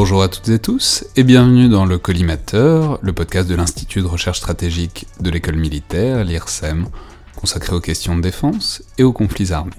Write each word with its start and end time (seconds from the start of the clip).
Bonjour 0.00 0.22
à 0.22 0.28
toutes 0.28 0.48
et 0.50 0.60
tous 0.60 1.04
et 1.16 1.24
bienvenue 1.24 1.68
dans 1.68 1.84
le 1.84 1.98
Collimateur, 1.98 3.00
le 3.02 3.12
podcast 3.12 3.48
de 3.48 3.56
l'Institut 3.56 4.00
de 4.00 4.06
recherche 4.06 4.38
stratégique 4.38 5.08
de 5.18 5.28
l'école 5.28 5.56
militaire, 5.56 6.22
l'IRSEM, 6.22 6.86
consacré 7.34 7.74
aux 7.74 7.80
questions 7.80 8.16
de 8.16 8.20
défense 8.20 8.80
et 8.96 9.02
aux 9.02 9.12
conflits 9.12 9.50
armés. 9.50 9.72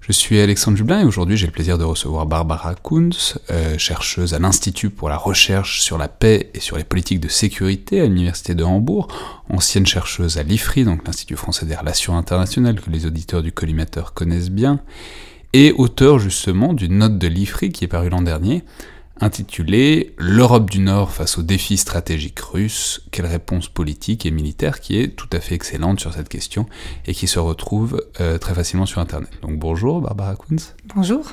Je 0.00 0.10
suis 0.10 0.40
Alexandre 0.40 0.76
Jublin 0.76 1.02
et 1.02 1.04
aujourd'hui 1.04 1.36
j'ai 1.36 1.46
le 1.46 1.52
plaisir 1.52 1.78
de 1.78 1.84
recevoir 1.84 2.26
Barbara 2.26 2.74
Kunz, 2.74 3.38
euh, 3.52 3.78
chercheuse 3.78 4.34
à 4.34 4.40
l'Institut 4.40 4.90
pour 4.90 5.08
la 5.08 5.18
recherche 5.18 5.82
sur 5.82 5.98
la 5.98 6.08
paix 6.08 6.50
et 6.52 6.58
sur 6.58 6.76
les 6.76 6.82
politiques 6.82 7.20
de 7.20 7.28
sécurité 7.28 8.00
à 8.00 8.06
l'Université 8.06 8.56
de 8.56 8.64
Hambourg, 8.64 9.06
ancienne 9.48 9.86
chercheuse 9.86 10.36
à 10.36 10.42
l'IFRI, 10.42 10.82
donc 10.82 11.06
l'Institut 11.06 11.36
français 11.36 11.64
des 11.64 11.76
relations 11.76 12.18
internationales 12.18 12.80
que 12.80 12.90
les 12.90 13.06
auditeurs 13.06 13.44
du 13.44 13.52
collimateur 13.52 14.14
connaissent 14.14 14.50
bien, 14.50 14.80
et 15.52 15.70
auteur 15.70 16.18
justement 16.18 16.72
d'une 16.72 16.98
note 16.98 17.18
de 17.18 17.28
l'IFRI 17.28 17.70
qui 17.70 17.84
est 17.84 17.88
parue 17.88 18.08
l'an 18.08 18.22
dernier, 18.22 18.64
intitulé 19.22 20.14
L'Europe 20.18 20.68
du 20.68 20.80
Nord 20.80 21.12
face 21.12 21.38
aux 21.38 21.42
défis 21.42 21.76
stratégiques 21.76 22.40
russes, 22.40 23.06
quelle 23.12 23.26
réponse 23.26 23.68
politique 23.68 24.26
et 24.26 24.30
militaire 24.30 24.80
qui 24.80 24.98
est 24.98 25.08
tout 25.08 25.28
à 25.32 25.40
fait 25.40 25.54
excellente 25.54 26.00
sur 26.00 26.12
cette 26.12 26.28
question 26.28 26.66
et 27.06 27.14
qui 27.14 27.28
se 27.28 27.38
retrouve 27.38 28.04
euh, 28.20 28.38
très 28.38 28.54
facilement 28.54 28.84
sur 28.84 29.00
Internet. 29.00 29.30
Donc 29.40 29.58
bonjour 29.58 30.00
Barbara 30.00 30.34
Kunz. 30.34 30.74
Bonjour. 30.94 31.24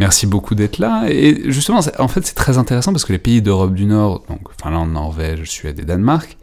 Merci 0.00 0.26
beaucoup 0.26 0.54
d'être 0.54 0.78
là. 0.78 1.06
Et 1.08 1.50
justement, 1.50 1.80
en 1.98 2.08
fait 2.08 2.26
c'est 2.26 2.34
très 2.34 2.58
intéressant 2.58 2.92
parce 2.92 3.04
que 3.04 3.12
les 3.12 3.18
pays 3.18 3.40
d'Europe 3.40 3.74
du 3.74 3.86
Nord, 3.86 4.24
donc 4.28 4.40
Finlande, 4.62 4.92
Norvège, 4.92 5.48
Suède 5.48 5.80
et 5.80 5.84
Danemark, 5.84 6.36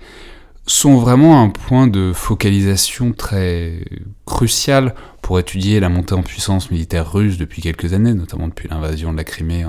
sont 0.72 0.98
vraiment 0.98 1.42
un 1.42 1.50
point 1.50 1.88
de 1.88 2.14
focalisation 2.14 3.12
très 3.12 3.84
crucial 4.26 4.96
pour 5.22 5.38
étudier 5.38 5.80
la 5.80 5.90
montée 5.90 6.14
en 6.14 6.24
puissance 6.24 6.72
militaire 6.72 7.12
russe 7.12 7.38
depuis 7.38 7.62
quelques 7.62 7.94
années, 7.94 8.14
notamment 8.14 8.48
depuis 8.48 8.70
l'invasion 8.70 9.12
de 9.12 9.18
la 9.18 9.26
Crimée 9.26 9.66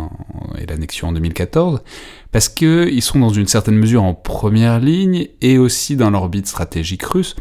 et 0.59 0.67
l'annexion 0.67 1.09
en 1.09 1.13
2014, 1.13 1.83
parce 2.31 2.49
qu'ils 2.49 3.03
sont 3.03 3.19
dans 3.19 3.31
une 3.31 3.49
certaine 3.49 3.77
mesure 3.77 4.05
en 4.05 4.15
première 4.15 4.79
ligne 4.79 5.29
et 5.41 5.59
aussi 5.59 5.97
dans 5.97 6.11
l'orbite 6.11 6.47
stratégique 6.47 7.03
russe. 7.03 7.35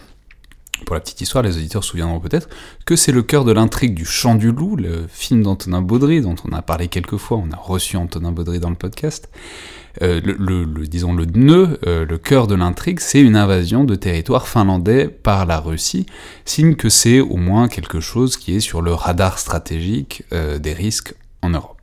Pour 0.85 0.95
la 0.95 0.99
petite 0.99 1.21
histoire, 1.21 1.43
les 1.43 1.57
auditeurs 1.57 1.83
se 1.83 1.91
souviendront 1.91 2.19
peut-être 2.19 2.49
que 2.85 2.95
c'est 2.95 3.11
le 3.11 3.21
cœur 3.21 3.45
de 3.45 3.51
l'intrigue 3.51 3.93
du 3.93 4.05
Chant 4.05 4.35
du 4.35 4.51
Loup, 4.51 4.75
le 4.75 5.05
film 5.07 5.43
d'Antonin 5.43 5.81
Baudry, 5.81 6.21
dont 6.21 6.35
on 6.49 6.53
a 6.53 6.61
parlé 6.61 6.87
quelques 6.87 7.17
fois, 7.17 7.37
on 7.37 7.51
a 7.51 7.55
reçu 7.55 7.97
Antonin 7.97 8.31
Baudry 8.31 8.59
dans 8.59 8.69
le 8.69 8.75
podcast. 8.75 9.29
Euh, 10.01 10.21
le, 10.23 10.65
disons 10.87 11.13
le 11.13 11.25
nœud, 11.25 11.77
euh, 11.85 12.05
le 12.05 12.17
cœur 12.17 12.47
de 12.47 12.55
l'intrigue, 12.55 12.99
c'est 12.99 13.19
une 13.19 13.35
invasion 13.35 13.83
de 13.83 13.95
territoire 13.95 14.47
finlandais 14.47 15.07
par 15.07 15.45
la 15.45 15.59
Russie, 15.59 16.05
signe 16.45 16.75
que 16.75 16.89
c'est 16.89 17.19
au 17.19 17.35
moins 17.35 17.67
quelque 17.67 17.99
chose 17.99 18.37
qui 18.37 18.55
est 18.55 18.61
sur 18.61 18.81
le 18.81 18.93
radar 18.93 19.37
stratégique 19.37 20.23
euh, 20.31 20.59
des 20.59 20.73
risques 20.73 21.13
en 21.41 21.49
Europe. 21.49 21.80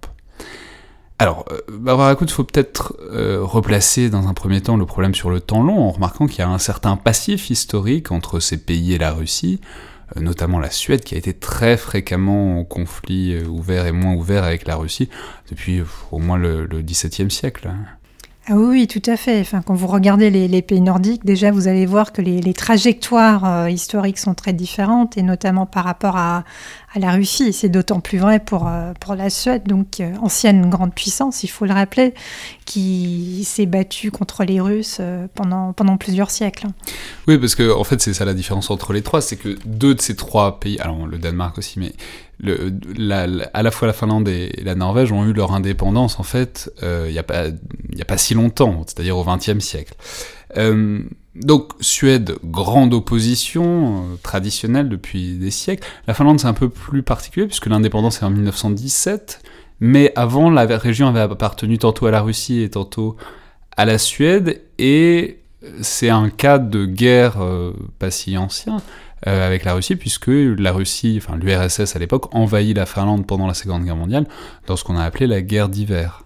Alors, 1.21 1.47
Barbara 1.69 2.17
il 2.21 2.31
faut 2.31 2.45
peut-être 2.45 2.97
replacer 3.43 4.09
dans 4.09 4.29
un 4.29 4.35
premier 4.35 4.61
temps 4.61 4.77
le 4.77 4.87
problème 4.87 5.15
sur 5.15 5.31
le 5.31 5.41
temps 5.41 5.63
long, 5.65 5.81
en 5.81 5.91
remarquant 5.91 6.27
qu'il 6.27 6.39
y 6.39 6.43
a 6.43 6.49
un 6.49 6.59
certain 6.59 6.97
passif 6.97 7.51
historique 7.51 8.13
entre 8.13 8.39
ces 8.39 8.57
pays 8.57 8.95
et 8.95 8.99
la 8.99 9.13
Russie, 9.13 9.61
notamment 10.17 10.61
la 10.61 10.71
Suède, 10.71 11.03
qui 11.03 11.17
a 11.17 11.19
été 11.19 11.35
très 11.35 11.77
fréquemment 11.77 12.61
en 12.61 12.65
conflit 12.65 13.37
ouvert 13.45 13.87
et 13.87 13.93
moins 13.93 14.15
ouvert 14.15 14.45
avec 14.45 14.67
la 14.67 14.77
Russie 14.77 15.09
depuis 15.51 15.83
au 16.13 16.19
moins 16.19 16.39
le 16.39 16.67
XVIIe 16.67 17.31
siècle. 17.31 17.69
Ah 18.51 18.55
oui, 18.55 18.87
tout 18.87 19.03
à 19.05 19.19
fait. 19.19 19.41
Enfin, 19.41 19.61
quand 19.61 19.75
vous 19.75 19.87
regardez 19.87 20.31
les, 20.31 20.63
pays 20.63 20.81
nordiques, 20.81 21.23
déjà, 21.23 21.51
vous 21.51 21.69
allez 21.69 21.85
voir 21.85 22.13
que 22.13 22.23
les, 22.23 22.55
trajectoires 22.55 23.45
euh, 23.45 23.71
historiques 23.71 24.17
sont 24.17 24.33
très 24.33 24.55
différentes, 24.55 25.19
et 25.19 25.23
notamment 25.23 25.67
par 25.67 25.85
rapport 25.85 26.17
à, 26.17 26.45
la 26.97 27.13
Russie. 27.13 27.53
C'est 27.53 27.69
d'autant 27.69 28.01
plus 28.01 28.17
vrai 28.17 28.41
pour, 28.41 28.67
euh, 28.67 28.95
pour 29.01 29.15
la 29.15 29.29
Suède, 29.29 29.65
donc 29.65 30.01
euh, 30.01 30.15
ancienne 30.23 30.71
grande 30.71 30.95
puissance, 30.95 31.45
il 31.45 31.49
faut 31.49 31.67
le 31.67 31.75
rappeler, 31.75 32.15
qui 32.65 33.45
s'est 33.45 33.67
battue 33.67 34.11
contre 34.11 34.45
les 34.45 34.63
Russes 34.63 35.03
pendant, 35.35 35.75
pendant 35.75 35.99
plusieurs 35.99 36.31
siècles. 36.31 36.69
Oui, 37.27 37.37
parce 37.37 37.55
que 37.55 37.71
en 37.71 37.85
fait, 37.85 38.01
c'est 38.01 38.15
ça 38.15 38.25
la 38.25 38.33
différence 38.33 38.71
entre 38.71 38.95
les 38.95 39.03
trois, 39.03 39.21
c'est 39.21 39.37
que 39.37 39.59
deux 39.67 39.95
de 39.95 40.01
ces 40.01 40.17
trois 40.17 40.59
pays, 40.59 40.81
alors 40.81 41.07
le 41.07 41.19
Danemark 41.19 41.59
aussi, 41.59 41.79
mais 41.79 41.93
la, 42.41 43.27
à 43.53 43.63
la 43.63 43.71
fois 43.71 43.89
la 43.89 43.93
Finlande 43.93 44.29
et 44.29 44.53
la 44.63 44.75
Norvège 44.75 45.11
ont 45.13 45.25
eu 45.27 45.33
leur 45.33 45.53
indépendance 45.53 46.21
en 46.21 46.23
fait 46.23 46.73
euh, 46.83 47.07
il 47.09 47.13
n'y 47.13 47.19
a, 47.19 47.25
pas, 47.25 47.47
a 47.47 48.05
pas 48.07 48.19
si 48.19 48.35
longtemps, 48.35 48.85
c'est-à-dire 48.87 49.17
au 49.17 49.25
XXe 49.25 49.59
siècle. 49.59 49.95
Euh, 50.57 51.03
donc 51.35 51.73
Suède, 51.81 52.37
grande 52.45 52.95
opposition 52.95 54.05
euh, 54.13 54.17
traditionnelle 54.23 54.89
depuis 54.89 55.37
des 55.37 55.51
siècles. 55.51 55.87
La 56.07 56.15
Finlande 56.15 56.41
c'est 56.41 56.47
un 56.47 56.55
peu 56.55 56.69
plus 56.69 57.03
particulier 57.03 57.47
puisque 57.47 57.67
l'indépendance 57.67 58.23
est 58.23 58.25
en 58.25 58.31
1917, 58.31 59.43
mais 59.81 60.13
avant 60.15 60.51
la 60.51 60.65
région 60.65 61.09
avait 61.09 61.21
appartenu 61.21 61.79
tantôt 61.79 62.07
à 62.07 62.13
la 62.13 62.21
Russie 62.21 62.61
et 62.63 62.71
tantôt 62.71 63.17
à 63.77 63.85
la 63.85 63.99
Suède 63.99 64.63
et 64.79 65.41
c'est 65.83 66.09
un 66.09 66.31
cas 66.31 66.59
de 66.59 66.87
guerre 66.87 67.37
pas 67.99 68.13
si 68.13 68.39
ancien 68.39 68.81
euh, 69.27 69.47
avec 69.47 69.65
la 69.65 69.75
Russie, 69.75 69.97
puisque 69.97 70.29
la 70.29 70.73
Russie, 70.73 71.21
enfin 71.23 71.37
l'URSS 71.37 71.97
à 71.97 71.99
l'époque, 71.99 72.35
envahit 72.35 72.77
la 72.77 72.87
Finlande 72.87 73.27
pendant 73.27 73.47
la 73.47 73.55
Seconde 73.55 73.85
Guerre 73.85 73.97
mondiale 73.97 74.27
dans 74.67 74.77
ce 74.77 74.85
qu'on 74.85 74.97
a 74.97 75.05
appelé 75.05 75.27
la 75.27 75.43
guerre 75.43 75.69
d'hiver. 75.69 76.25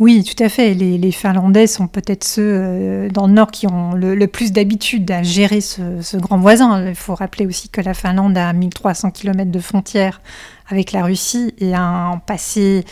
Oui, 0.00 0.24
tout 0.24 0.42
à 0.42 0.48
fait. 0.48 0.74
Les, 0.74 1.12
Finlandais 1.12 1.68
sont 1.68 1.86
peut-être 1.86 2.24
ceux 2.24 2.42
euh, 2.42 3.08
dans 3.10 3.28
le 3.28 3.32
Nord 3.32 3.52
qui 3.52 3.68
ont 3.68 3.92
le, 3.94 4.26
plus 4.26 4.50
d'habitude 4.50 5.08
à 5.12 5.22
gérer 5.22 5.60
ce, 5.60 6.16
grand 6.16 6.38
voisin. 6.38 6.88
Il 6.88 6.96
faut 6.96 7.14
rappeler 7.14 7.46
aussi 7.46 7.68
que 7.68 7.80
la 7.80 7.94
Finlande 7.94 8.36
a 8.36 8.52
1300 8.52 9.12
km 9.12 9.52
de 9.52 9.60
frontières 9.60 10.20
avec 10.68 10.90
la 10.90 11.04
Russie 11.04 11.54
et 11.58 11.74
a 11.74 11.82
un 11.82 12.18
passé 12.18 12.84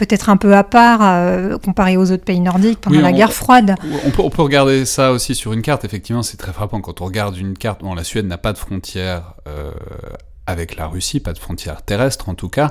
peut-être 0.00 0.30
un 0.30 0.38
peu 0.38 0.56
à 0.56 0.64
part 0.64 1.00
euh, 1.02 1.58
comparé 1.58 1.98
aux 1.98 2.10
autres 2.10 2.24
pays 2.24 2.40
nordiques 2.40 2.80
pendant 2.80 3.02
la 3.02 3.12
guerre 3.12 3.34
froide. 3.34 3.74
On 4.06 4.10
peut, 4.10 4.22
on 4.22 4.30
peut, 4.30 4.40
regarder 4.40 4.86
ça 4.86 5.12
aussi 5.12 5.34
sur 5.34 5.52
une 5.52 5.60
carte, 5.60 5.84
effectivement, 5.84 6.22
c'est 6.22 6.38
très 6.38 6.54
frappant. 6.54 6.80
Quand 6.80 7.02
on 7.02 7.04
regarde 7.04 7.36
une 7.36 7.56
carte, 7.56 7.82
bon, 7.82 7.94
la 7.94 8.02
Suède 8.02 8.26
n'a 8.26 8.38
pas 8.38 8.54
de 8.54 8.58
frontière 8.58 9.34
euh, 9.46 9.72
avec 10.46 10.76
la 10.76 10.86
Russie, 10.86 11.20
pas 11.20 11.34
de 11.34 11.38
frontière 11.38 11.82
terrestre 11.82 12.30
en 12.30 12.34
tout 12.34 12.48
cas. 12.48 12.70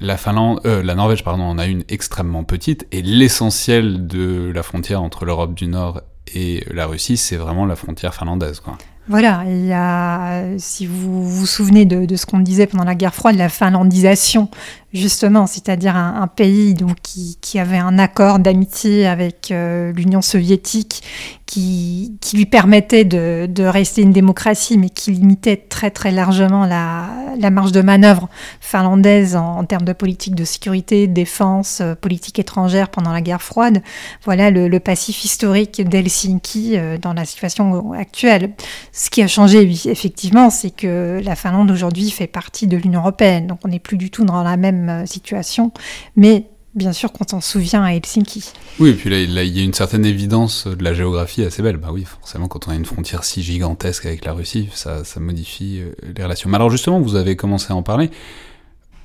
La, 0.00 0.16
Finlande, 0.16 0.60
euh, 0.64 0.82
la 0.82 0.94
Norvège 0.94 1.22
pardon, 1.24 1.42
en 1.42 1.58
a 1.58 1.66
une 1.66 1.84
extrêmement 1.90 2.44
petite, 2.44 2.86
et 2.90 3.02
l'essentiel 3.02 4.06
de 4.06 4.50
la 4.54 4.62
frontière 4.62 5.02
entre 5.02 5.26
l'Europe 5.26 5.52
du 5.52 5.66
Nord 5.66 6.00
et 6.34 6.64
la 6.72 6.86
Russie, 6.86 7.18
c'est 7.18 7.36
vraiment 7.36 7.66
la 7.66 7.76
frontière 7.76 8.14
finlandaise. 8.14 8.60
Quoi. 8.60 8.78
Voilà, 9.08 9.42
il 9.46 9.66
y 9.66 9.72
a, 9.72 10.58
si 10.58 10.86
vous 10.86 11.28
vous 11.28 11.46
souvenez 11.46 11.84
de, 11.84 12.06
de 12.06 12.16
ce 12.16 12.24
qu'on 12.24 12.38
disait 12.38 12.66
pendant 12.66 12.84
la 12.84 12.94
guerre 12.94 13.14
froide, 13.14 13.36
la 13.36 13.48
finlandisation 13.50 14.48
justement, 14.92 15.46
c'est-à-dire 15.46 15.96
un, 15.96 16.26
pays 16.26 16.76
qui, 17.02 17.58
avait 17.58 17.78
un 17.78 17.98
accord 17.98 18.38
d'amitié 18.38 19.06
avec 19.06 19.50
euh, 19.50 19.92
l'Union 19.92 20.22
soviétique 20.22 21.02
qui, 21.46 22.18
lui 22.32 22.46
permettait 22.46 23.04
de, 23.04 23.64
rester 23.64 24.00
une 24.02 24.12
démocratie, 24.12 24.78
mais 24.78 24.88
qui 24.88 25.10
limitait 25.10 25.56
très 25.56 25.90
très 25.90 26.10
largement 26.10 26.64
la, 26.64 27.50
marge 27.50 27.72
de 27.72 27.82
manœuvre 27.82 28.28
finlandaise 28.60 29.36
en, 29.36 29.62
termes 29.64 29.84
de 29.84 29.92
politique 29.92 30.34
de 30.34 30.44
sécurité, 30.44 31.06
défense, 31.06 31.80
euh, 31.82 31.94
politique 31.94 32.38
étrangère 32.38 32.88
pendant 32.88 33.12
la 33.12 33.20
guerre 33.20 33.42
froide. 33.42 33.82
Voilà 34.24 34.50
le, 34.50 34.68
le 34.68 34.80
passif 34.80 35.24
historique 35.24 35.86
d'Helsinki 35.86 36.78
euh, 36.78 36.96
dans 36.96 37.12
la 37.12 37.26
situation 37.26 37.92
actuelle. 37.92 38.52
Ce 38.92 39.10
qui 39.10 39.22
a 39.22 39.26
changé, 39.26 39.58
oui, 39.60 39.82
effectivement, 39.86 40.48
c'est 40.48 40.70
que 40.70 41.20
la 41.22 41.36
Finlande 41.36 41.70
aujourd'hui 41.70 42.10
fait 42.10 42.26
partie 42.26 42.66
de 42.66 42.76
l'Union 42.78 43.00
européenne, 43.00 43.46
donc 43.46 43.60
on 43.64 43.68
n'est 43.68 43.78
plus 43.78 43.98
du 43.98 44.10
tout 44.10 44.24
dans 44.24 44.42
la 44.42 44.56
même 44.56 44.81
euh, 44.88 45.06
situation, 45.06 45.72
mais 46.16 46.46
bien 46.74 46.92
sûr 46.92 47.12
quand 47.12 47.34
on 47.34 47.40
se 47.40 47.52
souvient 47.52 47.84
à 47.84 47.92
Helsinki. 47.92 48.52
Oui, 48.80 48.90
et 48.90 48.94
puis 48.94 49.10
là, 49.10 49.42
il 49.42 49.56
y 49.56 49.60
a 49.60 49.64
une 49.64 49.74
certaine 49.74 50.06
évidence 50.06 50.66
de 50.66 50.82
la 50.82 50.94
géographie 50.94 51.42
assez 51.42 51.62
belle. 51.62 51.76
Bah 51.76 51.88
oui, 51.92 52.04
forcément, 52.04 52.48
quand 52.48 52.68
on 52.68 52.70
a 52.70 52.74
une 52.74 52.84
frontière 52.84 53.24
si 53.24 53.42
gigantesque 53.42 54.06
avec 54.06 54.24
la 54.24 54.32
Russie, 54.32 54.68
ça, 54.74 55.02
modifie 55.18 55.80
euh, 55.80 55.92
les 56.16 56.22
relations. 56.22 56.48
Mais 56.48 56.56
alors 56.56 56.70
justement, 56.70 57.00
vous 57.00 57.16
avez 57.16 57.36
commencé 57.36 57.72
à 57.72 57.76
en 57.76 57.82
parler. 57.82 58.10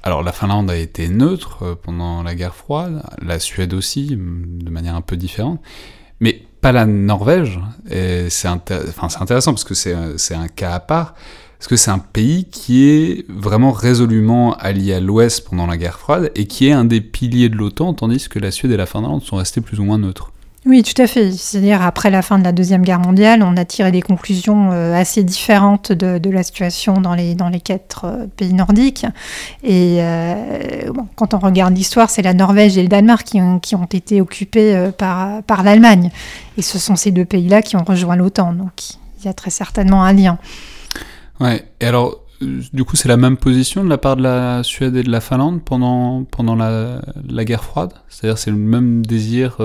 Alors 0.03 0.23
la 0.23 0.31
Finlande 0.31 0.69
a 0.71 0.77
été 0.77 1.09
neutre 1.09 1.63
euh, 1.63 1.75
pendant 1.75 2.23
la 2.23 2.35
guerre 2.35 2.55
froide, 2.55 3.03
la 3.21 3.39
Suède 3.39 3.73
aussi, 3.73 4.15
de 4.15 4.69
manière 4.69 4.95
un 4.95 5.01
peu 5.01 5.17
différente, 5.17 5.59
mais 6.21 6.43
pas 6.61 6.71
la 6.71 6.85
Norvège. 6.85 7.59
C'est 7.89 8.47
enfin, 8.47 9.07
intéressant 9.19 9.53
parce 9.53 9.63
que 9.63 9.73
c'est 9.73 9.93
un 10.35 10.47
cas 10.47 10.73
à 10.73 10.79
part. 10.79 11.15
Parce 11.57 11.67
que 11.67 11.75
c'est 11.75 11.91
un 11.91 11.99
pays 11.99 12.45
qui 12.45 12.87
est 12.87 13.25
vraiment 13.29 13.71
résolument 13.71 14.53
allié 14.57 14.93
à 14.93 14.99
l'Ouest 14.99 15.49
pendant 15.49 15.65
la 15.65 15.77
guerre 15.77 15.97
froide 15.97 16.31
et 16.35 16.45
qui 16.45 16.67
est 16.67 16.71
un 16.71 16.85
des 16.85 17.01
piliers 17.01 17.49
de 17.49 17.55
l'OTAN, 17.55 17.93
tandis 17.93 18.29
que 18.29 18.37
la 18.37 18.51
Suède 18.51 18.71
et 18.71 18.77
la 18.77 18.85
Finlande 18.85 19.23
sont 19.23 19.37
restés 19.37 19.61
plus 19.61 19.79
ou 19.79 19.83
moins 19.83 19.97
neutres? 19.97 20.31
Oui, 20.67 20.83
tout 20.83 21.01
à 21.01 21.07
fait. 21.07 21.31
C'est-à-dire, 21.31 21.81
après 21.81 22.09
la 22.09 22.21
fin 22.21 22.37
de 22.37 22.43
la 22.43 22.51
Deuxième 22.51 22.81
Guerre 22.81 22.99
mondiale, 22.99 23.41
on 23.41 23.55
a 23.55 23.63
tiré 23.63 23.89
des 23.89 24.01
conclusions 24.01 24.71
euh, 24.73 24.93
assez 24.93 25.23
différentes 25.23 25.93
de, 25.93 26.29
la 26.29 26.43
situation 26.43 26.95
dans 26.95 27.15
les, 27.15 27.37
quatre 27.63 28.05
euh, 28.05 28.27
pays 28.35 28.53
nordiques. 28.53 29.05
Et 29.63 29.99
euh, 29.99 30.91
quand 31.15 31.33
on 31.33 31.39
regarde 31.39 31.73
l'histoire, 31.73 32.09
c'est 32.09 32.21
la 32.21 32.33
Norvège 32.33 32.77
et 32.77 32.81
le 32.81 32.89
Danemark 32.89 33.25
qui 33.25 33.39
ont, 33.39 33.59
qui 33.59 33.75
ont 33.75 33.85
été 33.85 34.19
occupés 34.19 34.89
par, 34.97 35.41
par 35.43 35.63
l'Allemagne. 35.63 36.11
Et 36.57 36.61
ce 36.61 36.77
sont 36.79 36.97
ces 36.97 37.11
deux 37.11 37.25
pays-là 37.25 37.61
qui 37.61 37.77
ont 37.77 37.83
rejoint 37.85 38.17
l'OTAN. 38.17 38.51
Donc, 38.51 38.73
il 39.19 39.25
y 39.25 39.29
a 39.29 39.33
très 39.33 39.51
certainement 39.51 40.03
un 40.03 40.11
lien. 40.11 40.37
Ouais, 41.39 41.65
et 41.79 41.85
alors, 41.85 42.23
du 42.39 42.83
coup, 42.83 42.95
c'est 42.95 43.09
la 43.09 43.17
même 43.17 43.37
position 43.37 43.83
de 43.83 43.89
la 43.89 43.97
part 43.97 44.15
de 44.15 44.23
la 44.23 44.63
Suède 44.63 44.95
et 44.95 45.03
de 45.03 45.11
la 45.11 45.21
Finlande 45.21 45.63
pendant, 45.63 46.23
pendant 46.23 46.55
la, 46.55 47.01
la 47.27 47.45
guerre 47.45 47.63
froide? 47.63 47.93
C'est-à-dire 48.09 48.37
c'est 48.37 48.51
le 48.51 48.57
même 48.57 49.05
désir 49.05 49.57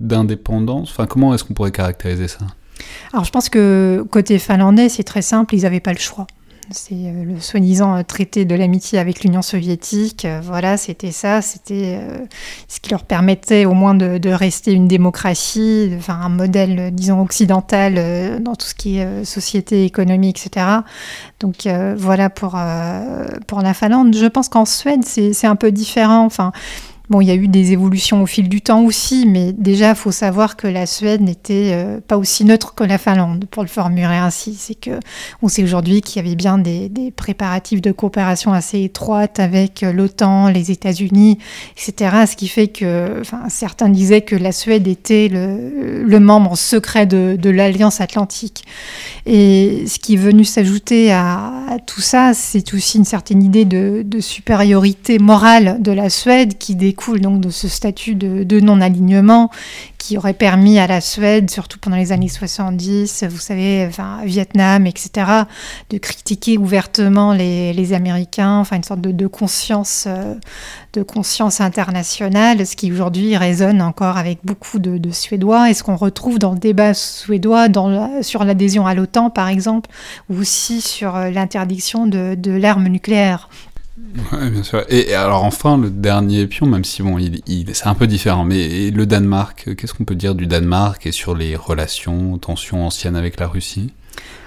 d'indépendance? 0.00 0.90
Enfin, 0.90 1.06
comment 1.06 1.34
est-ce 1.34 1.44
qu'on 1.44 1.54
pourrait 1.54 1.72
caractériser 1.72 2.28
ça? 2.28 2.46
Alors 3.12 3.24
je 3.24 3.30
pense 3.30 3.48
que 3.48 4.04
côté 4.10 4.38
finlandais, 4.38 4.88
c'est 4.88 5.04
très 5.04 5.22
simple, 5.22 5.54
ils 5.54 5.62
n'avaient 5.62 5.80
pas 5.80 5.92
le 5.92 5.98
choix. 5.98 6.26
C'est 6.70 6.94
euh, 6.94 7.24
le 7.24 7.40
soi-disant 7.40 7.96
euh, 7.96 8.02
traité 8.02 8.44
de 8.44 8.54
l'amitié 8.54 8.98
avec 8.98 9.22
l'Union 9.22 9.42
soviétique. 9.42 10.24
Euh, 10.24 10.40
voilà, 10.42 10.76
c'était 10.76 11.10
ça. 11.10 11.42
C'était 11.42 12.00
ce 12.68 12.80
qui 12.80 12.90
leur 12.90 13.04
permettait 13.04 13.66
au 13.66 13.74
moins 13.74 13.94
de, 13.94 14.28
rester 14.28 14.72
une 14.72 14.88
démocratie, 14.88 15.92
enfin 15.96 16.18
un 16.22 16.28
modèle, 16.28 16.90
disons, 16.92 17.20
occidental 17.20 18.40
dans 18.42 18.54
tout 18.54 18.66
ce 18.66 18.74
qui 18.74 18.98
est 18.98 19.24
société, 19.24 19.84
économie, 19.84 20.30
etc. 20.30 20.66
Donc 21.40 21.68
voilà 21.96 22.30
pour, 22.30 22.58
pour 23.46 23.60
la 23.60 23.74
Finlande. 23.74 24.14
Je 24.16 24.26
pense 24.26 24.48
qu'en 24.48 24.64
Suède, 24.64 25.04
c'est 25.04 25.46
un 25.46 25.56
peu 25.56 25.70
différent. 25.70 26.24
Enfin, 26.24 26.52
Bon, 27.10 27.20
il 27.20 27.28
y 27.28 27.30
a 27.30 27.34
eu 27.34 27.48
des 27.48 27.72
évolutions 27.72 28.22
au 28.22 28.26
fil 28.26 28.48
du 28.48 28.62
temps 28.62 28.82
aussi, 28.82 29.26
mais 29.26 29.52
déjà, 29.52 29.90
il 29.90 29.94
faut 29.94 30.10
savoir 30.10 30.56
que 30.56 30.66
la 30.66 30.86
Suède 30.86 31.20
n'était 31.20 31.72
euh, 31.74 32.00
pas 32.00 32.16
aussi 32.16 32.46
neutre 32.46 32.74
que 32.74 32.82
la 32.82 32.96
Finlande, 32.96 33.44
pour 33.50 33.62
le 33.62 33.68
formuler 33.68 34.04
ainsi. 34.04 34.56
C'est 34.58 34.74
que 34.74 34.98
on 35.42 35.48
sait 35.48 35.62
aujourd'hui 35.62 36.00
qu'il 36.00 36.22
y 36.22 36.26
avait 36.26 36.34
bien 36.34 36.56
des, 36.56 36.90
préparatifs 37.14 37.82
de 37.82 37.92
coopération 37.92 38.54
assez 38.54 38.82
étroites 38.82 39.38
avec 39.38 39.82
euh, 39.82 39.92
l'OTAN, 39.92 40.48
les 40.48 40.70
États-Unis, 40.70 41.36
etc. 41.76 42.24
Ce 42.26 42.36
qui 42.36 42.48
fait 42.48 42.68
que, 42.68 43.20
enfin, 43.20 43.42
certains 43.50 43.90
disaient 43.90 44.22
que 44.22 44.34
la 44.34 44.52
Suède 44.52 44.88
était 44.88 45.28
le, 45.28 46.18
membre 46.20 46.56
secret 46.56 47.04
de, 47.04 47.50
l'Alliance 47.50 48.00
Atlantique. 48.00 48.64
Et 49.26 49.84
ce 49.86 49.98
qui 49.98 50.14
est 50.14 50.18
venu 50.18 50.44
s'ajouter 50.44 51.12
à, 51.12 51.52
tout 51.86 52.00
ça, 52.00 52.32
c'est 52.32 52.72
aussi 52.72 52.96
une 52.96 53.04
certaine 53.04 53.42
idée 53.42 53.66
de, 53.66 54.20
supériorité 54.20 55.18
morale 55.18 55.82
de 55.82 55.92
la 55.92 56.08
Suède 56.08 56.56
qui 56.56 56.76
découle 56.94 57.20
donc 57.20 57.40
de 57.40 57.50
ce 57.50 57.66
statut 57.66 58.14
de, 58.14 58.60
non-alignement 58.60 59.50
qui 59.98 60.16
aurait 60.16 60.34
permis 60.34 60.78
à 60.78 60.86
la 60.86 61.00
Suède, 61.00 61.50
surtout 61.50 61.80
pendant 61.80 61.96
les 61.96 62.12
années 62.12 62.28
70, 62.28 63.24
vous 63.28 63.38
savez, 63.38 63.84
enfin, 63.88 64.20
Vietnam, 64.24 64.86
etc., 64.86 65.26
de 65.90 65.98
critiquer 65.98 66.56
ouvertement 66.56 67.32
les, 67.32 67.92
Américains, 67.92 68.58
enfin 68.58 68.76
une 68.76 68.84
sorte 68.84 69.00
de, 69.00 69.26
conscience, 69.26 70.04
euh, 70.06 70.34
de 70.92 71.02
conscience 71.02 71.60
internationale, 71.60 72.64
ce 72.64 72.76
qui 72.76 72.92
aujourd'hui 72.92 73.36
résonne 73.36 73.82
encore 73.82 74.16
avec 74.16 74.38
beaucoup 74.44 74.78
de, 74.78 75.10
Suédois, 75.10 75.70
et 75.70 75.74
ce 75.74 75.82
qu'on 75.82 75.96
retrouve 75.96 76.38
dans 76.38 76.52
le 76.52 76.58
débat 76.58 76.94
suédois 76.94 77.66
sur 78.22 78.44
l'adhésion 78.44 78.86
à 78.86 78.94
l'OTAN, 78.94 79.30
par 79.30 79.48
exemple, 79.48 79.90
ou 80.30 80.38
aussi 80.38 80.80
sur 80.80 81.16
euh, 81.16 81.30
l'interdiction 81.30 82.06
de 82.06 82.50
l'arme 82.50 82.86
nucléaire. 82.86 83.48
Oui, 83.96 84.50
bien 84.50 84.62
sûr. 84.62 84.84
Et, 84.88 85.14
alors 85.14 85.44
enfin, 85.44 85.78
le 85.78 85.90
dernier 85.90 86.46
pion, 86.46 86.66
même 86.66 86.84
si 86.84 87.02
bon, 87.02 87.18
il, 87.18 87.74
c'est 87.74 87.86
un 87.86 87.94
peu 87.94 88.06
différent, 88.06 88.44
mais 88.44 88.90
le 88.90 89.06
Danemark, 89.06 89.74
qu'est-ce 89.76 89.94
qu'on 89.94 90.04
peut 90.04 90.16
dire 90.16 90.34
du 90.34 90.46
Danemark 90.46 91.06
et 91.06 91.12
sur 91.12 91.34
les 91.34 91.54
relations, 91.54 92.36
tensions 92.38 92.84
anciennes 92.86 93.16
avec 93.16 93.38
la 93.38 93.46
Russie? 93.46 93.92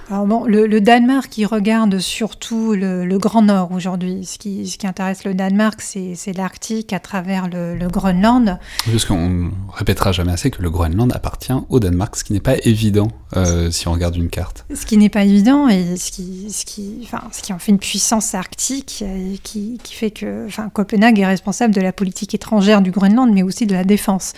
Alors 0.09 0.25
bon, 0.25 0.45
le, 0.45 0.79
Danemark, 0.79 1.37
il 1.37 1.45
regarde 1.45 1.99
surtout 1.99 2.73
le, 2.73 3.17
Grand 3.17 3.41
Nord 3.41 3.71
aujourd'hui. 3.73 4.23
Ce 4.25 4.37
qui, 4.37 4.67
ce 4.67 4.77
qui, 4.77 4.87
intéresse 4.87 5.25
le 5.25 5.33
Danemark, 5.33 5.81
c'est 5.81 6.33
l'Arctique 6.33 6.93
à 6.93 6.99
travers 6.99 7.49
le, 7.49 7.87
Groenland. 7.89 8.57
Parce 8.85 9.03
qu'on 9.03 9.51
répétera 9.73 10.13
jamais 10.13 10.31
assez 10.31 10.49
que 10.49 10.61
le 10.61 10.69
Groenland 10.69 11.11
appartient 11.13 11.53
au 11.69 11.79
Danemark, 11.79 12.15
ce 12.15 12.23
qui 12.23 12.31
n'est 12.31 12.39
pas 12.39 12.55
évident 12.63 13.09
euh, 13.35 13.69
si 13.69 13.87
on 13.89 13.91
regarde 13.91 14.15
une 14.15 14.29
carte. 14.29 14.65
Ce 14.73 14.85
qui 14.85 14.97
n'est 14.97 15.09
pas 15.09 15.23
évident 15.23 15.67
et 15.67 15.97
ce 15.97 16.11
qui, 16.11 16.51
ce, 16.51 16.63
qui, 16.63 16.99
enfin, 17.03 17.23
ce 17.33 17.41
qui 17.41 17.51
en 17.51 17.59
fait 17.59 17.71
une 17.73 17.79
puissance 17.79 18.33
arctique 18.33 19.01
et 19.01 19.37
qui, 19.43 19.77
qui 19.83 19.93
fait 19.93 20.11
que 20.11 20.45
enfin, 20.47 20.69
Copenhague 20.69 21.19
est 21.19 21.25
responsable 21.25 21.73
de 21.73 21.81
la 21.81 21.91
politique 21.91 22.33
étrangère 22.33 22.81
du 22.81 22.91
Groenland, 22.91 23.33
mais 23.33 23.43
aussi 23.43 23.65
de 23.65 23.73
la 23.73 23.83
défense 23.83 24.33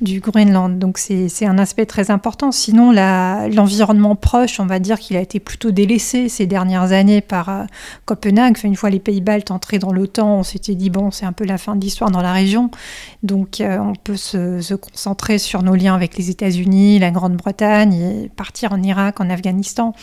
du 0.00 0.20
Groenland. 0.20 0.78
Donc 0.78 0.98
c'est 0.98 1.46
un 1.46 1.58
aspect 1.58 1.86
très 1.86 2.12
important. 2.12 2.52
Sinon, 2.52 2.92
l'environnement 2.92 4.14
proche, 4.14 4.60
on 4.60 4.66
va 4.66 4.78
dire 4.78 4.98
qu'il 5.08 5.16
a 5.16 5.22
été 5.22 5.40
plutôt 5.40 5.70
délaissé 5.70 6.28
ces 6.28 6.46
dernières 6.46 6.92
années 6.92 7.22
par 7.22 7.48
euh, 7.48 7.64
Copenhague. 8.04 8.58
une 8.62 8.76
fois 8.76 8.90
les 8.90 8.98
pays 8.98 9.22
baltes 9.22 9.50
entrés 9.50 9.78
dans 9.78 9.90
l'OTAN, 9.90 10.40
on 10.40 10.42
s'était 10.42 10.74
dit, 10.74 10.90
bon, 10.90 11.10
c'est 11.10 11.24
un 11.24 11.32
peu 11.32 11.46
la 11.46 11.56
fin 11.56 11.76
de 11.76 11.80
l'histoire 11.80 12.10
dans 12.10 12.20
la 12.20 12.34
région. 12.34 12.70
Donc 13.22 13.62
euh, 13.62 13.78
on 13.78 13.94
peut 13.94 14.18
se, 14.18 14.74
concentrer 14.74 15.38
sur 15.38 15.62
nos 15.62 15.74
liens 15.74 15.94
avec 15.94 16.18
les 16.18 16.28
États-Unis, 16.28 16.98
la 16.98 17.10
Grande-Bretagne 17.10 17.94
et 17.94 18.28
partir 18.36 18.72
en 18.72 18.82
Irak, 18.82 19.18
en 19.20 19.30
Afghanistan. 19.30 19.94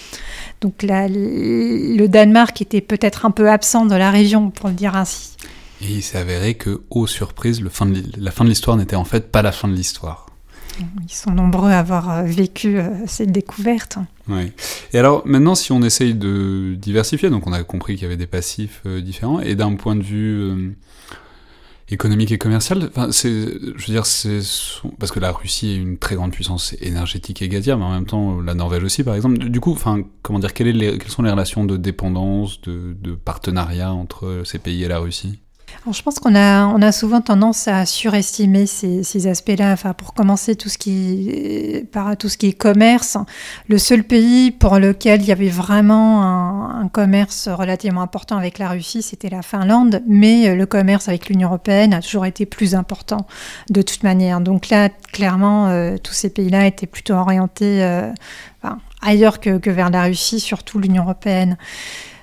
Donc 0.61 0.81
le 0.81 2.07
Danemark 2.07 2.59
était 2.59 2.81
peut-être 2.81 3.27
un 3.27 3.31
peu 3.31 3.51
absent 3.51 3.85
de 3.85 3.95
la 3.95 4.09
région, 4.09 4.49
pour 4.49 4.69
le 4.69 4.75
dire 4.75 4.95
ainsi. 4.95 5.37
Et 5.81 5.91
il 5.91 6.01
s'est 6.01 6.17
avéré 6.17 6.55
que, 6.55 6.81
ô 6.89 7.05
surprise, 7.05 7.61
le 7.61 7.69
fin 7.69 7.85
de 7.85 8.01
la 8.17 8.31
fin 8.31 8.43
de 8.43 8.49
l'histoire 8.49 8.75
n'était 8.75 8.95
en 8.95 9.05
fait 9.05 9.31
pas 9.31 9.43
la 9.43 9.51
fin 9.51 9.67
de 9.67 9.75
l'histoire. 9.75 10.24
Ils 10.79 11.13
sont 11.13 11.31
nombreux 11.31 11.71
à 11.71 11.79
avoir 11.79 12.09
euh, 12.09 12.23
vécu 12.23 12.77
euh, 12.77 12.89
cette 13.07 13.31
découverte. 13.31 13.97
Oui. 14.27 14.51
Et 14.93 14.99
alors 14.99 15.23
maintenant, 15.25 15.55
si 15.55 15.71
on 15.71 15.81
essaye 15.81 16.13
de 16.13 16.75
diversifier, 16.77 17.29
donc 17.29 17.47
on 17.47 17.53
a 17.53 17.63
compris 17.63 17.95
qu'il 17.95 18.03
y 18.03 18.05
avait 18.05 18.17
des 18.17 18.27
passifs 18.27 18.81
euh, 18.85 19.01
différents, 19.01 19.39
et 19.39 19.55
d'un 19.55 19.75
point 19.75 19.95
de 19.95 20.03
vue 20.03 20.75
économique 21.89 22.31
et 22.31 22.39
commercial, 22.39 22.89
c'est, 23.11 23.29
je 23.31 23.87
veux 23.87 23.93
dire, 23.93 24.07
c'est 24.07 24.39
parce 24.97 25.11
que 25.11 25.19
la 25.19 25.31
Russie 25.31 25.69
est 25.69 25.75
une 25.75 25.97
très 25.97 26.15
grande 26.15 26.31
puissance 26.31 26.75
énergétique 26.81 27.43
et 27.43 27.47
gazière, 27.47 27.77
mais 27.77 27.85
en 27.85 27.91
même 27.91 28.07
temps 28.07 28.41
la 28.41 28.55
Norvège 28.55 28.83
aussi, 28.83 29.03
par 29.03 29.13
exemple. 29.13 29.37
Du 29.37 29.59
coup, 29.59 29.71
enfin, 29.71 30.01
comment 30.23 30.39
dire, 30.39 30.53
quelles, 30.53 30.97
quelles 30.97 31.11
sont 31.11 31.21
les 31.21 31.29
relations 31.29 31.63
de 31.63 31.77
dépendance, 31.77 32.59
de, 32.61 32.97
de 32.99 33.13
partenariat 33.13 33.93
entre 33.93 34.41
ces 34.45 34.57
pays 34.57 34.83
et 34.83 34.87
la 34.87 34.97
Russie? 34.97 35.39
Je 35.91 36.01
pense 36.01 36.19
qu'on 36.19 36.35
a, 36.35 36.65
on 36.67 36.81
a 36.81 36.91
souvent 36.91 37.21
tendance 37.21 37.67
à 37.67 37.85
surestimer 37.85 38.65
ces, 38.65 39.03
ces 39.03 39.27
aspects-là. 39.27 39.71
Enfin, 39.71 39.93
pour 39.93 40.13
commencer, 40.13 40.55
tout 40.55 40.69
ce, 40.69 40.77
qui, 40.77 41.85
par 41.91 42.17
tout 42.17 42.29
ce 42.29 42.37
qui 42.37 42.47
est 42.47 42.53
commerce, 42.53 43.17
le 43.67 43.77
seul 43.77 44.03
pays 44.03 44.51
pour 44.51 44.77
lequel 44.77 45.21
il 45.21 45.27
y 45.27 45.31
avait 45.31 45.49
vraiment 45.49 46.23
un, 46.23 46.87
commerce 46.87 47.49
relativement 47.49 48.01
important 48.01 48.37
avec 48.37 48.59
la 48.59 48.69
Russie, 48.69 49.01
c'était 49.01 49.29
la 49.29 49.41
Finlande, 49.41 50.01
mais 50.07 50.55
le 50.55 50.65
commerce 50.65 51.09
avec 51.09 51.29
l'Union 51.29 51.49
européenne 51.49 51.93
a 51.93 52.01
toujours 52.01 52.25
été 52.25 52.45
plus 52.45 52.75
important 52.75 53.25
de 53.69 53.81
toute 53.81 54.03
manière. 54.03 54.39
Donc 54.39 54.69
là, 54.69 54.89
clairement, 55.11 55.67
euh, 55.67 55.97
tous 55.97 56.13
ces 56.13 56.29
pays-là 56.29 56.67
étaient 56.67 56.85
plutôt 56.85 57.15
orientés 57.15 57.83
euh, 57.83 58.11
ailleurs 59.01 59.39
que, 59.39 59.57
que 59.57 59.69
vers 59.69 59.89
la 59.89 60.03
Russie, 60.03 60.39
surtout 60.39 60.79
l'Union 60.79 61.03
européenne. 61.03 61.57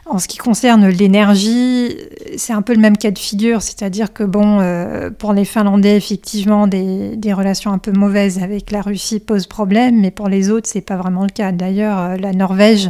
En 0.04 0.18
ce 0.18 0.26
qui 0.26 0.38
concerne 0.38 0.88
l'énergie, 0.88 1.96
c'est 2.36 2.52
un 2.52 2.62
peu 2.62 2.74
le 2.74 2.80
même 2.80 2.96
cas 2.96 3.12
de 3.12 3.18
figure, 3.18 3.62
c'est-à-dire 3.62 4.12
que 4.12 4.24
bon, 4.24 4.58
euh, 4.60 5.10
pour 5.10 5.32
les 5.32 5.44
Finlandais, 5.44 5.96
effectivement, 5.96 6.66
des, 6.66 7.32
relations 7.32 7.72
un 7.72 7.78
peu 7.78 7.92
mauvaises 7.92 8.42
avec 8.42 8.72
la 8.72 8.82
Russie 8.82 9.20
posent 9.20 9.46
problème, 9.46 10.00
mais 10.00 10.10
pour 10.10 10.28
les 10.28 10.50
autres, 10.50 10.68
c'est 10.68 10.80
pas 10.80 10.96
vraiment 10.96 11.22
le 11.22 11.30
cas. 11.30 11.52
D'ailleurs, 11.52 11.98
euh, 11.98 12.16
la 12.16 12.32
Norvège 12.32 12.88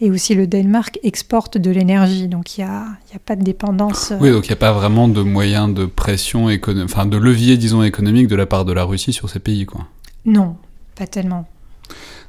et 0.00 0.10
aussi 0.10 0.34
le 0.34 0.48
Danemark 0.48 0.98
exportent 1.04 1.58
de 1.58 1.70
l'énergie, 1.70 2.26
donc 2.26 2.58
il 2.58 2.64
n'y 2.64 2.70
a, 2.70 2.80
a, 2.80 3.18
pas 3.24 3.36
de 3.36 3.44
dépendance. 3.44 4.10
Euh. 4.10 4.18
Oui, 4.20 4.32
donc 4.32 4.46
il 4.46 4.50
n'y 4.50 4.54
a 4.54 4.56
pas 4.56 4.72
vraiment 4.72 5.06
de 5.06 5.22
moyen 5.22 5.68
de 5.68 5.86
pression, 5.86 6.48
enfin 6.82 7.06
de 7.06 7.16
levier, 7.16 7.56
disons, 7.56 7.84
économique 7.84 8.26
de 8.26 8.36
la 8.36 8.46
part 8.46 8.64
de 8.64 8.72
la 8.72 8.82
Russie 8.82 9.12
sur 9.12 9.30
ces 9.30 9.38
pays, 9.38 9.64
quoi. 9.64 9.82
Non, 10.26 10.56
pas 10.96 11.06
tellement. 11.06 11.46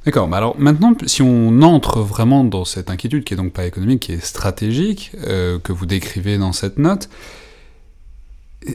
D'accord, 0.06 0.30
mais 0.30 0.38
alors 0.38 0.58
maintenant, 0.58 0.94
si 1.06 1.22
on 1.22 1.62
entre 1.62 2.00
vraiment 2.00 2.44
dans 2.44 2.64
cette 2.64 2.90
inquiétude, 2.90 3.24
qui 3.26 3.34
est 3.34 3.38
donc 3.38 3.52
pas 3.52 3.66
économique, 3.66 4.04
qui 4.04 4.14
est 4.14 4.24
stratégique, 4.24 5.12
euh, 5.28 5.60
que 5.60 5.74
vous 5.74 5.86
décrivez 5.86 6.38
dans 6.38 6.54
cette 6.54 6.80
note, 6.80 7.10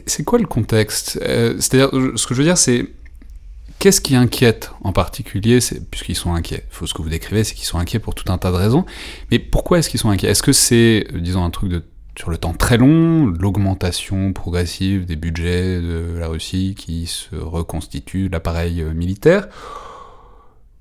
c'est 0.05 0.23
quoi 0.23 0.37
le 0.37 0.45
contexte? 0.45 1.19
Euh, 1.23 1.55
C'est-à-dire, 1.59 1.89
ce 2.15 2.27
que 2.27 2.33
je 2.35 2.39
veux 2.39 2.45
dire, 2.45 2.57
c'est 2.57 2.85
qu'est-ce 3.79 4.01
qui 4.01 4.15
inquiète 4.15 4.71
en 4.81 4.91
particulier, 4.91 5.59
puisqu'ils 5.89 6.15
sont 6.15 6.33
inquiets 6.33 6.63
Faut, 6.69 6.85
Ce 6.85 6.93
que 6.93 7.01
vous 7.01 7.09
décrivez, 7.09 7.43
c'est 7.43 7.55
qu'ils 7.55 7.65
sont 7.65 7.79
inquiets 7.79 7.99
pour 7.99 8.13
tout 8.13 8.31
un 8.31 8.37
tas 8.37 8.51
de 8.51 8.57
raisons, 8.57 8.85
mais 9.31 9.39
pourquoi 9.39 9.79
est-ce 9.79 9.89
qu'ils 9.89 9.99
sont 9.99 10.09
inquiets? 10.11 10.29
Est-ce 10.29 10.43
que 10.43 10.53
c'est, 10.53 11.07
euh, 11.11 11.19
disons, 11.19 11.43
un 11.43 11.49
truc 11.49 11.69
de 11.69 11.83
sur 12.17 12.29
le 12.29 12.37
temps 12.37 12.53
très 12.53 12.77
long, 12.77 13.25
l'augmentation 13.25 14.31
progressive 14.31 15.05
des 15.05 15.17
budgets 15.17 15.81
de 15.81 16.15
la 16.17 16.29
Russie 16.29 16.73
qui 16.77 17.07
se 17.07 17.35
reconstitue 17.35 18.29
l'appareil 18.29 18.81
militaire? 18.95 19.49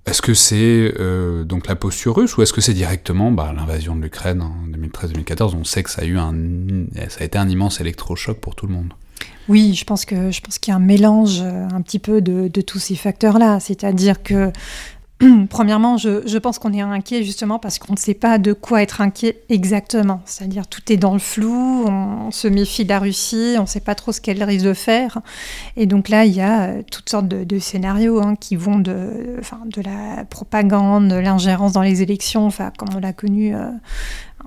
Est-ce 0.06 0.20
que 0.20 0.34
c'est 0.34 0.92
euh, 0.98 1.44
donc 1.44 1.66
la 1.66 1.76
posture 1.76 2.16
russe 2.16 2.36
ou 2.36 2.42
est-ce 2.42 2.52
que 2.52 2.60
c'est 2.60 2.74
directement 2.74 3.30
bah, 3.30 3.52
l'invasion 3.56 3.96
de 3.96 4.02
l'Ukraine 4.02 4.42
en 4.42 4.54
2013-2014 4.68 5.54
On 5.56 5.64
sait 5.64 5.82
que 5.82 5.90
ça 5.90 6.02
a 6.02 6.04
eu 6.04 6.18
un, 6.18 6.34
été 7.20 7.38
un 7.38 7.48
immense 7.48 7.80
électrochoc 7.80 8.38
pour 8.38 8.54
tout 8.54 8.66
le 8.66 8.74
monde. 8.74 8.92
Oui, 9.48 9.74
je 9.74 9.84
pense 9.84 10.04
que 10.04 10.30
je 10.30 10.40
qu'il 10.40 10.70
y 10.70 10.72
a 10.72 10.76
un 10.76 10.80
mélange 10.80 11.40
euh, 11.40 11.66
un 11.72 11.80
petit 11.80 11.98
peu 11.98 12.20
de, 12.20 12.48
de 12.48 12.60
tous 12.60 12.78
ces 12.78 12.96
facteurs-là. 12.96 13.60
C'est-à-dire 13.60 14.22
que 14.22 14.52
Premièrement, 15.48 15.96
je, 15.96 16.38
pense 16.38 16.58
qu'on 16.58 16.72
est 16.72 16.80
inquiet 16.80 17.22
justement 17.22 17.58
parce 17.58 17.78
qu'on 17.78 17.92
ne 17.92 17.98
sait 17.98 18.14
pas 18.14 18.38
de 18.38 18.52
quoi 18.52 18.82
être 18.82 19.00
inquiet 19.00 19.42
exactement. 19.48 20.20
C'est-à-dire 20.24 20.66
tout 20.66 20.80
est 20.92 20.96
dans 20.96 21.12
le 21.12 21.20
flou, 21.20 21.84
on, 21.86 22.30
se 22.30 22.48
méfie 22.48 22.84
de 22.84 22.88
la 22.88 22.98
Russie, 22.98 23.54
on 23.58 23.62
ne 23.62 23.66
sait 23.66 23.80
pas 23.80 23.94
trop 23.94 24.10
ce 24.10 24.20
qu'elle 24.20 24.42
risque 24.42 24.64
de 24.64 24.74
faire. 24.74 25.20
Et 25.76 25.86
donc 25.86 26.08
là, 26.08 26.24
il 26.24 26.32
y 26.32 26.40
a 26.40 26.62
euh, 26.64 26.82
toutes 26.90 27.08
sortes 27.08 27.28
de, 27.28 27.58
scénarios 27.58 28.20
hein, 28.20 28.34
qui 28.34 28.56
vont 28.56 28.78
de, 28.78 29.40
la 29.84 30.24
propagande, 30.24 31.08
de 31.08 31.16
l'ingérence 31.16 31.72
dans 31.72 31.82
les 31.82 32.02
élections, 32.02 32.46
enfin, 32.46 32.72
comme 32.76 32.88
on 32.96 32.98
l'a 32.98 33.12
connu. 33.12 33.54
Euh, 33.54 33.70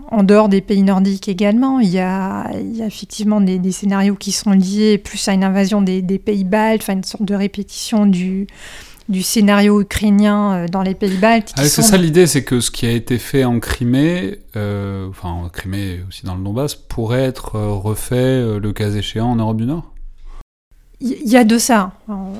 en 0.09 0.23
dehors 0.23 0.47
des 0.47 0.61
pays 0.61 0.83
nordiques 0.83 1.27
également, 1.27 1.79
il 1.79 1.89
y 1.89 1.99
a, 1.99 2.49
effectivement 2.85 3.41
des, 3.41 3.71
scénarios 3.71 4.15
qui 4.15 4.31
sont 4.31 4.51
liés 4.51 4.97
plus 4.97 5.27
à 5.27 5.33
une 5.33 5.43
invasion 5.43 5.81
des, 5.81 6.01
pays 6.19 6.43
baltes, 6.43 6.87
une 6.87 7.03
sorte 7.03 7.25
de 7.25 7.35
répétition 7.35 8.05
du, 8.05 8.47
du 9.09 9.23
scénario 9.23 9.81
ukrainien 9.81 10.53
euh, 10.53 10.67
dans 10.67 10.81
les 10.81 10.95
pays 10.95 11.17
baltes. 11.17 11.53
Ah, 11.55 11.65
c'est 11.65 11.81
ça 11.81 11.97
l'idée, 11.97 12.27
c'est 12.27 12.43
que 12.43 12.59
ce 12.59 12.71
qui 12.71 12.85
a 12.85 12.91
été 12.91 13.17
fait 13.17 13.45
en 13.45 13.59
Crimée, 13.59 14.39
euh, 14.55 15.07
enfin 15.09 15.29
en 15.29 15.49
Crimée 15.49 16.01
aussi 16.07 16.25
dans 16.25 16.35
le 16.35 16.43
Donbass, 16.43 16.75
pourrait 16.75 17.23
être 17.23 17.55
euh, 17.55 17.73
refait 17.73 18.59
le 18.59 18.73
cas 18.73 18.91
échéant 18.91 19.31
en 19.31 19.35
Europe 19.35 19.57
du 19.57 19.65
Nord? 19.65 19.91
Il 20.99 21.29
y 21.29 21.37
a 21.37 21.43
de 21.43 21.59
ça. 21.59 21.91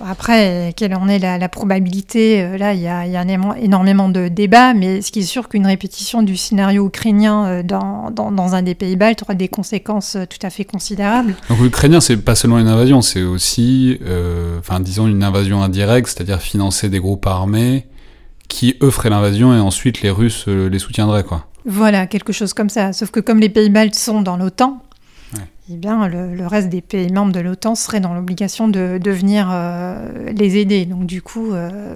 Après, 0.08 0.74
quelle 0.76 0.96
en 0.96 1.08
est 1.08 1.20
la, 1.20 1.38
la 1.38 1.50
probabilité 1.50 2.42
euh, 2.42 2.58
Là, 2.58 2.74
il 2.74 2.82
y 2.82 2.88
a, 2.88 3.06
il 3.06 3.12
y 3.12 3.18
a 3.18 3.24
énormément 3.62 4.10
de 4.10 4.30
débats, 4.30 4.74
mais 4.74 5.02
ce 5.02 5.12
qui 5.12 5.20
est 5.20 5.24
sûr 5.24 5.48
qu'une 5.48 5.68
répétition 5.68 6.24
du 6.24 6.36
scénario 6.36 6.88
ukrainien 6.88 7.46
euh, 7.46 7.64
dans, 7.64 8.10
dans, 8.10 8.32
dans, 8.32 8.56
un 8.56 8.64
des 8.64 8.74
pays 8.74 8.96
baltes 8.96 9.22
aura 9.22 9.36
des 9.36 9.48
conséquences 9.48 10.16
euh, 10.16 10.26
tout 10.26 10.40
à 10.42 10.50
fait 10.50 10.66
considérables. 10.66 11.36
Donc 11.50 11.60
l'ukrainien, 11.60 12.02
c'est 12.02 12.18
pas 12.18 12.34
seulement 12.34 12.58
une 12.58 12.68
invasion, 12.68 13.02
c'est 13.02 13.22
aussi, 13.22 14.00
euh, 14.02 14.58
enfin 14.60 14.80
disons, 14.80 15.08
une 15.08 15.24
invasion 15.24 15.62
indirecte, 15.62 16.08
c'est-à-dire 16.08 16.42
financer 16.42 16.90
des 16.90 17.00
groupes 17.00 17.28
armés 17.28 17.86
qui, 18.48 18.76
eux, 18.82 18.90
feraient 18.90 19.12
l'invasion 19.12 19.54
et 19.54 19.60
ensuite 19.60 20.02
les 20.02 20.10
Russes 20.10 20.48
les 20.48 20.80
soutiendraient, 20.80 21.24
quoi. 21.24 21.46
Voilà, 21.66 22.08
quelque 22.08 22.32
chose 22.32 22.54
comme 22.54 22.70
ça. 22.70 22.94
Sauf 22.94 23.12
que 23.12 23.20
comme 23.20 23.40
les 23.40 23.50
pays 23.50 23.70
baltes 23.70 23.94
sont 23.94 24.22
dans 24.22 24.38
l'OTAN, 24.38 24.82
eh 25.70 25.76
bien, 25.76 26.08
le, 26.08 26.34
le, 26.34 26.48
reste 26.48 26.70
des 26.70 26.82
pays 26.82 27.12
membres 27.12 27.34
de 27.34 27.40
l'OTAN 27.42 27.76
seraient 27.76 28.00
dans 28.00 28.14
l'obligation 28.14 28.68
de, 28.68 28.98
de, 29.02 29.12
venir 29.12 29.50
euh, 29.52 30.32
les 30.32 30.58
aider. 30.58 30.86
Donc, 30.86 31.06
du 31.06 31.22
coup, 31.22 31.52
euh, 31.52 31.96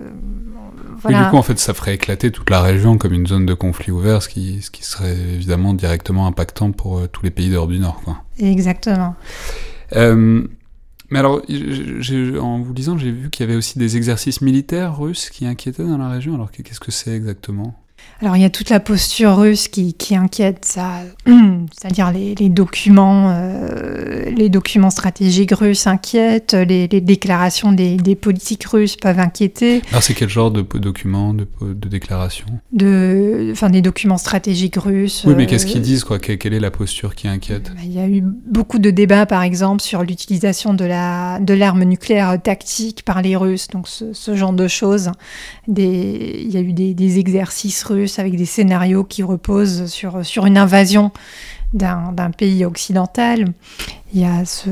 voilà. 0.97 1.19
Oui, 1.19 1.23
du 1.23 1.29
coup, 1.29 1.37
en 1.37 1.43
fait, 1.43 1.57
ça 1.57 1.73
ferait 1.73 1.95
éclater 1.95 2.31
toute 2.31 2.49
la 2.49 2.61
région 2.61 2.97
comme 2.97 3.13
une 3.13 3.27
zone 3.27 3.45
de 3.45 3.53
conflit 3.53 3.91
ouvert, 3.91 4.21
ce 4.21 4.29
qui, 4.29 4.61
ce 4.61 4.71
qui 4.71 4.83
serait 4.83 5.17
évidemment 5.17 5.73
directement 5.73 6.27
impactant 6.27 6.71
pour 6.71 6.97
euh, 6.97 7.07
tous 7.07 7.23
les 7.23 7.31
pays 7.31 7.49
d'Europe 7.49 7.71
du 7.71 7.79
Nord. 7.79 8.01
Quoi. 8.03 8.17
Exactement. 8.39 9.15
Mais 9.93 11.19
alors, 11.19 11.41
en 12.41 12.59
vous 12.59 12.73
lisant, 12.73 12.97
j'ai 12.97 13.11
vu 13.11 13.29
qu'il 13.29 13.45
y 13.45 13.49
avait 13.49 13.57
aussi 13.57 13.77
des 13.77 13.97
exercices 13.97 14.41
militaires 14.41 14.97
russes 14.97 15.29
qui 15.29 15.45
inquiétaient 15.45 15.83
dans 15.83 15.97
la 15.97 16.09
région. 16.09 16.35
Alors, 16.35 16.51
qu'est-ce 16.51 16.79
que 16.79 16.91
c'est 16.91 17.11
exactement? 17.11 17.80
Alors 18.21 18.37
il 18.37 18.41
y 18.41 18.45
a 18.45 18.49
toute 18.49 18.69
la 18.69 18.79
posture 18.79 19.35
russe 19.35 19.67
qui, 19.67 19.93
qui 19.93 20.15
inquiète, 20.15 20.65
ça, 20.65 21.01
c'est-à-dire 21.25 22.11
les, 22.11 22.35
les, 22.35 22.49
documents, 22.49 23.31
euh, 23.31 24.29
les 24.29 24.49
documents 24.49 24.91
stratégiques 24.91 25.53
russes 25.53 25.87
inquiètent, 25.87 26.53
les, 26.53 26.87
les 26.87 27.01
déclarations 27.01 27.71
des, 27.71 27.97
des, 27.97 28.15
politiques 28.15 28.65
russes 28.65 28.95
peuvent 28.95 29.19
inquiéter. 29.19 29.81
Alors 29.89 30.03
c'est 30.03 30.13
quel 30.13 30.29
genre 30.29 30.51
de 30.51 30.61
documents, 30.61 31.33
de, 31.33 31.47
de 31.61 31.89
déclarations 31.89 32.45
de, 32.71 33.49
Enfin 33.51 33.69
des 33.69 33.81
documents 33.81 34.17
stratégiques 34.17 34.77
russes. 34.77 35.23
Oui, 35.25 35.33
mais 35.35 35.47
qu'est-ce 35.47 35.65
qu'ils 35.65 35.81
disent 35.81 36.03
quoi? 36.03 36.19
Quelle 36.19 36.53
est 36.53 36.59
la 36.59 36.71
posture 36.71 37.15
qui 37.15 37.27
inquiète? 37.27 37.71
Il 37.83 37.91
y 37.91 37.99
a 37.99 38.07
eu 38.07 38.21
beaucoup 38.21 38.79
de 38.79 38.91
débats, 38.91 39.25
par 39.25 39.41
exemple, 39.41 39.81
sur 39.81 40.03
l'utilisation 40.03 40.73
de 40.73 40.85
la 40.85 41.39
de 41.39 41.53
l'arme 41.53 41.83
nucléaire 41.83 42.41
tactique 42.41 43.03
par 43.03 43.21
les 43.21 43.35
Russes, 43.35 43.67
donc 43.67 43.87
ce, 43.87 44.13
ce 44.13 44.35
genre 44.35 44.53
de 44.53 44.67
choses. 44.67 45.11
Des, 45.67 46.43
il 46.45 46.51
y 46.51 46.57
a 46.57 46.61
eu 46.61 46.73
des, 46.73 46.93
des 46.93 47.19
exercices 47.19 47.83
russes 47.83 48.10
avec 48.19 48.35
des 48.35 48.45
scénarios 48.45 49.03
qui 49.03 49.23
reposent 49.23 49.85
sur, 49.85 50.25
sur 50.25 50.45
une 50.45 50.57
invasion 50.57 51.11
d'un 51.73 52.31
pays 52.37 52.65
occidental. 52.65 53.53
Il 54.13 54.21
y 54.21 54.25
a 54.25 54.43
ce... 54.43 54.69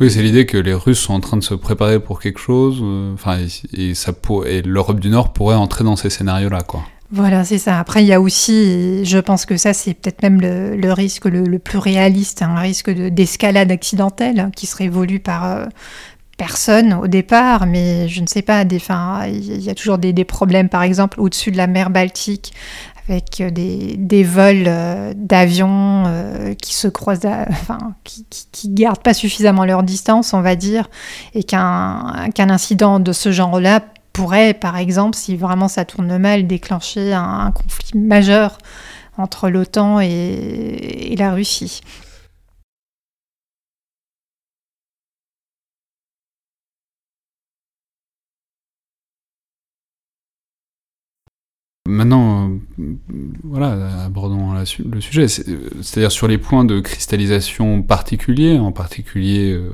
Oui, 0.00 0.10
c'est 0.10 0.22
l'idée 0.22 0.46
que 0.46 0.56
les 0.56 0.72
Russes 0.72 1.00
sont 1.00 1.12
en 1.12 1.20
train 1.20 1.36
de 1.36 1.42
se 1.42 1.54
préparer 1.54 2.00
pour 2.00 2.20
quelque 2.20 2.40
chose, 2.40 2.78
euh, 2.82 3.12
enfin, 3.12 3.38
et, 3.38 3.90
et, 3.90 3.94
ça 3.94 4.14
pour, 4.14 4.46
et 4.46 4.62
l'Europe 4.62 5.00
du 5.00 5.10
Nord 5.10 5.34
pourrait 5.34 5.56
entrer 5.56 5.84
dans 5.84 5.96
ces 5.96 6.08
scénarios-là, 6.08 6.62
quoi. 6.62 6.82
Voilà, 7.14 7.44
c'est 7.44 7.58
ça. 7.58 7.78
Après, 7.78 8.02
il 8.02 8.06
y 8.06 8.14
a 8.14 8.22
aussi, 8.22 9.04
je 9.04 9.18
pense 9.18 9.44
que 9.44 9.58
ça, 9.58 9.74
c'est 9.74 9.92
peut-être 9.92 10.22
même 10.22 10.40
le, 10.40 10.76
le 10.76 10.92
risque 10.94 11.26
le, 11.26 11.42
le, 11.42 11.58
plus 11.58 11.76
réaliste, 11.76 12.40
un 12.40 12.54
risque 12.54 12.88
d'escalade 12.88 13.68
de, 13.68 13.74
accidentelle 13.74 14.40
hein, 14.40 14.50
qui 14.56 14.64
serait 14.64 14.88
voulu 14.88 15.20
par, 15.20 15.44
euh, 15.44 15.66
personne 16.36 16.94
au 16.94 17.06
départ, 17.06 17.66
mais 17.66 18.08
je 18.08 18.20
ne 18.20 18.26
sais 18.26 18.42
pas, 18.42 18.62
il 18.62 19.60
y 19.60 19.70
a 19.70 19.74
toujours 19.74 19.98
des, 19.98 20.24
problèmes, 20.24 20.68
par 20.68 20.82
exemple, 20.82 21.20
au-dessus 21.20 21.50
de 21.50 21.56
la 21.56 21.66
mer 21.66 21.90
Baltique, 21.90 22.52
avec 23.08 23.42
des, 23.52 23.96
des 23.96 24.22
vols 24.22 24.64
euh, 24.66 25.12
d'avions 25.16 26.04
euh, 26.06 26.54
qui 26.54 26.74
se 26.74 26.88
croisent, 26.88 27.26
à, 27.26 27.46
enfin, 27.50 27.94
qui, 28.04 28.24
qui, 28.30 28.46
qui, 28.52 28.68
gardent 28.70 29.02
pas 29.02 29.14
suffisamment 29.14 29.64
leur 29.64 29.82
distance, 29.82 30.34
on 30.34 30.40
va 30.40 30.54
dire, 30.54 30.88
et 31.34 31.42
qu'un 31.42 32.30
qu'un 32.34 32.50
incident 32.50 33.00
de 33.00 33.12
ce 33.12 33.32
genre-là 33.32 33.80
pourrait, 34.12 34.54
par 34.54 34.76
exemple, 34.76 35.16
si 35.16 35.36
vraiment 35.36 35.68
ça 35.68 35.84
tourne 35.84 36.16
mal, 36.18 36.46
déclencher 36.46 37.12
un, 37.12 37.22
un 37.22 37.50
conflit 37.50 37.98
majeur 37.98 38.58
entre 39.18 39.48
l'OTAN 39.48 40.00
et, 40.00 40.08
et 41.12 41.16
la 41.16 41.32
Russie. 41.32 41.80
Maintenant, 51.88 52.48
euh, 52.78 52.94
voilà, 53.42 54.04
abordons 54.04 54.52
le 54.52 55.00
sujet. 55.00 55.26
C'est-à-dire 55.26 56.12
sur 56.12 56.28
les 56.28 56.38
points 56.38 56.64
de 56.64 56.78
cristallisation 56.78 57.82
particuliers, 57.82 58.56
en 58.58 58.70
particulier 58.70 59.52
euh, 59.52 59.70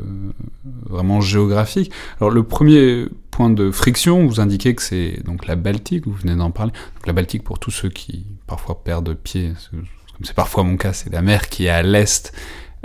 vraiment 0.89 1.21
géographiques. 1.21 1.93
Alors 2.19 2.31
le 2.31 2.43
premier 2.45 3.07
point 3.31 3.51
de 3.51 3.71
friction, 3.71 4.27
vous 4.27 4.41
indiquez 4.41 4.75
que 4.75 4.83
c'est 4.83 5.23
donc 5.23 5.47
la 5.47 5.55
Baltique, 5.55 6.07
vous 6.07 6.15
venez 6.15 6.35
d'en 6.35 6.51
parler. 6.51 6.73
Donc, 6.73 7.07
la 7.07 7.13
Baltique, 7.13 7.45
pour 7.45 7.59
tous 7.59 7.71
ceux 7.71 7.91
qui 7.91 8.25
parfois 8.47 8.83
perdent 8.83 9.13
pied, 9.13 9.53
comme 9.71 9.85
c'est 10.23 10.35
parfois 10.35 10.65
mon 10.65 10.79
cas, 10.79 10.95
c'est 10.95 11.13
la 11.13 11.21
mer 11.21 11.51
qui 11.51 11.67
est 11.67 11.71
à 11.71 11.83
l'est 11.83 12.33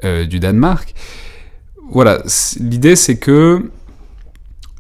euh, 0.04 0.26
du 0.26 0.42
Danemark. 0.42 0.94
Voilà, 1.90 2.22
l'idée 2.60 2.98
c'est 2.98 3.18
que 3.18 3.72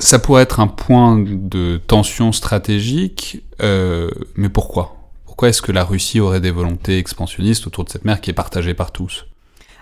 ça 0.03 0.19
pourrait 0.19 0.43
être 0.43 0.59
un 0.59 0.67
point 0.67 1.17
de 1.17 1.77
tension 1.77 2.31
stratégique, 2.31 3.43
euh, 3.61 4.09
mais 4.35 4.49
pourquoi? 4.49 4.97
Pourquoi 5.25 5.49
est-ce 5.49 5.61
que 5.61 5.71
la 5.71 5.83
Russie 5.83 6.19
aurait 6.19 6.41
des 6.41 6.51
volontés 6.51 6.97
expansionnistes 6.97 7.65
autour 7.67 7.85
de 7.85 7.89
cette 7.89 8.05
mer 8.05 8.21
qui 8.21 8.29
est 8.29 8.33
partagée 8.33 8.73
par 8.73 8.91
tous? 8.91 9.25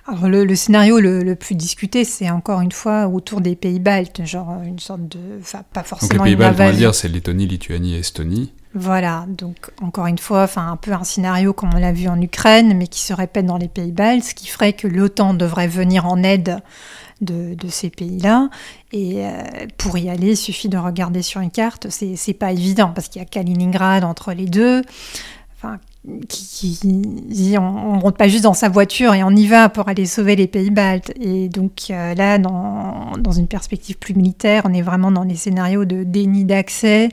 Alors 0.07 0.27
le, 0.27 0.45
le 0.45 0.55
scénario 0.55 0.99
le, 0.99 1.23
le, 1.23 1.35
plus 1.35 1.55
discuté, 1.55 2.05
c'est 2.05 2.29
encore 2.29 2.61
une 2.61 2.71
fois 2.71 3.07
autour 3.07 3.41
des 3.41 3.55
pays 3.55 3.79
baltes, 3.79 4.25
genre 4.25 4.61
une 4.63 4.79
sorte 4.79 5.07
de, 5.07 5.19
enfin 5.39 5.63
pas 5.73 5.83
forcément 5.83 6.19
donc 6.19 6.27
les 6.27 6.35
pays 6.35 6.39
baltes, 6.39 6.59
on 6.59 6.63
va 6.63 6.71
dire, 6.71 6.95
c'est 6.95 7.07
Lettonie, 7.07 7.45
Lituanie 7.45 7.95
et 7.95 7.99
Estonie. 7.99 8.51
Voilà, 8.73 9.25
donc 9.27 9.69
encore 9.81 10.07
une 10.07 10.17
fois, 10.17 10.43
enfin 10.43 10.71
un 10.71 10.77
peu 10.77 10.93
un 10.93 11.03
scénario 11.03 11.51
comme 11.51 11.71
on 11.75 11.77
l'a 11.79 11.91
vu 11.91 12.07
en 12.07 12.19
Ukraine, 12.19 12.75
mais 12.77 12.87
qui 12.87 13.01
se 13.01 13.13
répète 13.13 13.45
dans 13.45 13.57
les 13.57 13.67
pays 13.67 13.91
baltes, 13.91 14.23
ce 14.23 14.33
qui 14.33 14.47
ferait 14.47 14.73
que 14.73 14.87
l'OTAN 14.87 15.33
devrait 15.33 15.67
venir 15.67 16.05
en 16.05 16.23
aide 16.23 16.61
de, 17.21 17.55
ces 17.69 17.89
pays-là. 17.89 18.49
Et 18.91 19.25
euh, 19.25 19.31
pour 19.77 19.97
y 19.97 20.09
aller, 20.09 20.31
il 20.31 20.37
suffit 20.37 20.69
de 20.69 20.77
regarder 20.77 21.21
sur 21.21 21.41
une 21.41 21.51
carte. 21.51 21.87
C'est 21.89 22.33
pas 22.33 22.51
évident 22.51 22.91
parce 22.93 23.07
qu'il 23.07 23.21
y 23.21 23.25
a 23.25 23.27
Kaliningrad 23.27 24.03
entre 24.03 24.33
les 24.33 24.45
deux. 24.45 24.81
Enfin, 25.55 25.79
qui, 26.27 26.79
qui 26.79 27.55
on, 27.59 27.95
ne 27.95 28.01
monte 28.01 28.17
pas 28.17 28.27
juste 28.27 28.43
dans 28.43 28.55
sa 28.55 28.69
voiture 28.69 29.13
et 29.13 29.23
on 29.23 29.29
y 29.29 29.45
va 29.45 29.69
pour 29.69 29.87
aller 29.87 30.05
sauver 30.05 30.35
les 30.35 30.47
pays 30.47 30.71
baltes. 30.71 31.11
Et 31.19 31.47
donc 31.47 31.89
euh, 31.89 32.15
là, 32.15 32.39
dans, 32.39 33.11
dans, 33.19 33.31
une 33.31 33.47
perspective 33.47 33.97
plus 33.97 34.15
militaire, 34.15 34.63
on 34.65 34.73
est 34.73 34.81
vraiment 34.81 35.11
dans 35.11 35.23
les 35.23 35.35
scénarios 35.35 35.85
de 35.85 36.03
déni 36.03 36.43
d'accès 36.43 37.09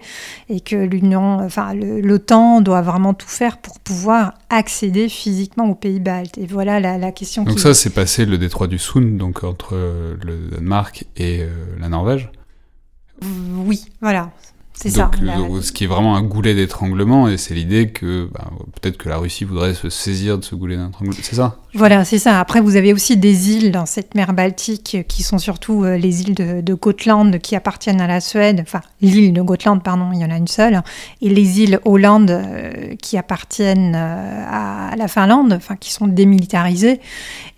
et 0.49 0.61
que 0.61 0.77
l'Union, 0.77 1.41
enfin 1.45 1.75
l'OTAN 1.75 2.63
doit 2.63 2.81
vraiment 2.83 3.13
tout 3.13 3.29
faire 3.29 3.59
pour 3.59 3.79
pouvoir 3.79 4.35
accéder 4.49 5.09
physiquement 5.09 5.69
aux 5.69 5.75
pays 5.75 6.01
baltes. 6.01 6.39
Et 6.39 6.47
voilà 6.47 6.81
la, 6.81 6.97
la 6.97 7.13
question. 7.13 7.45
Donc 7.45 7.61
ça, 7.61 7.75
c'est 7.75 7.91
passé 7.91 8.25
le 8.25 8.39
détroit 8.39 8.69
du 8.69 8.79
Sund, 8.79 9.19
donc 9.19 9.45
entre 9.45 9.75
le 9.75 10.51
Danemark 10.51 11.05
et 11.17 11.43
euh, 11.43 11.49
la 11.79 11.89
Norvège? 11.89 12.31
Oui, 13.67 13.85
voilà. 14.01 14.31
C'est 14.81 14.91
ça. 14.91 15.11
La... 15.21 15.41
Euh, 15.41 15.61
ce 15.61 15.73
qui 15.73 15.85
est 15.85 15.87
vraiment 15.89 16.15
un 16.15 16.23
goulet 16.23 16.55
d'étranglement, 16.55 17.29
et 17.29 17.37
c'est 17.37 17.53
l'idée 17.53 17.89
que 17.91 18.29
bah, 18.33 18.49
peut-être 18.81 18.97
que 18.97 19.09
la 19.09 19.17
Russie 19.17 19.43
voudrait 19.43 19.75
se 19.75 19.91
saisir 19.91 20.39
de 20.39 20.45
ce 20.45 20.55
goulet 20.55 20.77
d'étranglement. 20.77 21.17
C'est 21.21 21.35
ça? 21.35 21.57
Voilà, 21.75 22.05
c'est 22.05 22.19
ça. 22.19 22.41
Après, 22.41 22.61
vous 22.61 22.77
avez 22.77 22.93
aussi 22.93 23.17
des 23.17 23.51
îles 23.53 23.73
dans 23.73 23.85
cette 23.85 24.15
mer 24.15 24.33
Baltique 24.33 24.99
qui 25.07 25.23
sont 25.23 25.39
surtout 25.39 25.85
euh, 25.85 25.97
les 25.97 26.23
îles 26.23 26.35
de, 26.35 26.61
de, 26.61 26.75
Gotland 26.75 27.39
qui 27.41 27.57
appartiennent 27.57 28.01
à 28.01 28.07
la 28.07 28.21
Suède. 28.21 28.61
Enfin, 28.63 28.81
l'île 29.03 29.35
de 29.35 29.43
Gotland, 29.43 29.83
pardon, 29.83 30.11
il 30.13 30.21
y 30.21 30.25
en 30.25 30.31
a 30.31 30.37
une 30.37 30.49
seule. 30.49 30.83
Et 31.21 31.29
les 31.29 31.61
îles 31.61 31.79
Hollande 31.85 32.31
euh, 32.31 32.95
qui 33.03 33.19
appartiennent 33.19 33.95
euh, 33.95 34.45
à 34.49 34.97
la 34.97 35.09
Finlande, 35.09 35.53
enfin, 35.53 35.77
qui 35.77 35.93
sont 35.93 36.07
démilitarisées 36.07 37.01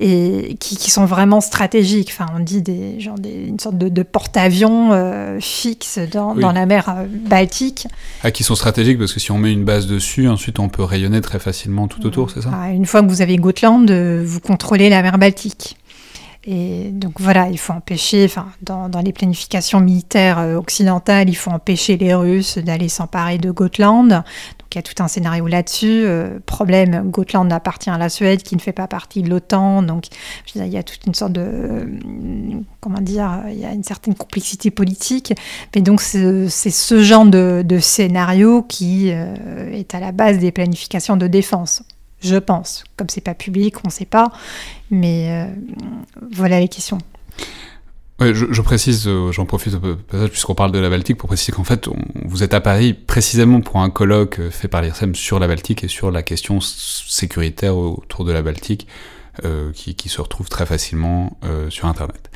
et 0.01 0.57
qui, 0.59 0.77
qui, 0.77 0.91
sont 0.91 1.05
vraiment 1.05 1.41
stratégiques. 1.41 2.11
Enfin, 2.13 2.27
on 2.35 2.41
dit 2.41 2.63
des, 2.63 2.99
genre 2.99 3.19
des, 3.19 3.47
une 3.47 3.61
sorte 3.61 3.79
de, 3.79 3.89
de 3.89 4.03
porte-avions 4.03 4.91
euh, 4.93 5.39
fixe 5.41 6.01
dans, 6.13 6.35
oui. 6.35 6.43
dans 6.43 6.53
la 6.53 6.67
mer 6.67 7.07
Baltique. 7.11 7.87
Ah, 8.23 8.31
qui 8.31 8.45
sont 8.45 8.55
stratégiques 8.55 8.99
parce 8.99 9.13
que 9.13 9.21
si 9.21 9.31
on 9.33 9.39
met 9.39 9.53
une 9.53 9.65
base 9.65 9.87
dessus, 9.87 10.29
ensuite 10.29 10.59
on 10.59 10.69
peut 10.69 10.83
rayonner 10.83 11.21
très 11.21 11.39
facilement 11.39 11.89
tout 11.89 12.05
autour, 12.07 12.31
c'est 12.31 12.43
ça? 12.43 12.51
Ah, 12.53 12.71
Une 12.71 12.87
fois 12.87 13.03
que 13.03 13.09
vous 13.09 13.23
avez 13.23 13.37
Gotland, 13.37 13.91
vous 13.91 14.41
contrôlez 14.41 14.89
la 14.89 15.03
mer 15.03 15.19
Baltique. 15.19 15.77
Et 16.45 16.91
donc 16.93 17.21
voilà, 17.21 17.49
il 17.49 17.59
faut 17.59 17.75
empêcher, 17.75 18.25
enfin, 18.25 18.49
dans, 18.63 18.89
les 19.05 19.13
planifications 19.13 19.81
militaires 19.81 20.39
occidentales, 20.57 21.29
il 21.29 21.35
faut 21.35 21.51
empêcher 21.51 21.99
les 21.99 22.15
Russes 22.15 22.57
d'aller 22.59 22.89
s'emparer 22.89 23.39
de 23.39 23.51
Gotland. 23.51 24.25
Il 24.73 24.77
y 24.77 24.79
a 24.79 24.83
tout 24.83 25.03
un 25.03 25.09
scénario 25.09 25.49
là-dessus. 25.49 26.05
Euh, 26.05 26.39
problème, 26.47 27.11
Gotland 27.11 27.51
appartient 27.51 27.91
à 27.91 27.99
la 27.99 28.09
Suède, 28.09 28.45
qui 28.45 28.55
ne 28.55 28.61
fait 28.61 28.73
pas 28.73 28.87
partie 28.87 29.21
de 29.23 29.29
l'OTAN. 29.29 29.83
Donc, 29.83 30.07
il 30.55 30.65
y 30.69 30.77
a 30.77 30.85
toute 30.85 31.07
une 31.07 31.15
sorte 31.15 31.33
de. 31.33 31.41
Euh, 31.41 31.85
comment 32.79 33.01
dire 33.01 33.43
Il 33.49 33.59
y 33.59 33.65
a 33.65 33.73
une 33.73 33.83
certaine 33.83 34.15
complexité 34.15 34.71
politique. 34.71 35.35
Mais 35.75 35.81
donc, 35.81 36.01
c'est 36.01 36.49
ce 36.49 37.03
genre 37.03 37.27
de, 37.27 37.79
scénario 37.81 38.63
qui 38.63 39.11
euh, 39.11 39.73
est 39.73 39.93
à 39.93 39.99
la 39.99 40.13
base 40.13 40.39
des 40.39 40.53
planifications 40.53 41.17
de 41.17 41.27
défense. 41.27 41.83
Je 42.23 42.37
pense. 42.37 42.85
Comme 42.97 43.09
c'est 43.09 43.21
pas 43.21 43.35
public, 43.35 43.77
on 43.85 43.89
ne 43.89 43.93
sait 43.93 44.05
pas. 44.05 44.31
Mais 44.91 45.49
voilà 46.33 46.61
les 46.61 46.69
questions 46.69 46.99
je, 48.21 48.61
précise, 48.61 49.07
euh, 49.07 49.33
j'en 49.33 49.47
profite 49.47 49.77
puisqu'on 50.31 50.55
parle 50.55 50.73
de 50.73 50.79
la 50.79 50.91
Baltique 50.91 51.17
pour 51.17 51.29
préciser 51.29 51.53
qu'en 51.53 51.65
fait, 51.65 51.89
vous 52.25 52.43
êtes 52.43 52.55
à 52.55 52.61
Paris 52.61 52.93
précisément 52.93 53.61
pour 53.61 53.81
un 53.81 53.91
colloque 53.91 54.41
euh, 54.41 54.51
fait 54.51 54.69
par 54.69 54.83
l'IRSEM 54.83 55.15
sur 55.15 55.39
la 55.39 55.47
Baltique 55.47 55.85
et 55.85 55.89
sur 55.89 56.11
la 56.11 56.23
question 56.23 56.61
sécuritaire 56.61 57.77
autour 57.77 58.25
de 58.25 58.33
la 58.33 58.43
Baltique, 58.43 58.87
euh, 59.45 59.73
qui, 59.73 60.09
se 60.09 60.21
retrouve 60.21 60.49
très 60.49 60.67
facilement 60.67 61.39
sur 61.71 61.87
Internet. 61.87 62.31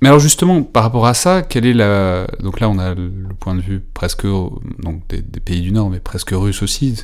Mais 0.00 0.08
alors 0.08 0.20
justement, 0.20 0.62
par 0.62 0.84
rapport 0.84 1.06
à 1.06 1.14
ça, 1.14 1.42
quelle 1.42 1.66
est 1.66 1.72
la... 1.72 2.26
Donc 2.40 2.60
là, 2.60 2.68
on 2.68 2.78
a 2.78 2.94
le 2.94 3.34
point 3.40 3.54
de 3.54 3.60
vue 3.60 3.80
presque 3.80 4.26
donc 4.26 5.02
des, 5.08 5.22
pays 5.40 5.60
du 5.60 5.72
Nord, 5.72 5.90
mais 5.90 5.98
presque 5.98 6.30
russe 6.32 6.62
aussi. 6.62 7.00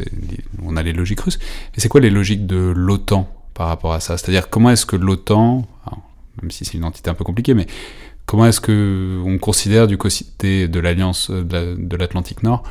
On 0.62 0.76
a 0.76 0.82
les 0.82 0.92
logiques 0.92 1.20
russes. 1.20 1.38
Mais 1.40 1.82
c'est 1.82 1.88
quoi 1.88 2.00
les 2.00 2.10
logiques 2.10 2.46
de 2.46 2.72
l'OTAN 2.74 3.28
par 3.52 3.66
rapport 3.66 3.92
à 3.92 4.00
ça? 4.00 4.16
C'est-à-dire 4.16 4.48
comment 4.48 4.70
est-ce 4.70 4.86
que 4.86 4.96
l'OTAN, 4.96 5.66
même 6.40 6.50
si 6.52 6.64
c'est 6.64 6.74
une 6.74 6.84
entité 6.84 7.10
un 7.10 7.14
peu 7.14 7.24
compliquée, 7.24 7.54
mais 7.54 7.66
comment 8.26 8.46
est-ce 8.46 8.60
que 8.60 9.20
on 9.24 9.38
considère 9.38 9.88
du 9.88 9.98
côté 9.98 10.68
de 10.68 10.80
l'Alliance 10.80 11.30
de 11.30 11.96
l'Atlantique 11.96 12.42
Nord 12.42 12.62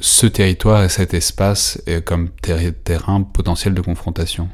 ce 0.00 0.26
territoire 0.26 0.82
et 0.82 0.88
cet 0.88 1.14
espace 1.14 1.80
comme 2.04 2.28
terrain 2.28 3.22
potentiel 3.22 3.74
de 3.74 3.80
confrontation? 3.80 4.48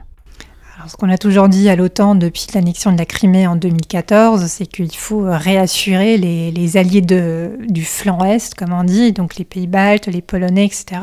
Alors, 0.80 0.90
ce 0.90 0.96
qu'on 0.96 1.10
a 1.10 1.18
toujours 1.18 1.50
dit 1.50 1.68
à 1.68 1.76
l'OTAN 1.76 2.14
depuis 2.14 2.46
l'annexion 2.54 2.90
de 2.90 2.96
la 2.96 3.04
Crimée 3.04 3.46
en 3.46 3.54
2014, 3.54 4.46
c'est 4.46 4.64
qu'il 4.64 4.96
faut 4.96 5.24
réassurer 5.26 6.16
les, 6.16 6.76
alliés 6.78 7.02
du 7.02 7.84
flanc 7.84 8.24
Est, 8.24 8.54
comme 8.54 8.72
on 8.72 8.84
dit, 8.84 9.12
donc 9.12 9.36
les 9.36 9.44
pays 9.44 9.66
baltes, 9.66 10.06
les 10.06 10.22
Polonais, 10.22 10.64
etc. 10.64 11.02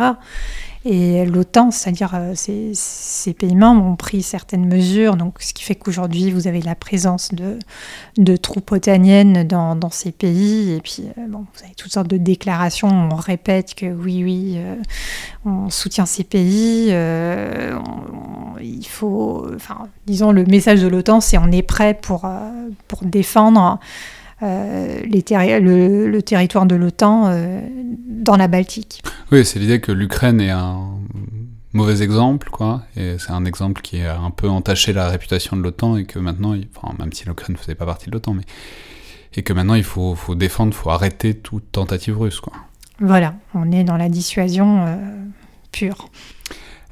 Et 0.89 1.25
l'OTAN, 1.25 1.69
c'est-à-dire 1.69 2.11
euh, 2.13 2.31
ces, 2.33 3.33
pays 3.33 3.55
membres, 3.55 3.83
ont 3.83 3.97
pris 3.97 4.23
certaines 4.23 4.65
mesures, 4.65 5.17
donc 5.17 5.41
ce 5.41 5.53
qui 5.53 5.65
fait 5.65 5.75
qu'aujourd'hui 5.75 6.31
vous 6.31 6.47
avez 6.47 6.61
la 6.61 6.75
présence 6.75 7.33
de, 7.33 7.59
de 8.17 8.37
troupes 8.37 8.71
otaniennes 8.71 9.45
dans, 9.45 9.75
dans, 9.75 9.89
ces 9.89 10.13
pays. 10.13 10.71
Et 10.71 10.79
puis 10.79 11.03
euh, 11.17 11.27
bon, 11.27 11.39
vous 11.39 11.63
avez 11.65 11.73
toutes 11.75 11.91
sortes 11.91 12.07
de 12.07 12.15
déclarations. 12.15 12.87
On 12.87 13.15
répète 13.15 13.75
que 13.75 13.87
oui, 13.87 14.23
oui, 14.23 14.53
euh, 14.55 14.75
on 15.45 15.69
soutient 15.69 16.05
ces 16.05 16.23
pays. 16.23 16.87
il 16.87 18.87
faut, 18.87 19.45
enfin, 19.55 19.89
disons, 20.05 20.31
le 20.31 20.45
message 20.45 20.81
de 20.81 20.87
l'OTAN, 20.87 21.19
c'est 21.19 21.37
on 21.37 21.51
est 21.51 21.63
prêt 21.63 21.99
pour, 22.01 22.25
pour 22.87 23.03
défendre. 23.03 23.77
Euh, 24.43 25.01
le, 25.03 26.19
territoire 26.21 26.67
de 26.67 26.75
l'OTAN 26.75 27.27
euh, 27.27 27.61
dans 28.07 28.37
la 28.37 28.47
Baltique. 28.47 29.01
Oui, 29.31 29.43
c'est 29.43 29.57
l'idée 29.57 29.81
que 29.81 29.91
l'Ukraine 29.91 30.39
est 30.39 30.51
un 30.51 30.89
mauvais 31.73 32.03
exemple, 32.03 32.49
quoi, 32.51 32.83
et 32.95 33.17
c'est 33.17 33.31
un 33.31 33.45
exemple 33.45 33.81
qui 33.81 34.01
a 34.01 34.19
un 34.19 34.29
peu 34.29 34.47
entaché 34.47 34.93
la 34.93 35.09
réputation 35.09 35.57
de 35.57 35.63
l'OTAN, 35.63 35.97
et 35.97 36.05
que 36.05 36.19
maintenant, 36.19 36.55
enfin, 36.75 36.93
même 36.99 37.13
si 37.13 37.25
l'Ukraine 37.25 37.55
ne 37.55 37.59
faisait 37.59 37.75
pas 37.75 37.85
partie 37.85 38.07
de 38.07 38.11
l'OTAN, 38.11 38.35
mais 38.35 38.43
et 39.35 39.43
que 39.43 39.53
maintenant 39.53 39.75
il 39.75 39.83
faut, 39.83 40.15
faut 40.15 40.35
défendre, 40.35 40.71
il 40.71 40.75
faut 40.75 40.89
arrêter 40.89 41.33
toute 41.35 41.71
tentative 41.71 42.19
russe, 42.19 42.39
quoi. 42.39 42.53
Voilà, 42.99 43.35
on 43.53 43.71
est 43.71 43.83
dans 43.83 43.97
la 43.97 44.09
dissuasion 44.09 44.85
euh, 44.87 44.95
pure. 45.71 46.09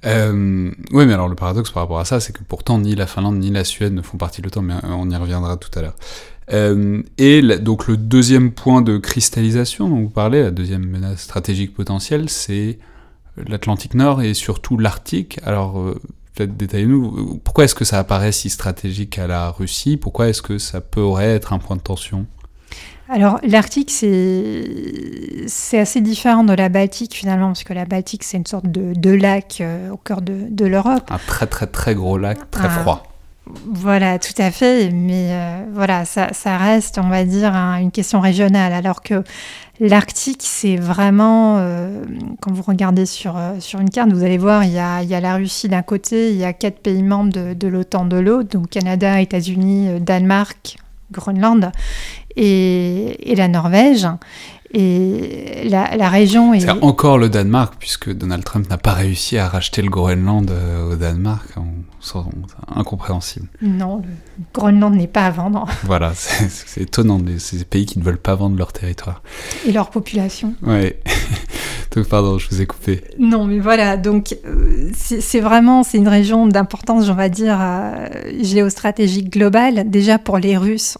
oui, 0.03 1.05
mais 1.05 1.13
alors 1.13 1.27
le 1.27 1.35
paradoxe 1.35 1.71
par 1.71 1.83
rapport 1.83 1.99
à 1.99 2.05
ça, 2.05 2.19
c'est 2.19 2.33
que 2.33 2.43
pourtant 2.43 2.79
ni 2.79 2.95
la 2.95 3.07
Finlande 3.07 3.37
ni 3.37 3.49
la 3.49 3.63
Suède 3.63 3.93
ne 3.93 4.01
font 4.01 4.17
partie 4.17 4.41
de 4.41 4.47
l'OTAN, 4.47 4.61
mais 4.63 4.75
on 4.83 5.09
y 5.09 5.15
reviendra 5.15 5.57
tout 5.57 5.71
à 5.77 5.81
l'heure. 5.81 5.95
Euh, 6.53 7.01
et 7.17 7.41
donc 7.57 7.87
le 7.87 7.97
deuxième 7.97 8.51
point 8.51 8.81
de 8.81 8.97
cristallisation 8.97 9.89
dont 9.89 10.01
vous 10.01 10.09
parlez, 10.09 10.43
la 10.43 10.51
deuxième 10.51 10.85
menace 10.85 11.21
stratégique 11.21 11.73
potentielle, 11.73 12.29
c'est 12.29 12.77
l'Atlantique 13.47 13.95
Nord 13.95 14.21
et 14.21 14.33
surtout 14.33 14.77
l'Arctique. 14.77 15.39
Alors 15.43 15.79
euh, 15.79 15.99
peut-être 16.35 16.55
détaillez-nous, 16.55 17.39
pourquoi 17.43 17.63
est-ce 17.63 17.75
que 17.75 17.85
ça 17.85 17.97
apparaît 17.97 18.31
si 18.31 18.49
stratégique 18.49 19.17
à 19.17 19.25
la 19.25 19.49
Russie? 19.49 19.97
Pourquoi 19.97 20.27
est-ce 20.27 20.41
que 20.41 20.59
ça 20.59 20.81
pourrait 20.81 21.29
être 21.29 21.51
un 21.51 21.59
point 21.59 21.77
de 21.77 21.81
tension? 21.81 22.27
Alors 23.07 23.39
l'Arctique, 23.43 23.91
c'est 23.91 25.79
assez 25.79 26.01
différent 26.01 26.43
de 26.43 26.53
la 26.53 26.69
Baltique 26.69 27.13
finalement, 27.13 27.47
parce 27.47 27.63
que 27.63 27.73
la 27.73 27.85
Baltique, 27.85 28.23
c'est 28.23 28.37
une 28.37 28.47
sorte 28.47 28.67
de, 28.67 28.93
de 28.95 29.11
lac 29.11 29.57
euh, 29.61 29.91
au 29.91 29.97
cœur 29.97 30.21
de, 30.21 30.47
de 30.49 30.65
l'Europe. 30.65 31.03
Un 31.09 31.19
très 31.27 31.45
très 31.47 31.67
très 31.67 31.93
gros 31.93 32.17
lac, 32.17 32.49
très 32.51 32.69
froid. 32.69 33.03
Voilà, 33.47 34.17
tout 34.17 34.33
à 34.37 34.51
fait. 34.51 34.89
Mais 34.91 35.29
euh, 35.29 35.63
voilà, 35.73 36.05
ça, 36.05 36.57
reste, 36.57 36.97
on 36.97 37.09
va 37.09 37.23
dire, 37.25 37.53
une 37.53 37.91
question 37.91 38.19
régionale. 38.19 38.73
Alors 38.73 39.01
que 39.01 39.23
l'Arctique, 39.79 40.41
c'est 40.41 40.77
vraiment, 40.77 41.57
euh, 41.59 42.03
quand 42.41 42.51
vous 42.51 42.63
regardez 42.63 43.05
sur, 43.05 43.37
euh, 43.37 43.59
sur 43.59 43.79
une 43.79 43.89
carte, 43.89 44.11
vous 44.11 44.23
allez 44.23 44.37
voir, 44.37 44.63
il 44.63 44.71
y 44.71 44.79
a, 44.79 45.03
y 45.03 45.13
a 45.13 45.19
la 45.19 45.35
Russie 45.35 45.69
d'un 45.69 45.83
côté, 45.83 46.31
il 46.31 46.37
y 46.37 46.43
a 46.43 46.53
quatre 46.53 46.79
pays 46.79 47.03
membres 47.03 47.53
de, 47.53 47.67
l'OTAN 47.67 48.05
de 48.05 48.17
l'autre, 48.17 48.49
donc 48.49 48.69
Canada, 48.69 49.21
États-Unis, 49.21 49.99
Danemark, 49.99 50.77
Groenland 51.11 51.71
et, 52.35 53.33
la 53.37 53.47
Norvège. 53.47 54.07
Et 54.73 55.69
la, 55.69 56.09
région 56.09 56.53
est... 56.53 56.67
Encore 56.81 57.17
le 57.17 57.29
Danemark, 57.29 57.75
puisque 57.79 58.11
Donald 58.11 58.43
Trump 58.43 58.69
n'a 58.69 58.77
pas 58.77 58.93
réussi 58.93 59.37
à 59.37 59.47
racheter 59.47 59.81
le 59.81 59.89
Groenland 59.89 60.51
au 60.91 60.95
Danemark. 60.95 61.47
Incompréhensible. 62.75 63.47
Non, 63.61 63.97
le 63.97 64.43
Groenland 64.53 64.95
n'est 64.95 65.07
pas 65.07 65.25
à 65.25 65.31
vendre. 65.31 65.67
Voilà, 65.83 66.13
c'est 66.15 66.81
étonnant, 66.81 67.19
ces 67.37 67.63
pays 67.65 67.85
qui 67.85 67.99
ne 67.99 68.03
veulent 68.03 68.17
pas 68.17 68.35
vendre 68.35 68.57
leur 68.57 68.73
territoire. 68.73 69.21
Et 69.65 69.71
leur 69.71 69.89
population. 69.89 70.55
Oui. 70.61 70.93
Pardon, 72.01 72.37
je 72.37 72.49
vous 72.49 72.61
ai 72.61 72.65
coupé. 72.65 73.03
Non, 73.19 73.45
mais 73.45 73.59
voilà, 73.59 73.97
donc 73.97 74.37
euh, 74.45 74.89
c'est 74.93 75.39
vraiment, 75.39 75.83
c'est 75.83 75.97
une 75.97 76.07
région 76.07 76.47
d'importance, 76.47 77.09
on 77.09 77.13
va 77.13 77.29
dire, 77.29 77.57
euh, 77.61 78.07
géostratégique 78.41 79.31
globale. 79.31 79.89
Déjà 79.89 80.17
pour 80.19 80.37
les 80.37 80.57
Russes, 80.57 80.97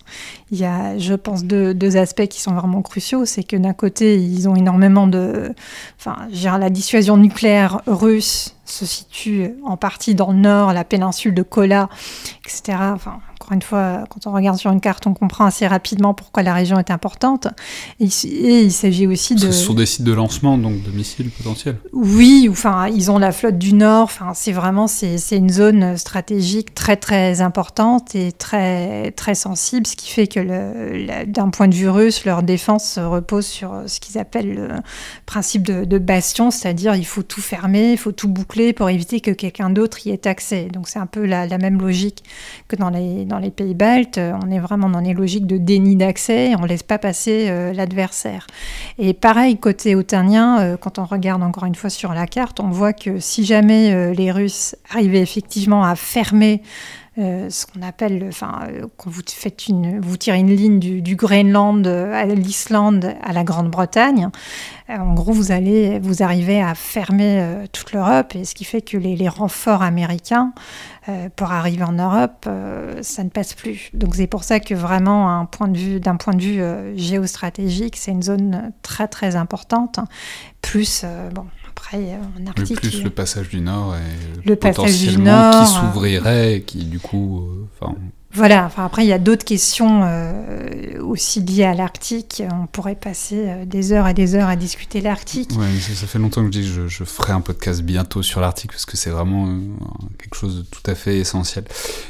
il 0.51 0.59
y 0.59 0.65
a, 0.65 0.97
je 0.97 1.13
pense, 1.13 1.43
deux, 1.43 1.73
deux 1.73 1.97
aspects 1.97 2.27
qui 2.27 2.41
sont 2.41 2.53
vraiment 2.53 2.81
cruciaux. 2.81 3.25
C'est 3.25 3.43
que 3.43 3.55
d'un 3.55 3.73
côté, 3.73 4.17
ils 4.17 4.47
ont 4.47 4.55
énormément 4.55 5.07
de... 5.07 5.53
Enfin, 5.99 6.15
la 6.31 6.69
dissuasion 6.69 7.17
nucléaire 7.17 7.81
russe 7.87 8.55
se 8.65 8.85
situe 8.85 9.51
en 9.63 9.77
partie 9.77 10.15
dans 10.15 10.31
le 10.31 10.39
nord, 10.39 10.73
la 10.73 10.83
péninsule 10.83 11.33
de 11.33 11.43
Kola, 11.43 11.89
etc. 12.45 12.77
Enfin, 12.93 13.19
encore 13.45 13.53
une 13.53 13.61
fois, 13.61 14.05
quand 14.09 14.25
on 14.25 14.33
regarde 14.33 14.57
sur 14.57 14.71
une 14.71 14.81
carte, 14.81 15.05
on 15.05 15.13
comprend 15.13 15.45
assez 15.45 15.67
rapidement 15.67 16.15
pourquoi 16.15 16.41
la 16.41 16.51
région 16.51 16.79
est 16.79 16.89
importante. 16.89 17.47
Et, 17.99 18.05
il 18.05 18.71
s'agit 18.71 19.05
aussi 19.05 19.35
de... 19.35 19.51
Ce 19.51 19.51
sont 19.51 19.75
des 19.75 19.85
sites 19.85 20.03
de 20.03 20.13
lancement, 20.13 20.57
donc 20.57 20.81
de 20.81 20.89
missiles 20.89 21.29
potentiels 21.29 21.77
Oui, 21.93 22.47
enfin, 22.49 22.87
ils 22.87 23.11
ont 23.11 23.19
la 23.19 23.31
flotte 23.31 23.59
du 23.59 23.73
Nord. 23.73 24.05
Enfin, 24.05 24.31
c'est 24.33 24.51
vraiment 24.51 24.87
c'est, 24.87 25.19
une 25.31 25.51
zone 25.51 25.95
stratégique 25.95 26.73
très 26.73 26.97
très 26.97 27.41
importante 27.41 28.15
et 28.15 28.31
très 28.31 29.11
très 29.11 29.35
sensible, 29.35 29.85
ce 29.85 29.95
qui 29.95 30.09
fait 30.09 30.25
que 30.25 31.25
d'un 31.25 31.49
point 31.49 31.67
de 31.67 31.75
vue 31.75 31.89
russe, 31.89 32.25
leur 32.25 32.41
défense 32.41 32.97
repose 32.97 33.45
sur 33.45 33.83
ce 33.85 33.99
qu'ils 33.99 34.17
appellent 34.17 34.55
le 34.55 34.69
principe 35.27 35.61
de, 35.61 35.97
bastion, 35.99 36.49
c'est-à-dire 36.49 36.95
il 36.95 37.05
faut 37.05 37.23
tout 37.23 37.41
fermer, 37.41 37.91
il 37.91 37.97
faut 37.97 38.11
tout 38.11 38.27
boucler 38.27 38.73
pour 38.73 38.89
éviter 38.89 39.19
que 39.21 39.31
quelqu'un 39.31 39.69
d'autre 39.69 40.07
y 40.07 40.09
ait 40.09 40.27
accès. 40.27 40.65
Donc 40.65 40.87
c'est 40.87 40.99
un 40.99 41.05
peu 41.05 41.25
la, 41.25 41.45
même 41.59 41.79
logique 41.79 42.23
que 42.67 42.75
dans 42.75 42.89
les 42.89 43.23
dans 43.25 43.34
les 43.39 43.51
pays 43.51 43.73
baltes, 43.73 44.17
euh, 44.17 44.33
on 44.43 44.51
est 44.51 44.59
vraiment 44.59 44.89
dans 44.89 44.99
les 44.99 45.13
logiques 45.13 45.47
de 45.47 45.57
déni 45.57 45.95
d'accès, 45.95 46.53
on 46.57 46.61
ne 46.61 46.67
laisse 46.67 46.83
pas 46.83 46.97
passer 46.97 47.47
euh, 47.49 47.73
l'adversaire. 47.73 48.47
Et 48.97 49.13
pareil, 49.13 49.57
côté 49.57 49.95
otanien, 49.95 50.59
euh, 50.59 50.77
quand 50.77 50.99
on 50.99 51.05
regarde 51.05 51.43
encore 51.43 51.65
une 51.65 51.75
fois 51.75 51.89
sur 51.89 52.13
la 52.13 52.27
carte, 52.27 52.59
on 52.59 52.69
voit 52.69 52.93
que 52.93 53.19
si 53.19 53.45
jamais 53.45 54.13
les 54.13 54.31
Russes 54.31 54.75
arrivaient 54.91 55.21
effectivement 55.21 55.83
à 55.83 55.95
fermer 55.95 56.61
ce 57.17 57.65
qu'on 57.65 57.81
appelle, 57.81 58.25
enfin, 58.27 58.67
quand 58.97 59.09
vous 59.09 59.21
une, 59.69 60.01
tirez 60.17 60.39
une 60.39 60.53
ligne 60.53 60.79
du, 60.79 61.15
Groenland 61.15 61.87
à 61.87 62.25
l'Islande 62.25 63.13
à 63.23 63.33
la 63.33 63.43
Grande-Bretagne, 63.43 64.29
en 64.89 65.13
gros, 65.13 65.31
vous 65.31 65.51
allez, 65.51 65.99
vous 65.99 66.23
arrivez 66.23 66.61
à 66.61 66.75
fermer 66.75 67.65
toute 67.71 67.93
l'Europe, 67.93 68.35
et 68.35 68.45
ce 68.45 68.53
qui 68.53 68.65
fait 68.65 68.81
que 68.81 68.97
les, 68.97 69.15
les 69.15 69.29
renforts 69.29 69.81
américains 69.81 70.53
euh, 71.07 71.29
pour 71.35 71.51
arriver 71.51 71.83
en 71.83 71.91
Europe, 71.91 72.45
euh, 72.47 73.03
ça 73.03 73.23
ne 73.23 73.29
passe 73.29 73.53
plus. 73.53 73.91
Donc 73.93 74.15
c'est 74.15 74.25
pour 74.25 74.43
ça 74.43 74.59
que 74.59 74.73
vraiment, 74.73 75.41
d'un 75.41 75.45
point 75.45 75.67
de 75.67 75.77
vue, 75.77 76.01
point 76.01 76.33
de 76.33 76.41
vue 76.41 76.61
euh, 76.61 76.97
géostratégique, 76.97 77.95
c'est 77.95 78.09
une 78.09 78.23
zone 78.23 78.71
très 78.81 79.07
très 79.07 79.35
importante. 79.35 79.99
Plus, 80.63 81.05
bon, 81.31 81.45
après, 81.75 82.17
en 82.37 82.47
Arctique... 82.47 82.79
Plus 82.79 83.03
le 83.03 83.09
passage 83.09 83.49
du 83.49 83.59
Nord 83.59 83.95
et 83.95 84.47
le 84.47 84.55
du 84.55 85.17
Nord, 85.17 85.65
qui 85.65 85.71
s'ouvrirait 85.71 86.63
qui 86.65 86.85
du 86.85 86.99
coup... 86.99 87.47
Voilà, 88.35 88.65
enfin, 88.65 88.83
après 88.83 89.05
il 89.05 89.07
y 89.07 89.13
a 89.13 89.17
d'autres 89.17 89.45
questions 89.45 90.01
euh, 90.03 90.99
aussi 90.99 91.39
liées 91.39 91.63
à 91.63 91.73
l'Arctique. 91.73 92.43
On 92.51 92.67
pourrait 92.67 92.95
passer 92.95 93.45
euh, 93.47 93.65
des 93.65 93.93
heures 93.93 94.09
et 94.09 94.13
des 94.13 94.35
heures 94.35 94.49
à 94.49 94.57
discuter 94.57 94.99
l'Arctique. 94.99 95.51
Ouais, 95.57 95.71
ça, 95.79 95.93
ça, 95.93 96.05
fait 96.05 96.19
longtemps 96.19 96.41
que 96.41 96.47
je 96.47 96.59
dis 96.59 96.67
que 96.67 96.73
je, 96.73 96.87
je 96.89 97.03
ferai 97.05 97.31
un 97.31 97.39
podcast 97.39 97.81
bientôt 97.81 98.21
sur 98.23 98.41
l'Arctique 98.41 98.71
parce 98.71 98.85
que 98.85 98.97
c'est 98.97 99.09
vraiment 99.09 99.47
euh, 99.47 99.59
quelque 100.19 100.35
chose 100.35 100.57
de 100.57 100.61
tout 100.63 100.83
à 100.85 100.95
fait 100.95 101.17
essentiel. 101.17 101.63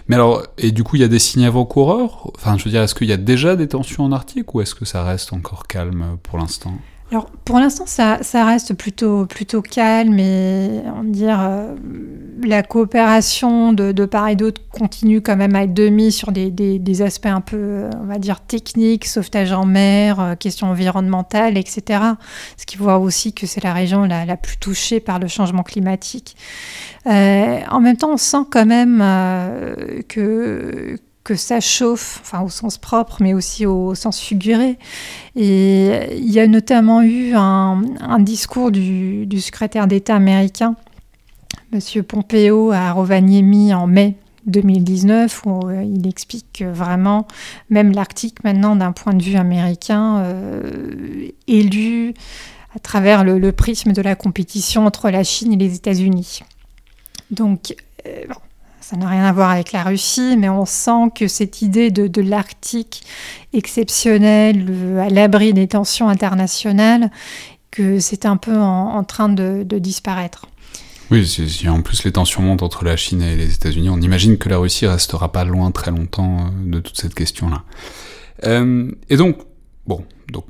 Mais 0.08 0.16
alors, 0.16 0.42
et 0.58 0.72
du 0.72 0.84
coup, 0.84 0.96
il 0.96 1.04
y 1.04 1.06
a 1.06 1.08
des 1.08 1.20
signes 1.20 1.46
avant-coureurs? 1.46 2.32
Enfin, 2.36 2.58
je 2.58 2.64
veux 2.64 2.72
dire, 2.72 2.82
est-ce 2.82 2.96
qu'il 2.96 3.08
y 3.08 3.14
a 3.14 3.18
déjà 3.18 3.56
des 3.56 3.68
tensions 3.68 4.04
en 4.04 4.12
Arctique 4.12 4.56
ou 4.56 4.62
est-ce 4.62 4.74
que 4.74 4.86
ça 4.86 5.04
reste 5.04 5.32
encore 5.32 5.68
calme 5.68 6.18
pour 6.24 6.40
l'instant? 6.40 6.74
Alors, 7.12 7.30
pour 7.46 7.60
l'instant, 7.60 7.86
ça, 7.86 8.46
reste 8.46 8.74
plutôt, 8.74 9.28
plutôt 9.28 9.62
calme 9.62 10.18
et 10.18 10.82
on 10.96 11.04
dire, 11.04 11.40
euh, 11.40 11.76
la 12.44 12.64
coopération 12.64 13.74
de, 13.74 13.92
de, 13.92 14.06
part 14.06 14.28
et 14.28 14.36
d'autre 14.36 14.60
continue 14.72 15.22
quand 15.22 15.36
même 15.36 15.56
à 15.56 15.64
être 15.64 15.74
demi 15.74 16.12
sur 16.12 16.32
des, 16.32 16.50
des, 16.50 17.02
aspects 17.04 17.28
un 17.28 17.42
peu, 17.42 17.90
on 18.02 18.06
va 18.06 18.18
dire, 18.18 18.40
techniques, 18.40 19.06
sauvetage 19.06 19.52
en 19.52 19.66
mer, 19.66 20.20
euh, 20.20 20.36
questions 20.36 20.68
environnementales, 20.68 21.60
etc. 21.60 22.02
Ce 22.58 22.66
qui 22.66 22.78
voit 22.78 22.98
aussi 22.98 23.34
que 23.34 23.46
c'est 23.46 23.64
la 23.64 23.74
région 23.74 24.06
la, 24.06 24.36
plus 24.36 24.58
touchée 24.58 25.00
par 25.00 25.20
le 25.20 25.28
changement 25.28 25.64
climatique. 25.64 26.36
Euh, 27.06 27.60
en 27.70 27.82
même 27.82 27.98
temps, 27.98 28.14
on 28.14 28.18
sent 28.18 28.46
quand 28.50 28.66
même 28.66 29.00
euh, 29.04 30.02
que 30.08 30.98
que 31.26 31.36
ça 31.36 31.60
chauffe, 31.60 32.20
enfin 32.22 32.42
au 32.44 32.50
sens 32.50 32.78
propre, 32.78 33.18
mais 33.20 33.34
aussi 33.34 33.66
au 33.66 33.96
sens 33.96 34.20
figuré. 34.20 34.78
Et 35.36 36.16
il 36.16 36.32
y 36.32 36.40
a 36.40 36.48
notamment 36.48 37.02
eu 37.02 37.34
un, 37.34 37.82
discours 38.20 38.72
du, 38.72 39.28
secrétaire 39.42 39.88
d'État 39.88 40.16
américain, 40.16 40.76
M. 41.74 42.04
Pompeo, 42.04 42.72
à 42.72 42.92
Rovaniemi 42.92 43.74
en 43.74 43.88
mai 43.88 44.16
2019, 44.46 45.42
où 45.48 45.72
il 45.72 46.08
explique 46.08 46.46
que 46.54 46.66
vraiment, 46.66 47.26
même 47.72 47.92
l'Arctique, 47.92 48.44
maintenant, 48.44 48.76
d'un 48.76 48.92
point 48.92 49.16
de 49.16 49.24
vue 49.24 49.36
américain, 49.36 50.20
euh, 50.20 51.30
élu 51.48 52.14
à 52.76 52.80
travers 52.80 53.24
le, 53.24 53.52
prisme 53.52 53.94
de 53.94 54.02
la 54.04 54.16
compétition 54.16 54.86
entre 54.86 55.10
la 55.10 55.24
Chine 55.24 55.54
et 55.54 55.58
les 55.58 55.76
États-Unis. 55.76 56.42
Donc, 57.32 57.76
euh, 58.06 58.26
ça 58.88 58.98
n'a 58.98 59.10
rien 59.10 59.26
à 59.26 59.34
voir 59.34 59.50
avec 59.50 59.72
la 59.72 59.82
Russie, 59.82 60.36
mais 60.38 60.48
on 60.48 60.66
sent 60.66 61.10
que 61.16 61.28
cette 61.28 61.64
idée 61.64 61.90
de, 61.90 62.22
l'Arctique 62.22 63.02
exceptionnel, 63.52 64.64
à 65.00 65.10
l'abri 65.10 65.54
des 65.54 65.68
tensions 65.68 66.08
internationales, 66.08 67.10
que 67.72 68.00
c'est 68.00 68.28
un 68.28 68.38
peu 68.38 68.56
en, 68.56 69.04
train 69.04 69.28
de, 69.28 69.64
disparaître. 69.80 70.46
Oui, 71.10 71.28
en 71.68 71.82
plus 71.82 72.04
les 72.04 72.12
tensions 72.12 72.44
montent 72.44 72.62
entre 72.62 72.86
la 72.86 72.96
Chine 72.96 73.24
et 73.24 73.36
les 73.36 73.56
États-Unis, 73.56 73.90
on 73.90 74.02
imagine 74.02 74.38
que 74.38 74.50
la 74.50 74.60
Russie 74.60 74.86
restera 74.86 75.32
pas 75.32 75.46
loin 75.46 75.72
très 75.72 75.90
longtemps 75.90 76.52
de 76.64 76.80
toute 76.80 76.98
cette 76.98 77.16
question-là. 77.16 77.64
Euh, 78.44 78.92
et 79.10 79.18
donc, 79.18 79.40
bon, 79.88 80.06
donc 80.32 80.46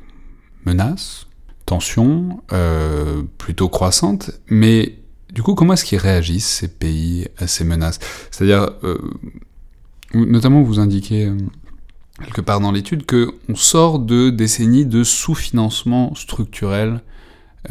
menaces, 0.66 1.28
tensions, 1.66 2.42
euh, 2.52 3.24
plutôt 3.38 3.70
croissantes, 3.70 4.32
mais 4.48 5.00
du 5.34 5.42
coup, 5.42 5.56
comment 5.56 5.74
est-ce 5.74 5.86
qu'ils 5.86 5.98
réagissent, 5.98 6.48
ces 6.48 6.68
pays, 6.68 7.28
à 7.38 7.48
ces 7.48 7.64
menaces? 7.64 8.00
C'est-à-dire, 8.32 8.72
euh, 8.84 8.98
notamment 10.14 10.62
vous 10.62 10.80
indiquez 10.80 11.26
euh, 11.26 11.38
quelque 12.24 12.42
part 12.42 12.60
dans 12.60 12.72
l'étude 12.72 13.06
qu'on 13.06 13.56
sort 13.56 14.00
de 14.00 14.30
décennies 14.30 14.86
de 14.86 15.04
sous-financement 15.04 16.14
structurel 16.16 17.02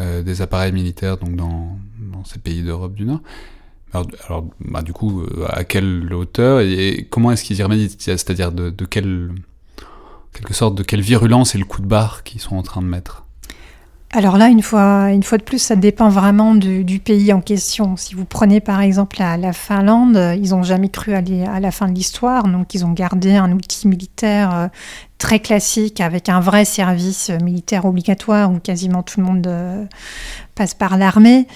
euh, 0.00 0.22
des 0.22 0.42
appareils 0.42 0.72
militaires 0.72 1.16
donc 1.16 1.36
dans, 1.36 1.78
ces 2.24 2.38
pays 2.38 2.62
d'Europe 2.62 2.94
du 2.94 3.04
Nord. 3.04 3.20
Alors, 3.92 4.48
bah, 4.60 4.80
du 4.80 4.92
coup, 4.92 5.22
à 5.46 5.62
quelle 5.64 6.12
hauteur 6.14 6.60
et 6.60 7.06
comment 7.10 7.30
est-ce 7.32 7.44
qu'ils 7.44 7.58
y 7.58 7.62
remédient? 7.62 7.88
C'est-à-dire 7.98 8.50
de, 8.50 8.70
de 8.70 8.84
quelle, 8.86 9.30
quelque 10.32 10.54
sorte, 10.54 10.74
de 10.74 10.82
quelle 10.82 11.02
virulence 11.02 11.54
et 11.54 11.58
le 11.58 11.66
coup 11.66 11.82
de 11.82 11.86
barre 11.86 12.22
qu'ils 12.22 12.40
sont 12.40 12.56
en 12.56 12.62
train 12.62 12.80
de 12.80 12.86
mettre? 12.86 13.23
Alors 14.16 14.38
là, 14.38 14.48
une 14.48 14.62
fois, 14.62 15.10
une 15.10 15.24
fois 15.24 15.38
de 15.38 15.42
plus, 15.42 15.58
ça 15.58 15.74
dépend 15.74 16.08
vraiment 16.08 16.54
du, 16.54 17.00
pays 17.00 17.32
en 17.32 17.40
question. 17.40 17.96
Si 17.96 18.14
vous 18.14 18.24
prenez 18.24 18.60
par 18.60 18.80
exemple 18.80 19.16
la, 19.18 19.36
la 19.36 19.52
Finlande, 19.52 20.36
ils 20.40 20.50
n'ont 20.50 20.62
jamais 20.62 20.88
cru 20.88 21.14
aller 21.14 21.44
à 21.44 21.58
la 21.58 21.72
fin 21.72 21.88
de 21.88 21.94
l'histoire, 21.94 22.44
donc 22.44 22.74
ils 22.74 22.86
ont 22.86 22.92
gardé 22.92 23.34
un 23.34 23.50
outil 23.50 23.88
militaire 23.88 24.54
euh, 24.54 24.68
très 25.18 25.40
classique 25.40 26.00
avec 26.00 26.28
un 26.28 26.38
vrai 26.38 26.64
service 26.64 27.30
militaire 27.42 27.86
obligatoire 27.86 28.52
où 28.52 28.60
quasiment 28.60 29.02
tout 29.02 29.18
le 29.18 29.26
monde 29.26 29.46
euh, 29.48 29.84
passe 30.54 30.74
par 30.74 30.96
l'armée. 30.96 31.48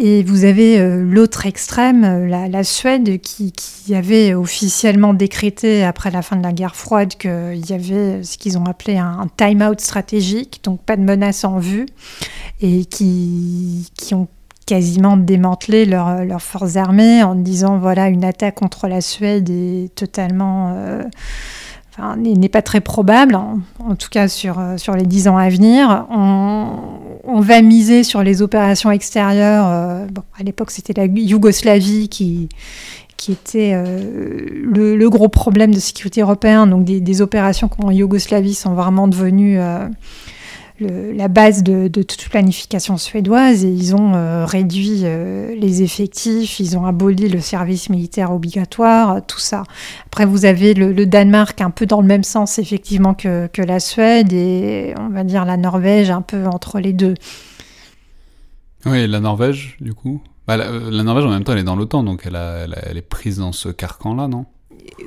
Et 0.00 0.22
vous 0.22 0.44
avez 0.44 0.78
euh, 0.78 1.02
l'autre 1.02 1.44
extrême, 1.46 2.04
euh, 2.04 2.28
la, 2.28 2.62
Suède, 2.62 3.20
qui, 3.20 3.52
avait 3.92 4.32
officiellement 4.32 5.12
décrété 5.12 5.82
après 5.82 6.12
la 6.12 6.22
fin 6.22 6.36
de 6.36 6.42
la 6.42 6.52
guerre 6.52 6.76
froide 6.76 7.14
qu'il 7.16 7.68
y 7.68 7.72
avait 7.72 8.22
ce 8.22 8.38
qu'ils 8.38 8.58
ont 8.58 8.66
appelé 8.66 8.96
un, 8.96 9.26
time-out 9.36 9.80
stratégique, 9.80 10.60
donc 10.62 10.80
pas 10.82 10.96
de 10.96 11.02
menace 11.02 11.42
en 11.42 11.58
vue, 11.58 11.86
et 12.60 12.84
qui, 12.84 13.90
qui 13.96 14.14
ont 14.14 14.28
quasiment 14.66 15.16
démantelé 15.16 15.86
leurs 15.86 16.24
leur 16.24 16.42
forces 16.42 16.76
armées 16.76 17.22
en 17.22 17.34
disant 17.34 17.78
voilà 17.78 18.08
une 18.08 18.22
attaque 18.22 18.56
contre 18.56 18.86
la 18.86 19.00
Suède 19.00 19.48
est 19.48 19.94
totalement 19.94 20.74
euh, 20.76 21.02
n'est 22.18 22.50
pas 22.50 22.60
très 22.60 22.82
probable 22.82 23.34
en, 23.34 23.94
tout 23.98 24.10
cas 24.10 24.28
sur, 24.28 24.62
sur 24.76 24.94
les 24.94 25.06
dix 25.06 25.26
ans 25.26 25.38
à 25.38 25.48
venir 25.48 26.06
on 27.28 27.40
va 27.40 27.60
miser 27.60 28.02
sur 28.04 28.22
les 28.22 28.40
opérations 28.42 28.90
extérieures. 28.90 29.66
Euh, 29.68 30.06
bon, 30.10 30.22
à 30.38 30.42
l'époque, 30.42 30.70
c'était 30.70 30.94
la 30.94 31.04
Yougoslavie 31.06 32.08
qui, 32.08 32.48
qui 33.18 33.32
était 33.32 33.72
euh, 33.74 34.46
le, 34.50 35.10
gros 35.10 35.28
problème 35.28 35.74
de 35.74 35.78
sécurité 35.78 36.22
européenne. 36.22 36.70
Donc, 36.70 36.84
des, 36.84 37.20
opérations 37.20 37.68
en 37.78 37.90
Yougoslavie 37.90 38.54
sont 38.54 38.72
vraiment 38.72 39.08
devenues 39.08 39.60
euh, 39.60 39.86
la 40.80 41.28
base 41.28 41.62
de, 41.62 41.88
toute 41.88 42.28
planification 42.28 42.96
suédoise 42.96 43.64
et 43.64 43.70
ils 43.70 43.94
ont 43.94 44.14
euh, 44.14 44.44
réduit 44.44 45.00
euh, 45.04 45.54
les 45.54 45.82
effectifs, 45.82 46.60
ils 46.60 46.76
ont 46.76 46.86
aboli 46.86 47.28
le 47.28 47.40
service 47.40 47.90
militaire 47.90 48.32
obligatoire, 48.32 49.24
tout 49.26 49.38
ça. 49.38 49.64
Après, 50.06 50.26
vous 50.26 50.44
avez 50.44 50.74
le, 50.74 51.06
Danemark 51.06 51.60
un 51.60 51.70
peu 51.70 51.86
dans 51.86 52.00
le 52.00 52.06
même 52.06 52.24
sens, 52.24 52.58
effectivement, 52.58 53.14
que, 53.14 53.48
que, 53.48 53.62
la 53.62 53.80
Suède 53.80 54.32
et 54.32 54.94
on 54.98 55.08
va 55.08 55.24
dire 55.24 55.44
la 55.44 55.56
Norvège 55.56 56.10
un 56.10 56.22
peu 56.22 56.46
entre 56.46 56.80
les 56.80 56.92
deux. 56.92 57.14
Oui, 58.86 59.06
la 59.08 59.20
Norvège, 59.20 59.76
du 59.80 59.94
coup. 59.94 60.22
Bah, 60.46 60.56
la, 60.56 61.02
Norvège, 61.02 61.24
en 61.24 61.30
même 61.30 61.44
temps, 61.44 61.52
elle 61.52 61.58
est 61.58 61.64
dans 61.64 61.76
l'OTAN, 61.76 62.02
donc 62.02 62.22
elle, 62.24 62.36
elle 62.36 62.96
est 62.96 63.02
prise 63.02 63.38
dans 63.38 63.52
ce 63.52 63.68
carcan-là, 63.68 64.28
non? 64.28 64.46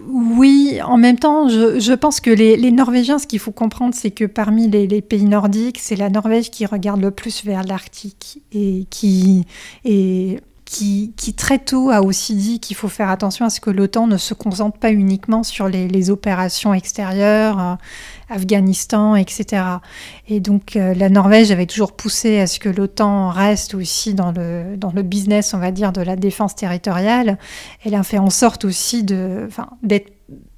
Oui, 0.07 0.79
en 0.83 0.97
même 0.97 1.17
temps, 1.17 1.47
je, 1.49 1.93
pense 1.93 2.19
que 2.19 2.29
les, 2.29 2.71
Norvégiens, 2.71 3.19
ce 3.19 3.27
qu'il 3.27 3.39
faut 3.39 3.51
comprendre, 3.51 3.93
c'est 3.95 4.11
que 4.11 4.25
parmi 4.25 4.67
les, 4.67 4.87
les, 4.87 5.01
pays 5.01 5.25
nordiques, 5.25 5.79
c'est 5.79 5.95
la 5.95 6.09
Norvège 6.09 6.51
qui 6.51 6.65
regarde 6.65 7.01
le 7.01 7.11
plus 7.11 7.43
vers 7.43 7.63
l'Arctique 7.63 8.41
et 8.51 8.85
qui, 8.89 9.45
et 9.85 10.39
qui, 10.71 11.33
très 11.35 11.59
tôt 11.59 11.89
a 11.89 12.01
aussi 12.01 12.33
dit 12.33 12.61
qu'il 12.61 12.77
faut 12.77 12.87
faire 12.87 13.09
attention 13.09 13.45
à 13.45 13.49
ce 13.49 13.59
que 13.59 13.69
l'OTAN 13.69 14.07
ne 14.07 14.15
se 14.15 14.33
concentre 14.33 14.77
pas 14.77 14.91
uniquement 14.91 15.43
sur 15.43 15.67
les, 15.67 16.09
opérations 16.09 16.73
extérieures, 16.73 17.59
euh, 17.59 17.75
Afghanistan, 18.29 19.15
etc. 19.15 19.63
Et 20.29 20.39
donc 20.39 20.75
euh, 20.75 20.93
la 20.93 21.09
Norvège 21.09 21.51
avait 21.51 21.65
toujours 21.65 21.91
poussé 21.91 22.39
à 22.39 22.47
ce 22.47 22.59
que 22.59 22.69
l'OTAN 22.69 23.29
reste 23.29 23.75
aussi 23.75 24.13
dans 24.13 24.31
le, 24.31 25.01
business, 25.01 25.53
on 25.53 25.57
va 25.57 25.71
dire, 25.71 25.91
de 25.91 26.01
la 26.01 26.15
défense 26.15 26.55
territoriale. 26.55 27.37
Elle 27.83 27.95
a 27.95 28.03
fait 28.03 28.17
en 28.17 28.29
sorte 28.29 28.63
aussi 28.63 29.03
d'être 29.03 30.11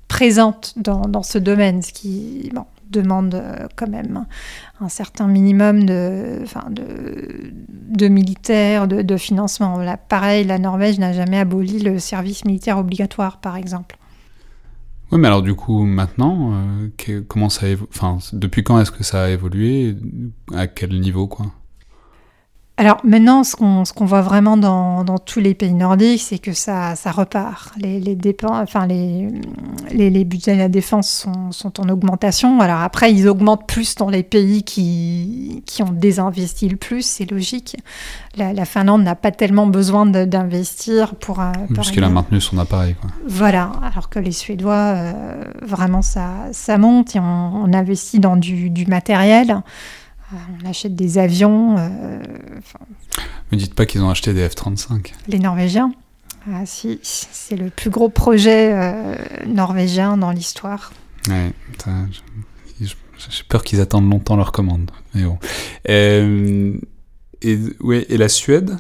présente 0.08 0.76
dans, 0.78 1.24
ce 1.24 1.40
domaine, 1.40 1.82
ce 1.82 1.92
qui 1.92 2.52
demande 2.94 3.36
euh, 3.36 3.68
quand 3.76 3.90
même 3.90 4.26
un 4.80 4.90
certain 4.90 5.28
minimum 5.28 5.86
de, 5.86 6.40
enfin 6.44 6.66
de, 6.70 7.52
de 7.70 8.08
militaires, 8.08 8.88
de, 8.88 9.02
de 9.02 9.18
financement. 9.18 9.78
Là, 9.78 9.98
pareil, 9.98 10.46
la 10.46 10.60
Norvège 10.60 11.00
n'a 11.00 11.14
jamais 11.14 11.40
aboli 11.40 11.80
le 11.80 12.00
service 12.00 12.46
militaire 12.46 12.78
obligatoire, 12.78 13.40
par 13.40 13.58
exemple. 13.58 13.98
Oui, 15.12 15.20
mais 15.20 15.28
alors 15.28 15.44
du 15.44 15.54
coup, 15.54 15.84
maintenant, 15.84 16.54
euh, 16.54 17.22
comment 17.28 17.50
ça 17.50 17.68
depuis 18.34 18.64
quand 18.64 18.80
est-ce 18.80 18.92
que 18.92 19.04
ça 19.04 19.24
a 19.24 19.30
évolué? 19.30 19.96
À 20.56 20.68
quel 20.68 21.00
niveau, 21.00 21.28
quoi? 21.28 21.48
Alors 22.76 22.98
maintenant, 23.04 23.44
ce 23.44 23.56
qu'on 23.56 23.84
qu 23.84 24.04
voit 24.04 24.22
vraiment 24.22 24.58
dans, 24.58 25.04
dans, 25.04 25.20
tous 25.20 25.40
les 25.40 25.54
pays 25.54 25.76
nordiques, 25.76 26.22
c'est 26.22 26.40
que 26.40 26.54
ça, 26.54 26.96
ça 26.96 27.12
repart. 27.12 27.72
Les, 27.78 28.00
les, 28.00 28.18
enfin, 28.42 28.88
les, 28.88 29.28
les, 29.92 30.10
les, 30.10 30.26
budgets 30.26 30.56
de 30.56 30.60
la 30.60 30.70
défense 30.70 31.08
sont, 31.08 31.52
sont, 31.52 31.80
en 31.80 31.88
augmentation. 31.90 32.60
Alors 32.62 32.82
après, 32.82 33.14
ils 33.14 33.28
augmentent 33.30 33.68
plus 33.68 33.94
dans 33.94 34.10
les 34.10 34.24
pays 34.24 34.64
qui, 34.64 35.62
qui 35.68 35.84
ont 35.84 35.92
désinvesti 35.92 36.68
le 36.68 36.78
plus, 36.78 37.06
c'est 37.06 37.30
logique. 37.30 37.78
La, 38.38 38.54
la 38.54 38.66
Finlande 38.66 39.04
n'a 39.04 39.16
pas 39.16 39.32
tellement 39.32 39.68
besoin 39.68 40.08
d'investir 40.08 41.14
pour... 41.14 41.42
Euh, 41.42 41.52
Puisqu'il 41.76 42.04
a 42.04 42.10
maintenu 42.10 42.42
son 42.42 42.58
appareil. 42.58 42.96
Quoi. 43.00 43.12
Voilà, 43.28 43.72
alors 43.84 44.10
que 44.10 44.18
les 44.18 44.32
Suédois, 44.32 44.74
euh, 44.74 45.44
vraiment, 45.62 46.02
ça, 46.02 46.32
ça 46.54 46.80
monte 46.80 47.16
et 47.16 47.20
on, 47.20 47.24
on 47.66 47.72
investit 47.72 48.20
dans 48.20 48.36
du, 48.36 48.72
du 48.72 48.88
matériel 48.88 49.62
on 50.32 50.66
achète 50.68 50.96
des 50.96 51.18
avions. 51.18 51.78
Euh, 51.78 52.20
Me 53.52 53.58
dites 53.58 53.74
pas 53.76 53.86
qu'ils 53.86 54.02
ont 54.02 54.10
acheté 54.10 54.34
des 54.34 54.48
F-35. 54.48 55.14
Les 55.28 55.40
Norvégiens 55.40 55.94
Ah 56.52 56.66
si, 56.66 57.00
c'est 57.04 57.56
le 57.56 57.70
plus 57.70 57.90
gros 57.90 58.10
projet 58.10 58.72
euh, 58.74 59.16
norvégien 59.48 60.18
dans 60.18 60.32
l'histoire. 60.32 60.92
Ouais, 61.30 61.54
j'ai 63.30 63.44
peur 63.48 63.64
qu'ils 63.64 63.80
attendent 63.80 64.10
longtemps 64.10 64.36
leur 64.36 64.52
commande. 64.52 64.92
Mais 65.14 65.24
bon. 65.24 65.38
Euh, 65.90 66.78
et, 67.42 67.58
ouais, 67.80 68.06
et 68.10 68.18
la 68.18 68.30
Suède? 68.30 68.78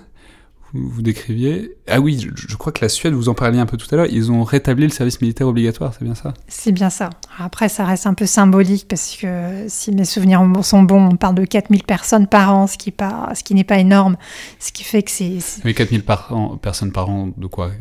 Vous 0.73 1.01
décriviez. 1.03 1.75
Ah 1.88 1.99
oui, 1.99 2.27
je, 2.36 2.55
crois 2.55 2.71
que 2.71 2.83
la 2.83 2.89
Suède, 2.89 3.13
vous 3.13 3.29
en 3.29 3.36
parliez 3.36 3.59
un 3.59 3.65
peu 3.65 3.77
tout 3.77 3.88
à 3.91 3.95
l'heure, 3.95 4.07
ils 4.09 4.31
ont 4.31 4.43
rétabli 4.43 4.86
le 4.86 4.89
service 4.89 5.21
militaire 5.21 5.47
obligatoire, 5.47 5.93
c'est 5.93 6.03
bien 6.03 6.15
ça? 6.15 6.33
C'est 6.47 6.71
bien 6.71 6.89
ça. 6.89 7.12
Après, 7.38 7.69
ça 7.69 7.86
reste 7.86 8.07
un 8.07 8.15
peu 8.15 8.25
symbolique 8.25 8.88
parce 8.88 9.15
que 9.15 9.65
si 9.67 9.91
mes 9.91 10.05
souvenirs 10.05 10.41
sont 10.63 10.81
bons, 10.81 11.09
on 11.12 11.15
parle 11.15 11.36
de 11.36 11.45
4000 11.45 11.83
personnes 11.83 12.27
par 12.27 12.55
an, 12.55 12.65
ce 12.67 12.77
qui, 12.77 12.91
ce 12.91 13.43
qui 13.43 13.53
n'est 13.53 13.63
pas 13.63 13.77
énorme, 13.77 14.17
ce 14.59 14.71
qui 14.71 14.83
fait 14.83 15.03
que 15.03 15.12
c'est... 15.12 15.38
Mais 15.63 15.73
4000 15.75 16.03
par 16.03 16.57
personnes 16.62 16.91
par 16.91 17.09
an, 17.09 17.29
de 17.38 17.47
quoi? 17.47 17.71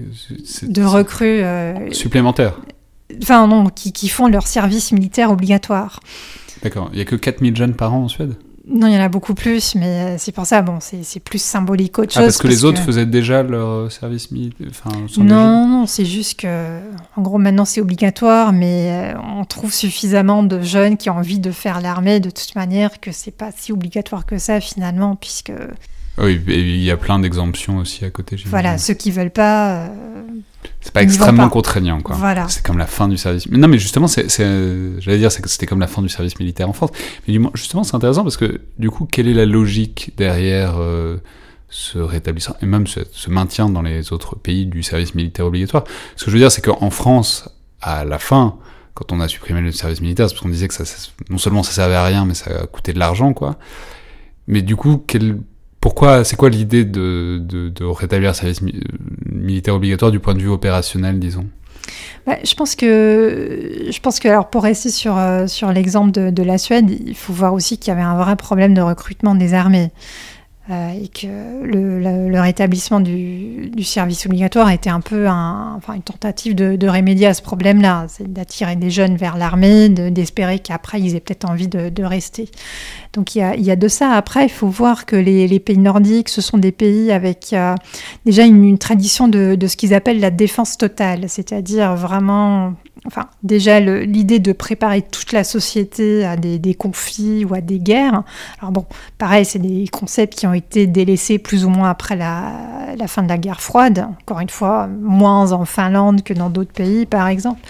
De 0.62 0.82
recrues... 0.82 1.42
Euh, 1.42 1.92
supplémentaires 1.92 2.60
Enfin 3.22 3.46
non, 3.46 3.66
qui, 3.66 3.92
qui 3.92 4.08
font 4.08 4.26
leur 4.26 4.46
service 4.46 4.92
militaire 4.92 5.30
obligatoire. 5.30 6.00
D'accord. 6.62 6.88
Il 6.92 6.96
n'y 6.96 7.02
a 7.02 7.04
que 7.04 7.16
4000 7.16 7.56
jeunes 7.56 7.74
par 7.74 7.92
an 7.94 8.04
en 8.04 8.08
Suède? 8.08 8.36
Non, 8.68 8.86
il 8.86 8.94
y 8.94 8.96
en 8.96 9.00
a 9.00 9.08
beaucoup 9.08 9.34
plus, 9.34 9.74
mais 9.74 9.86
euh, 9.86 10.14
c'est 10.18 10.30
pour 10.30 10.46
ça, 10.46 10.62
bon, 10.62 10.78
c'est 10.80 11.20
plus 11.20 11.42
symbolique 11.42 11.92
qu'autre 11.92 12.12
ah, 12.14 12.20
chose. 12.20 12.26
Parce 12.26 12.38
que 12.38 12.46
les 12.46 12.64
autres 12.64 12.80
faisaient 12.80 13.06
déjà 13.06 13.42
leur 13.42 13.90
service 13.90 14.30
militaire 14.30 14.68
Non, 15.18 15.66
non, 15.66 15.86
c'est 15.86 16.04
juste 16.04 16.40
que, 16.40 16.78
en 17.16 17.22
gros, 17.22 17.38
maintenant 17.38 17.64
c'est 17.64 17.80
obligatoire, 17.80 18.52
mais 18.52 19.14
euh, 19.14 19.18
on 19.36 19.44
trouve 19.44 19.72
suffisamment 19.72 20.44
de 20.44 20.62
jeunes 20.62 20.96
qui 20.96 21.10
ont 21.10 21.16
envie 21.16 21.40
de 21.40 21.50
faire 21.50 21.80
l'armée 21.80 22.20
de 22.20 22.30
toute 22.30 22.54
manière 22.54 23.00
que 23.00 23.10
c'est 23.10 23.32
pas 23.32 23.50
si 23.56 23.72
obligatoire 23.72 24.26
que 24.26 24.38
ça 24.38 24.60
finalement, 24.60 25.16
puisque. 25.16 25.52
Oui, 26.18 26.40
et 26.48 26.60
il 26.60 26.82
y 26.82 26.90
a 26.90 26.96
plein 26.96 27.18
d'exemptions 27.18 27.78
aussi 27.78 28.04
à 28.04 28.10
côté. 28.10 28.36
Voilà, 28.46 28.76
ceux 28.76 28.94
qui 28.94 29.10
veulent 29.10 29.30
pas. 29.30 29.86
Euh, 29.86 29.88
c'est 30.80 30.92
pas 30.92 31.02
extrêmement 31.02 31.48
contraignant, 31.48 32.00
quoi. 32.00 32.16
Voilà. 32.16 32.48
C'est 32.48 32.64
comme 32.64 32.78
la 32.78 32.86
fin 32.86 33.08
du 33.08 33.16
service. 33.16 33.48
Mais 33.48 33.58
non, 33.58 33.68
mais 33.68 33.78
justement, 33.78 34.08
c'est, 34.08 34.28
j'allais 35.00 35.18
dire, 35.18 35.30
que 35.30 35.48
c'était 35.48 35.66
comme 35.66 35.80
la 35.80 35.86
fin 35.86 36.02
du 36.02 36.08
service 36.08 36.38
militaire 36.38 36.68
en 36.68 36.72
France. 36.72 36.90
Mais 37.26 37.38
justement, 37.54 37.82
c'est 37.82 37.94
intéressant 37.94 38.24
parce 38.24 38.36
que, 38.36 38.60
du 38.78 38.90
coup, 38.90 39.06
quelle 39.06 39.28
est 39.28 39.34
la 39.34 39.46
logique 39.46 40.12
derrière 40.16 40.74
euh, 40.78 41.16
ce 41.70 41.98
rétablissement 41.98 42.56
et 42.60 42.66
même 42.66 42.86
ce, 42.86 43.30
maintien 43.30 43.70
dans 43.70 43.82
les 43.82 44.12
autres 44.12 44.36
pays 44.36 44.66
du 44.66 44.82
service 44.82 45.14
militaire 45.14 45.46
obligatoire? 45.46 45.84
Ce 46.16 46.24
que 46.24 46.30
je 46.30 46.36
veux 46.36 46.42
dire, 46.42 46.52
c'est 46.52 46.62
qu'en 46.62 46.90
France, 46.90 47.48
à 47.80 48.04
la 48.04 48.18
fin, 48.18 48.58
quand 48.94 49.12
on 49.12 49.20
a 49.20 49.28
supprimé 49.28 49.62
le 49.62 49.72
service 49.72 50.02
militaire, 50.02 50.28
c'est 50.28 50.34
parce 50.34 50.42
qu'on 50.42 50.50
disait 50.50 50.68
que 50.68 50.74
ça, 50.74 50.84
non 51.30 51.38
seulement 51.38 51.62
ça 51.62 51.72
servait 51.72 51.94
à 51.94 52.04
rien, 52.04 52.26
mais 52.26 52.34
ça 52.34 52.66
coûtait 52.66 52.92
de 52.92 52.98
l'argent, 52.98 53.32
quoi. 53.32 53.56
Mais 54.46 54.60
du 54.60 54.76
coup, 54.76 55.02
quel 55.06 55.38
pourquoi, 55.82 56.22
c'est 56.22 56.36
quoi 56.36 56.48
l'idée 56.48 56.84
de, 56.84 57.82
rétablir 57.82 58.30
un 58.30 58.34
service 58.34 58.62
militaire 59.30 59.74
obligatoire 59.74 60.12
du 60.12 60.20
point 60.20 60.34
de 60.34 60.38
vue 60.38 60.48
opérationnel, 60.48 61.18
disons? 61.18 61.44
Bah, 62.24 62.36
je 62.44 62.54
pense 62.54 62.76
que, 62.76 64.42
pour 64.52 64.62
rester 64.62 64.90
sur, 64.90 65.18
euh, 65.18 65.46
l'exemple 65.74 66.12
de, 66.12 66.42
la 66.44 66.56
Suède, 66.56 66.88
il 66.88 67.16
faut 67.16 67.32
voir 67.32 67.52
aussi 67.52 67.78
qu'il 67.78 67.88
y 67.88 67.90
avait 67.90 68.00
un 68.00 68.16
vrai 68.16 68.36
problème 68.36 68.74
de 68.74 68.80
recrutement 68.80 69.34
des 69.34 69.54
armées. 69.54 69.90
Euh, 70.70 70.92
et 70.92 71.08
que 71.08 71.26
le, 71.64 72.40
rétablissement 72.40 73.00
du, 73.00 73.72
service 73.82 74.24
obligatoire 74.26 74.70
était 74.70 74.90
un 74.90 75.00
peu 75.00 75.26
une 75.26 76.02
tentative 76.04 76.54
de, 76.54 76.88
remédier 76.88 77.26
à 77.26 77.34
ce 77.34 77.42
problème-là, 77.42 78.06
d'attirer 78.20 78.76
des 78.76 78.90
jeunes 78.90 79.16
vers 79.16 79.36
l'armée, 79.36 79.88
d'espérer 79.88 80.60
qu'après 80.60 81.00
ils 81.00 81.16
aient 81.16 81.20
peut-être 81.20 81.50
envie 81.50 81.66
de, 81.66 82.04
rester. 82.04 82.48
Donc 83.12 83.34
il 83.34 83.40
y, 83.40 83.70
a, 83.70 83.76
de 83.76 83.88
ça. 83.88 84.12
Après, 84.12 84.46
il 84.46 84.50
faut 84.50 84.68
voir 84.68 85.04
que 85.04 85.16
les, 85.16 85.60
pays 85.60 85.76
nordiques, 85.76 86.30
ce 86.30 86.40
sont 86.40 86.56
des 86.56 86.72
pays 86.72 87.12
avec 87.12 87.52
euh, 87.52 87.74
déjà 88.24 88.44
une, 88.44 88.78
tradition 88.78 89.28
de, 89.28 89.58
ce 89.66 89.76
qu'ils 89.76 89.92
appellent 89.92 90.20
la 90.20 90.30
défense 90.30 90.78
totale, 90.78 91.28
c'est-à-dire 91.28 91.94
vraiment 91.94 92.72
enfin, 93.06 93.28
déjà 93.42 93.80
l'idée 93.80 94.38
de 94.38 94.52
préparer 94.52 95.02
toute 95.02 95.32
la 95.32 95.44
société 95.44 96.24
à 96.24 96.36
des, 96.36 96.74
conflits 96.74 97.44
ou 97.44 97.54
à 97.54 97.60
des 97.60 97.78
guerres. 97.78 98.22
Alors 98.60 98.72
bon, 98.72 98.86
pareil, 99.18 99.44
c'est 99.44 99.58
des 99.58 99.88
concepts 99.88 100.34
qui 100.34 100.46
ont 100.46 100.54
été 100.54 100.86
délaissés 100.86 101.38
plus 101.38 101.66
ou 101.66 101.68
moins 101.68 101.90
après 101.90 102.16
la, 102.16 103.06
fin 103.08 103.22
de 103.22 103.28
la 103.28 103.36
guerre 103.36 103.60
froide. 103.60 104.06
Encore 104.22 104.40
une 104.40 104.48
fois, 104.48 104.86
moins 104.86 105.52
en 105.52 105.66
Finlande 105.66 106.22
que 106.22 106.32
dans 106.32 106.48
d'autres 106.48 106.72
pays, 106.72 107.04
par 107.04 107.28
exemple. 107.28 107.60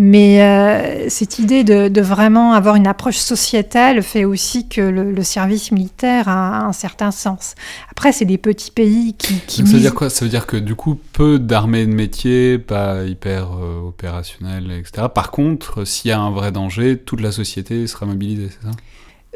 Mais 0.00 0.40
euh, 0.42 1.08
cette 1.08 1.40
idée 1.40 1.64
de, 1.64 2.00
vraiment 2.00 2.52
avoir 2.52 2.76
une 2.76 2.86
approche 2.86 3.16
sociétale 3.16 4.00
fait 4.04 4.24
aussi 4.24 4.68
que 4.68 4.80
le, 4.80 5.22
service 5.24 5.72
militaire 5.72 6.28
a, 6.28 6.64
un 6.64 6.72
certain 6.72 7.10
sens. 7.10 7.56
Après, 7.90 8.12
c'est 8.12 8.24
des 8.24 8.38
petits 8.38 8.70
pays 8.70 9.14
qui... 9.18 9.40
qui 9.48 9.66
ça 9.66 9.72
veut 9.72 9.80
dire 9.80 9.94
quoi? 9.96 10.08
Ça 10.08 10.24
veut 10.24 10.30
dire 10.30 10.46
que 10.46 10.56
du 10.56 10.76
coup, 10.76 10.96
peu 11.12 11.40
d'armées 11.40 11.84
de 11.84 11.92
métier, 11.92 12.60
pas 12.60 13.02
hyper 13.02 13.48
euh, 13.60 13.88
opérationnelles, 13.88 14.70
etc. 14.70 15.08
Par 15.12 15.32
contre, 15.32 15.84
s'il 15.84 16.10
y 16.10 16.12
a 16.12 16.20
un 16.20 16.30
vrai 16.30 16.52
danger, 16.52 16.96
toute 16.96 17.20
la 17.20 17.32
société 17.32 17.84
sera 17.88 18.06
mobilisée, 18.06 18.50
c'est 18.50 18.68
ça? 18.68 18.74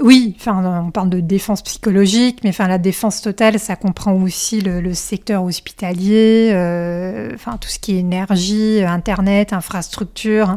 Oui, 0.00 0.34
enfin, 0.38 0.82
on 0.86 0.90
parle 0.90 1.10
de 1.10 1.20
défense 1.20 1.60
psychologique, 1.62 2.38
mais 2.42 2.50
enfin, 2.50 2.66
la 2.66 2.78
défense 2.78 3.20
totale, 3.20 3.58
ça 3.58 3.76
comprend 3.76 4.14
aussi 4.14 4.62
le, 4.62 4.94
secteur 4.94 5.44
hospitalier, 5.44 6.50
euh, 6.52 7.30
enfin, 7.34 7.58
tout 7.58 7.68
ce 7.68 7.78
qui 7.78 7.96
est 7.96 7.98
énergie, 7.98 8.82
Internet, 8.82 9.52
infrastructure. 9.52 10.56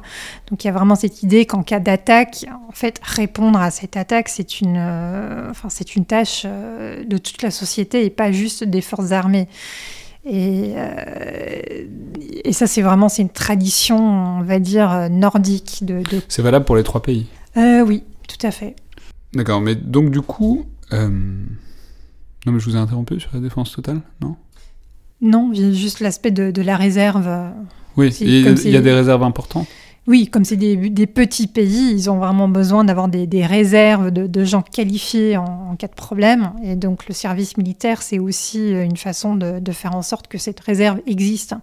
Donc, 0.49 0.63
il 0.63 0.67
y 0.67 0.69
a 0.69 0.73
vraiment 0.73 0.95
cette 0.95 1.21
idée 1.21 1.45
qu'en 1.45 1.63
cas 1.63 1.79
d'attaque, 1.79 2.45
en 2.69 2.71
fait, 2.71 3.01
répondre 3.03 3.59
à 3.59 3.71
cette 3.71 3.97
attaque, 3.97 4.29
c'est 4.29 4.61
une, 4.61 4.77
euh, 4.77 5.51
enfin, 5.51 5.67
c'est 5.69 5.97
une 5.97 6.05
tâche 6.05 6.43
euh, 6.45 7.03
de 7.03 7.17
toute 7.17 7.41
la 7.41 7.51
société 7.51 8.05
et 8.05 8.09
pas 8.09 8.31
juste 8.31 8.63
des 8.63 8.81
forces 8.81 9.11
armées. 9.11 9.49
Et, 10.27 10.73
et 12.43 12.51
ça, 12.51 12.65
c'est 12.65 12.81
vraiment 12.81 13.09
c'est 13.09 13.21
une 13.21 13.29
tradition, 13.29 14.39
on 14.39 14.41
va 14.41 14.57
dire, 14.57 15.07
nordique. 15.11 15.83
De, 15.83 16.01
de... 16.01 16.19
C'est 16.29 16.41
valable 16.41 16.65
pour 16.65 16.75
les 16.75 16.81
trois 16.81 17.03
pays? 17.03 17.27
Oui, 17.55 18.03
tout 18.27 18.47
à 18.47 18.49
fait. 18.49 18.75
D'accord, 19.35 19.61
mais 19.61 19.75
donc 19.75 20.11
du 20.11 20.21
coup... 20.21 20.65
Euh, 20.93 21.09
non 22.45 22.51
mais 22.51 22.59
je 22.59 22.65
vous 22.65 22.75
ai 22.75 22.79
interrompu 22.79 23.19
sur 23.19 23.31
la 23.33 23.39
défense 23.39 23.71
totale, 23.71 24.01
non? 24.21 24.35
Non, 25.21 25.51
juste 25.53 25.99
l'aspect 25.99 26.31
de, 26.31 26.61
la 26.61 26.75
réserve. 26.75 27.29
Oui, 27.97 28.15
il 28.21 28.69
y 28.69 28.77
a 28.77 28.81
des 28.81 28.91
réserves 28.91 29.23
importantes? 29.23 29.67
Oui, 30.07 30.27
comme 30.27 30.45
c'est 30.45 30.55
des, 30.55 31.07
petits 31.07 31.47
pays, 31.47 31.91
ils 31.91 32.11
ont 32.11 32.17
vraiment 32.19 32.47
besoin 32.47 32.83
d'avoir 32.83 33.07
des, 33.07 33.45
réserves 33.45 34.11
de, 34.11 34.43
gens 34.43 34.61
qualifiés 34.61 35.37
en, 35.37 35.75
cas 35.77 35.87
de 35.87 35.95
problème. 35.95 36.51
Et 36.63 36.75
donc 36.75 37.07
le 37.07 37.13
service 37.13 37.57
militaire, 37.57 38.03
c'est 38.03 38.19
aussi 38.19 38.71
une 38.71 38.97
façon 38.97 39.35
de, 39.35 39.71
faire 39.71 39.95
en 39.95 40.03
sorte 40.03 40.27
que 40.27 40.37
cette 40.37 40.59
réserve 40.59 40.99
existe. 41.07 41.55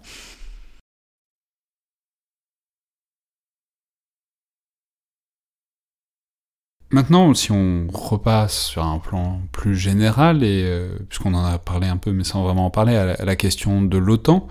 Maintenant, 6.93 7.33
si 7.33 7.51
on 7.51 7.87
repasse 7.91 8.55
sur 8.55 8.85
un 8.85 8.99
plan 8.99 9.41
plus 9.51 9.75
général, 9.75 10.43
et 10.43 10.61
euh, 10.63 10.95
puisqu'on 11.09 11.33
en 11.33 11.43
a 11.43 11.57
parlé 11.57 11.87
un 11.87 11.97
peu, 11.97 12.11
mais 12.11 12.23
sans 12.23 12.43
vraiment 12.43 12.67
en 12.67 12.69
parler, 12.69 12.95
à 12.95 13.25
la, 13.25 13.35
question 13.35 13.81
de 13.81 13.97
l'OTAN, 13.97 14.47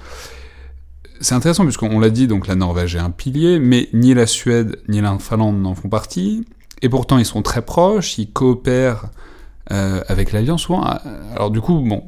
c'est 1.20 1.36
intéressant 1.36 1.62
puisqu'on 1.62 2.00
l'a 2.00 2.10
dit, 2.10 2.26
donc 2.26 2.48
la 2.48 2.56
Norvège 2.56 2.96
est 2.96 2.98
un 2.98 3.12
pilier, 3.12 3.60
mais 3.60 3.88
ni 3.92 4.12
la 4.12 4.26
Suède 4.26 4.80
ni 4.88 5.00
la 5.00 5.16
Finlande 5.20 5.62
n'en 5.62 5.76
font 5.76 5.88
partie, 5.88 6.44
et 6.82 6.88
pourtant 6.88 7.18
ils 7.18 7.24
sont 7.24 7.42
très 7.42 7.62
proches, 7.62 8.18
ils 8.18 8.32
coopèrent 8.32 9.04
euh, 9.70 10.02
avec 10.08 10.32
l'Alliance 10.32 10.62
souvent. 10.62 10.82
Alors 10.82 11.52
du 11.52 11.60
coup, 11.60 11.78
bon, 11.78 12.02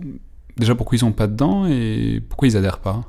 déjà 0.57 0.75
pourquoi 0.75 0.97
ils 0.97 0.99
sont 0.99 1.12
pas 1.12 1.29
dedans 1.29 1.64
et 1.66 2.20
pourquoi 2.29 2.49
ils 2.49 2.57
adhèrent 2.57 2.81
pas? 2.81 3.03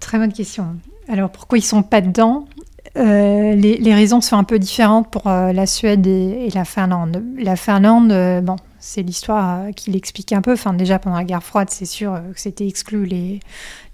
Très 0.00 0.18
bonne 0.18 0.32
question. 0.32 0.74
Alors 1.06 1.30
pourquoi 1.30 1.58
ils 1.58 1.62
sont 1.62 1.84
pas 1.84 2.00
dedans 2.00 2.48
euh, 2.96 3.54
les, 3.54 3.94
raisons 3.94 4.20
sont 4.20 4.36
un 4.36 4.44
peu 4.44 4.58
différentes 4.58 5.10
pour 5.10 5.26
euh, 5.26 5.52
la 5.52 5.66
Suède 5.66 6.06
et, 6.06 6.48
la 6.54 6.64
Finlande. 6.64 7.22
La 7.38 7.56
Finlande, 7.56 8.12
euh, 8.12 8.40
bon, 8.40 8.56
c'est 8.86 9.02
l'histoire 9.02 9.66
qui 9.74 9.90
l'explique 9.90 10.32
un 10.32 10.42
peu. 10.42 10.52
Enfin, 10.52 10.72
déjà 10.72 10.98
pendant 10.98 11.16
la 11.16 11.24
guerre 11.24 11.42
froide, 11.42 11.68
c'est 11.70 11.86
sûr 11.86 12.20
que 12.32 12.40
c'était 12.40 12.66
exclu 12.66 13.04
les, 13.04 13.40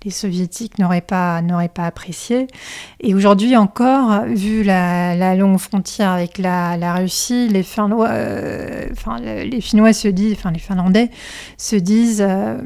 les 0.05 0.11
soviétiques 0.11 0.79
n'auraient 0.79 1.01
pas, 1.01 1.41
n'auraient 1.43 1.69
pas 1.69 1.87
apprécié. 1.87 2.47
Et 3.01 3.15
aujourd'hui 3.15 3.57
encore, 3.57 4.25
vu 4.27 4.63
la, 4.63 5.35
longue 5.35 5.59
frontière 5.59 6.11
avec 6.11 6.39
la, 6.39 6.95
Russie, 6.95 7.49
les 7.49 7.65
euh, 7.79 8.87
enfin, 8.93 9.19
les 9.19 9.61
Finnois 9.61 9.93
se 9.93 10.09
disent, 10.09 10.35
enfin 10.35 10.51
les 10.51 10.59
Finlandais 10.59 11.11
se 11.57 11.77
disent, 11.77 12.25
euh, 12.27 12.59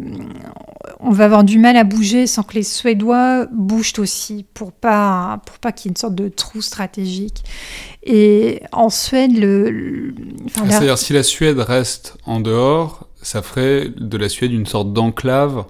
on 1.00 1.10
va 1.10 1.26
avoir 1.26 1.44
du 1.44 1.58
mal 1.58 1.76
à 1.76 1.84
bouger 1.84 2.26
sans 2.26 2.42
que 2.42 2.54
les 2.54 2.62
Suédois 2.62 3.46
bougent 3.52 3.98
aussi, 3.98 4.44
pour 4.54 4.72
pas, 4.72 5.40
pour 5.46 5.58
pas 5.58 5.72
qu'il 5.72 5.88
y 5.88 5.88
ait 5.90 5.92
une 5.92 5.96
sorte 5.96 6.14
de 6.14 6.28
trou 6.28 6.60
stratégique. 6.60 7.44
Et 8.06 8.62
en 8.72 8.88
Suède, 8.88 9.36
le, 9.36 10.14
ah, 10.56 10.60
c'est-à-dire 10.68 10.96
si 10.96 11.12
la 11.12 11.24
Suède 11.24 11.58
reste 11.58 12.16
en 12.24 12.40
dehors, 12.40 13.08
ça 13.20 13.42
ferait 13.42 13.88
de 13.88 14.16
la 14.16 14.28
Suède 14.28 14.52
une 14.52 14.66
sorte 14.66 14.92
d'enclave 14.92 15.64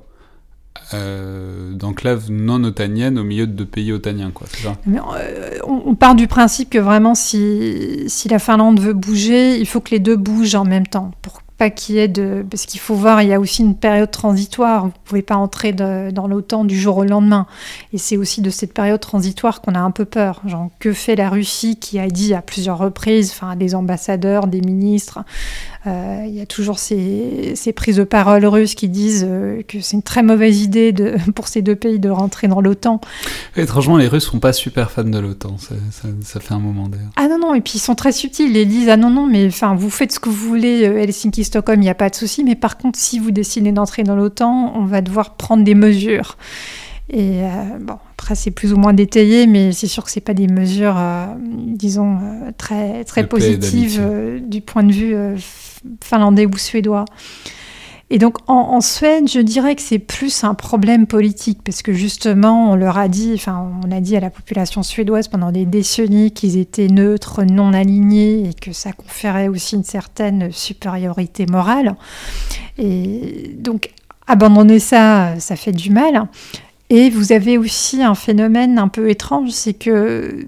euh, 0.95 1.73
d'enclave 1.73 2.31
non 2.31 2.63
otanienne 2.63 3.19
au 3.19 3.25
milieu 3.25 3.49
de 3.49 3.53
deux 3.53 3.67
pays 3.67 3.93
otaniens, 3.93 4.31
quoi, 4.31 4.47
c'est 4.49 4.63
ça? 4.63 4.77
Euh, 4.87 5.59
on, 5.65 5.97
part 5.97 6.15
du 6.15 6.29
principe 6.29 6.71
que 6.71 6.79
vraiment, 6.79 7.17
si, 7.17 8.05
si 8.07 8.29
la 8.29 8.39
Finlande 8.39 8.79
veut 8.79 8.93
bouger, 8.93 9.59
il 9.59 9.67
faut 9.67 9.81
que 9.81 9.91
les 9.91 9.99
deux 9.99 10.17
bougent 10.17 10.55
en 10.55 10.65
même 10.65 10.87
temps 10.87 11.11
pour, 11.23 11.41
pas 11.59 11.71
qu'il 11.71 11.95
y 11.95 11.99
ait 11.99 12.09
de... 12.09 12.45
Parce 12.51 12.67
qu'il 12.67 12.81
faut 12.81 12.95
voir, 12.95 13.23
il 13.23 13.29
y 13.29 13.33
a 13.33 13.41
aussi 13.41 13.63
une 13.63 13.77
période 13.77 14.11
transitoire. 14.11 14.83
Vous 14.83 14.89
ne 14.89 15.05
pouvez 15.05 15.23
pas 15.23 15.37
entrer 15.37 15.73
dans 15.73 16.27
l'OTAN 16.29 16.65
du 16.65 16.79
jour 16.79 16.99
au 16.99 17.05
lendemain. 17.05 17.47
Et 17.93 17.99
c'est 17.99 18.17
aussi 18.17 18.43
de 18.43 18.51
cette 18.51 18.75
période 18.75 19.01
transitoire 19.01 19.61
qu'on 19.61 19.75
a 19.75 19.81
un 19.81 19.91
peu 19.91 20.05
peur. 20.05 20.43
Genre, 20.47 20.69
que 20.79 20.93
fait 20.93 21.17
la 21.17 21.31
Russie 21.31 21.77
qui 21.77 21.99
a 21.99 22.09
dit 22.09 22.35
à 22.35 22.43
plusieurs 22.43 22.79
reprises, 22.79 23.31
enfin, 23.31 23.57
des 23.57 23.75
ambassadeurs, 23.75 24.47
des 24.47 24.61
ministres, 24.61 25.21
il 25.87 26.35
y 26.35 26.41
a 26.41 26.47
toujours 26.47 26.79
ces, 26.79 27.55
prises 27.75 27.97
de 27.97 28.05
parole 28.05 28.45
russes 28.45 28.75
qui 28.75 28.89
disent 28.89 29.27
euh, 29.29 29.63
que 29.67 29.81
c'est 29.81 29.97
une 29.97 30.03
très 30.03 30.23
mauvaise 30.23 30.63
idée 30.63 30.93
de, 30.93 31.17
pour 31.35 31.49
ces 31.49 31.63
deux 31.63 31.77
pays 31.77 31.99
de 31.99 32.09
rentrer 32.09 32.49
dans 32.49 32.61
l'OTAN. 32.61 33.01
Étrangement, 33.57 33.97
les 33.97 34.09
Russes 34.09 34.25
sont 34.25 34.41
pas 34.41 34.53
super 34.53 34.91
fans 34.91 35.05
de 35.05 35.19
l'OTAN. 35.19 35.57
Ça, 35.59 35.75
ça, 36.23 36.41
fait 36.41 36.55
un 36.55 36.59
moment 36.59 36.89
d'ailleurs. 36.89 37.11
Ah 37.17 37.29
non, 37.29 37.39
non, 37.39 37.55
et 37.55 37.61
puis 37.61 37.75
ils 37.77 37.81
sont 37.81 37.95
très 37.95 38.13
subtils. 38.13 38.57
Ils 38.57 38.69
disent 38.69 38.89
Ah 38.89 38.97
non, 38.97 39.11
non, 39.11 39.27
mais 39.27 39.47
enfin, 39.47 39.75
vous 39.75 39.91
faites 39.91 40.13
ce 40.13 40.21
que 40.21 40.29
vous 40.29 40.49
voulez, 40.49 40.87
euh, 40.87 40.99
Helsinki-Stockholm, 40.99 41.81
il 41.81 41.85
n'y 41.85 41.91
a 41.91 41.95
pas 41.95 42.11
de 42.11 42.15
souci. 42.15 42.45
Mais 42.45 42.55
par 42.55 42.79
contre, 42.79 42.99
si 42.99 43.19
vous 43.19 43.31
décidez 43.31 43.73
d'entrer 43.73 44.03
dans 44.03 44.17
l'OTAN, 44.17 44.73
on 44.75 44.85
va 44.85 45.01
devoir 45.01 45.35
prendre 45.35 45.65
des 45.65 45.75
mesures. 45.75 46.37
Et 47.09 47.43
bon, 47.79 47.99
après, 48.15 48.35
c'est 48.35 48.51
plus 48.51 48.73
ou 48.73 48.79
moins 48.79 48.93
détaillé, 48.93 49.47
mais 49.47 49.71
c'est 49.71 49.87
sûr 49.87 50.03
que 50.03 50.11
ce 50.11 50.19
pas 50.19 50.35
des 50.35 50.49
mesures, 50.49 51.01
disons, 51.39 52.19
très, 52.59 53.05
très 53.05 53.29
positives 53.29 54.03
du 54.41 54.61
point 54.61 54.83
de 54.83 54.93
vue 54.93 55.15
finlandais 56.03 56.47
ou 56.47 56.57
suédois. 56.57 57.05
Et 58.09 58.19
donc 58.19 58.37
en, 58.47 58.81
Suède, 58.81 59.29
je 59.29 59.41
dirais 59.41 59.75
que 59.75 59.83
c'est 59.83 59.99
plus 59.99 60.45
un 60.45 60.55
problème 60.55 61.09
politique 61.09 61.59
parce 61.65 61.83
que 61.83 61.93
justement, 61.93 62.71
on 62.71 62.77
leur 62.77 62.99
a 62.99 63.09
dit, 63.09 63.33
enfin, 63.35 63.69
on 63.85 63.91
a 63.91 64.01
dit 64.01 64.17
à 64.17 64.21
la 64.21 64.31
population 64.31 64.85
suédoise 64.85 65.27
pendant 65.27 65.51
des 65.51 65.67
décennies 65.67 66.31
qu'ils 66.31 66.57
étaient 66.57 66.87
neutres, 66.87 67.43
non 67.43 67.73
alignés 67.73 68.49
et 68.49 68.55
que 68.55 68.73
ça 68.73 68.93
conférait 68.93 69.49
aussi 69.49 69.75
une 69.75 69.83
certaine 69.83 70.53
supériorité 70.53 71.47
morale. 71.47 71.97
Et 72.79 73.57
donc 73.59 73.91
abandonner 74.29 74.79
ça, 74.79 75.35
ça 75.41 75.57
fait 75.57 75.73
du 75.73 75.91
mal. 75.91 76.29
Et 76.91 77.11
vous 77.11 77.33
avez 77.33 77.59
aussi 77.59 78.03
un 78.03 78.15
phénomène 78.15 78.79
un 78.79 78.89
peu 78.89 79.11
étrange, 79.11 79.51
c'est 79.51 79.75
que, 79.75 80.47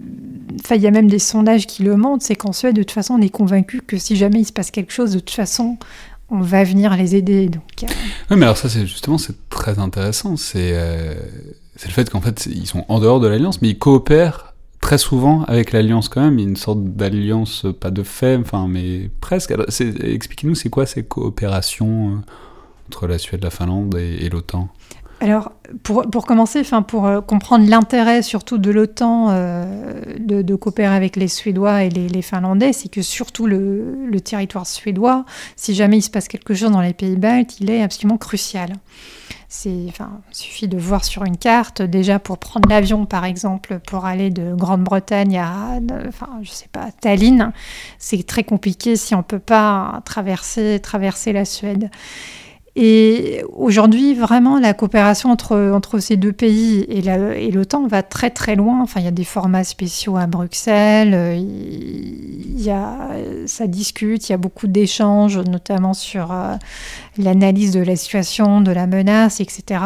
il 0.71 0.81
y 0.81 0.87
a 0.87 0.91
même 0.91 1.09
des 1.09 1.19
sondages 1.19 1.67
qui 1.67 1.83
le 1.83 1.97
montrent, 1.97 2.25
c'est 2.25 2.37
qu'en 2.37 2.53
Suède, 2.53 2.77
de 2.77 2.83
toute 2.83 2.93
façon, 2.93 3.15
on 3.15 3.21
est 3.21 3.31
convaincu 3.31 3.81
que 3.81 3.99
si 3.99 4.17
jamais 4.17 4.41
il 4.41 4.45
se 4.45 4.53
passe 4.53 4.71
quelque 4.71 4.93
chose, 4.93 5.13
de 5.13 5.19
toute 5.19 5.31
façon, 5.31 5.79
on 6.31 6.41
va 6.41 6.65
venir 6.65 6.97
les 6.97 7.17
aider. 7.17 7.49
Donc, 7.49 7.83
euh. 7.83 7.87
Oui, 8.31 8.37
mais 8.37 8.45
alors 8.45 8.57
ça, 8.57 8.69
c'est 8.69 8.87
justement, 8.87 9.19
c'est 9.19 9.49
très 9.49 9.79
intéressant. 9.79 10.37
C'est 10.37 10.71
euh, 10.73 11.15
le 11.85 11.91
fait 11.91 12.11
qu'en 12.11 12.21
fait, 12.21 12.47
ils 12.47 12.67
sont 12.67 12.85
en 12.89 13.01
dehors 13.01 13.21
de 13.21 13.29
l'alliance, 13.29 13.63
mais 13.63 13.71
ils 13.71 13.79
coopèrent 13.79 14.55
très 14.81 14.99
souvent 14.99 15.43
avec 15.45 15.73
l'alliance 15.73 16.09
quand 16.09 16.21
même. 16.21 16.39
Il 16.39 16.43
y 16.43 16.47
a 16.47 16.49
une 16.51 16.57
sorte 16.57 16.85
d'alliance, 16.85 17.67
pas 17.81 17.91
de 17.91 18.03
fait, 18.03 18.37
enfin, 18.37 18.69
mais 18.69 19.11
presque. 19.21 19.53
Expliquez-nous, 20.03 20.55
c'est 20.55 20.71
quoi 20.71 20.87
ces 20.87 21.03
coopérations 21.03 22.11
euh, 22.11 22.17
entre 22.89 23.07
la 23.07 23.19
Suède, 23.19 23.43
la 23.43 23.51
Finlande 23.51 23.97
et 23.97 24.29
l'OTAN? 24.29 24.69
Alors, 25.21 25.53
pour, 25.83 26.03
pour 26.03 26.27
commencer, 26.27 26.63
pour 26.87 27.07
euh, 27.07 27.21
comprendre 27.21 27.69
l'intérêt 27.69 28.23
surtout 28.23 28.57
de 28.57 28.71
l'OTAN 28.71 29.31
euh, 29.31 30.03
de, 30.19 30.55
coopérer 30.55 30.95
avec 30.95 31.17
les 31.17 31.27
Suédois 31.27 31.83
et 31.83 31.91
les, 31.91 32.23
Finlandais, 32.23 32.73
c'est 32.73 32.89
que 32.89 33.03
surtout 33.03 33.47
le, 33.47 34.21
territoire 34.25 34.67
suédois, 34.67 35.25
si 35.57 35.75
jamais 35.75 35.99
il 35.99 36.03
se 36.03 36.11
passe 36.11 36.29
quelque 36.29 36.55
chose 36.55 36.71
dans 36.71 36.81
les 36.81 36.95
pays 36.95 37.17
baltes, 37.17 37.61
il 37.61 37.71
est 37.71 37.83
absolument 37.83 38.19
crucial. 38.19 38.75
C'est, 39.49 39.87
enfin, 39.89 40.21
suffit 40.31 40.69
de 40.69 40.77
voir 40.77 41.05
sur 41.05 41.25
une 41.25 41.39
carte, 41.39 41.81
déjà 41.83 42.19
pour 42.19 42.39
prendre 42.39 42.69
l'avion 42.69 43.07
par 43.07 43.25
exemple, 43.25 43.81
pour 43.87 44.05
aller 44.05 44.31
de 44.31 44.55
Grande-Bretagne 44.55 45.39
à, 45.39 45.81
enfin, 46.07 46.29
je 46.43 46.51
sais 46.51 46.69
pas, 46.71 46.91
Tallinn, 47.01 47.53
c'est 47.99 48.25
très 48.27 48.45
compliqué 48.45 48.97
si 48.97 49.15
on 49.15 49.23
peut 49.23 49.39
pas 49.39 50.03
traverser, 50.05 50.81
traverser 50.81 51.33
la 51.33 51.45
Suède. 51.45 51.91
Et 52.81 53.43
aujourd'hui, 53.55 54.15
vraiment, 54.15 54.61
la 54.61 54.73
coopération 54.73 55.33
entre, 55.33 55.73
entre 55.75 55.99
ces 55.99 56.17
deux 56.17 56.33
pays 56.33 56.87
et 56.89 57.51
l'OTAN 57.51 57.89
va 57.89 58.05
très 58.05 58.31
très 58.31 58.55
loin. 58.55 58.81
Enfin, 58.81 59.01
il 59.01 59.05
y 59.05 59.09
a 59.09 59.11
des 59.11 59.25
formats 59.25 59.65
spéciaux 59.65 60.17
à 60.17 60.29
Bruxelles, 60.29 61.41
il 61.41 62.63
y 62.63 62.71
a, 62.71 62.97
ça 63.47 63.67
discute, 63.67 64.29
il 64.29 64.33
y 64.33 64.35
a 64.37 64.39
beaucoup 64.39 64.69
d'échanges, 64.69 65.39
notamment 65.39 65.93
sur 65.93 66.31
euh, 66.31 66.55
l'analyse 67.17 67.73
de 67.73 67.81
la 67.81 67.97
situation, 67.97 68.61
de 68.61 68.71
la 68.71 68.87
menace, 68.87 69.41
etc. 69.41 69.81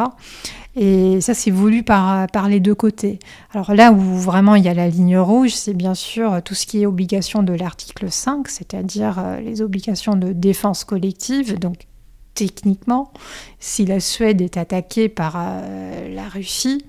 Et 0.77 1.23
ça, 1.23 1.33
c'est 1.33 1.51
voulu 1.51 1.85
par, 1.85 2.27
par 2.27 2.47
les 2.51 2.61
deux 2.61 2.75
côtés. 2.75 3.21
Alors 3.55 3.73
là 3.73 3.91
où 3.93 4.01
vraiment 4.01 4.55
il 4.55 4.65
y 4.65 4.69
a 4.69 4.75
la 4.75 4.89
ligne 4.89 5.17
rouge, 5.17 5.55
c'est 5.55 5.73
bien 5.73 5.95
sûr 5.95 6.43
tout 6.45 6.55
ce 6.55 6.67
qui 6.67 6.83
est 6.83 6.87
obligation 6.87 7.43
de 7.43 7.55
l'article 7.55 8.11
5, 8.11 8.49
c'est-à-dire 8.49 9.19
euh, 9.19 9.41
les 9.41 9.63
obligations 9.63 10.15
de 10.15 10.35
défense 10.35 10.85
collective, 10.85 11.59
donc 11.59 11.87
techniquement, 12.35 13.13
si 13.59 13.85
la 13.85 14.01
Suède 14.01 14.41
est 14.41 14.57
attaquée 14.57 15.09
par 15.09 15.35
euh, 15.37 16.15
la 16.15 16.29
Russie, 16.29 16.85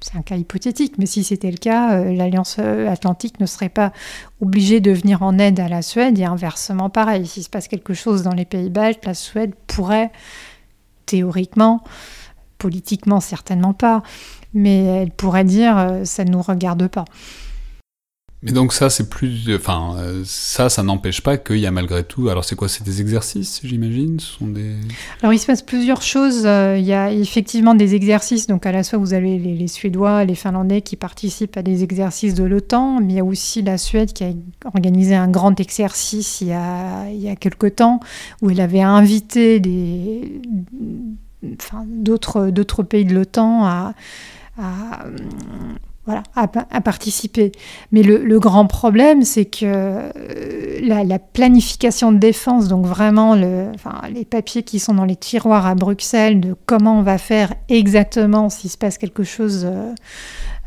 c'est 0.00 0.16
un 0.16 0.22
cas 0.22 0.36
hypothétique, 0.36 0.94
mais 0.98 1.06
si 1.06 1.24
c'était 1.24 1.50
le 1.50 1.56
cas, 1.56 1.94
euh, 1.94 2.14
l'Alliance 2.14 2.56
euh, 2.60 2.88
Atlantique 2.88 3.40
ne 3.40 3.46
serait 3.46 3.68
pas 3.68 3.92
obligée 4.40 4.80
de 4.80 4.92
venir 4.92 5.22
en 5.22 5.38
aide 5.38 5.58
à 5.58 5.68
la 5.68 5.82
Suède 5.82 6.18
et 6.18 6.24
inversement 6.24 6.88
pareil. 6.88 7.26
S'il 7.26 7.42
se 7.42 7.50
passe 7.50 7.68
quelque 7.68 7.94
chose 7.94 8.22
dans 8.22 8.34
les 8.34 8.44
pays 8.44 8.70
baltes, 8.70 9.04
la 9.04 9.14
Suède 9.14 9.54
pourrait, 9.66 10.10
théoriquement, 11.06 11.82
politiquement 12.58 13.20
certainement 13.20 13.74
pas, 13.74 14.02
mais 14.54 14.84
elle 14.84 15.10
pourrait 15.10 15.44
dire 15.44 16.00
ça 16.04 16.24
ne 16.24 16.30
nous 16.30 16.42
regarde 16.42 16.86
pas. 16.88 17.04
Mais 18.42 18.52
donc 18.52 18.72
ça, 18.72 18.88
c'est 18.88 19.08
plus, 19.08 19.52
enfin, 19.56 19.96
euh, 19.98 20.22
ça, 20.24 20.68
ça 20.68 20.84
n'empêche 20.84 21.22
pas 21.22 21.38
qu'il 21.38 21.58
y 21.58 21.66
a 21.66 21.72
malgré 21.72 22.04
tout. 22.04 22.28
Alors 22.28 22.44
c'est 22.44 22.54
quoi 22.54 22.68
C'est 22.68 22.84
des 22.84 23.00
exercices, 23.00 23.60
j'imagine 23.64 24.20
sont 24.20 24.46
des. 24.46 24.76
Alors 25.22 25.32
il 25.32 25.38
se 25.40 25.46
passe 25.46 25.62
plusieurs 25.62 26.02
choses. 26.02 26.46
Euh, 26.46 26.76
il 26.78 26.84
y 26.84 26.92
a 26.92 27.10
effectivement 27.10 27.74
des 27.74 27.96
exercices. 27.96 28.46
Donc 28.46 28.64
à 28.64 28.70
la 28.70 28.84
fois 28.84 29.00
vous 29.00 29.12
avez 29.12 29.38
les, 29.38 29.66
Suédois, 29.66 30.24
les 30.24 30.36
Finlandais 30.36 30.82
qui 30.82 30.94
participent 30.94 31.56
à 31.56 31.62
des 31.62 31.82
exercices 31.82 32.34
de 32.34 32.44
l'OTAN, 32.44 33.00
mais 33.00 33.14
il 33.14 33.16
y 33.16 33.20
a 33.20 33.24
aussi 33.24 33.60
la 33.62 33.76
Suède 33.76 34.12
qui 34.12 34.22
a 34.22 34.30
organisé 34.64 35.16
un 35.16 35.28
grand 35.28 35.58
exercice 35.58 36.40
il 36.40 36.48
y 36.48 36.52
a 36.52 37.10
il 37.10 37.20
y 37.20 37.28
a 37.28 37.34
quelque 37.34 37.66
temps 37.66 37.98
où 38.40 38.50
elle 38.50 38.60
avait 38.60 38.82
invité 38.82 39.58
des, 39.58 40.40
enfin, 41.60 41.84
d'autres 41.88 42.50
d'autres 42.50 42.84
pays 42.84 43.04
de 43.04 43.14
l'OTAN 43.14 43.64
à, 43.66 43.94
voilà, 46.08 46.22
à, 46.36 46.80
participer. 46.80 47.52
Mais 47.92 48.02
le, 48.02 48.38
grand 48.38 48.66
problème, 48.66 49.24
c'est 49.24 49.44
que 49.44 49.66
euh, 49.66 50.10
la, 50.80 51.18
planification 51.18 52.12
de 52.12 52.18
défense, 52.18 52.66
donc 52.66 52.86
vraiment 52.86 53.34
les 53.34 54.24
papiers 54.24 54.62
qui 54.62 54.78
sont 54.78 54.94
dans 54.94 55.04
les 55.04 55.16
tiroirs 55.16 55.66
à 55.66 55.74
Bruxelles 55.74 56.40
de 56.40 56.56
comment 56.64 57.00
on 57.00 57.02
va 57.02 57.18
faire 57.18 57.52
exactement 57.68 58.48
s'il 58.48 58.70
se 58.70 58.78
passe 58.78 58.96
quelque 58.96 59.22
chose 59.22 59.66
euh, 59.66 59.92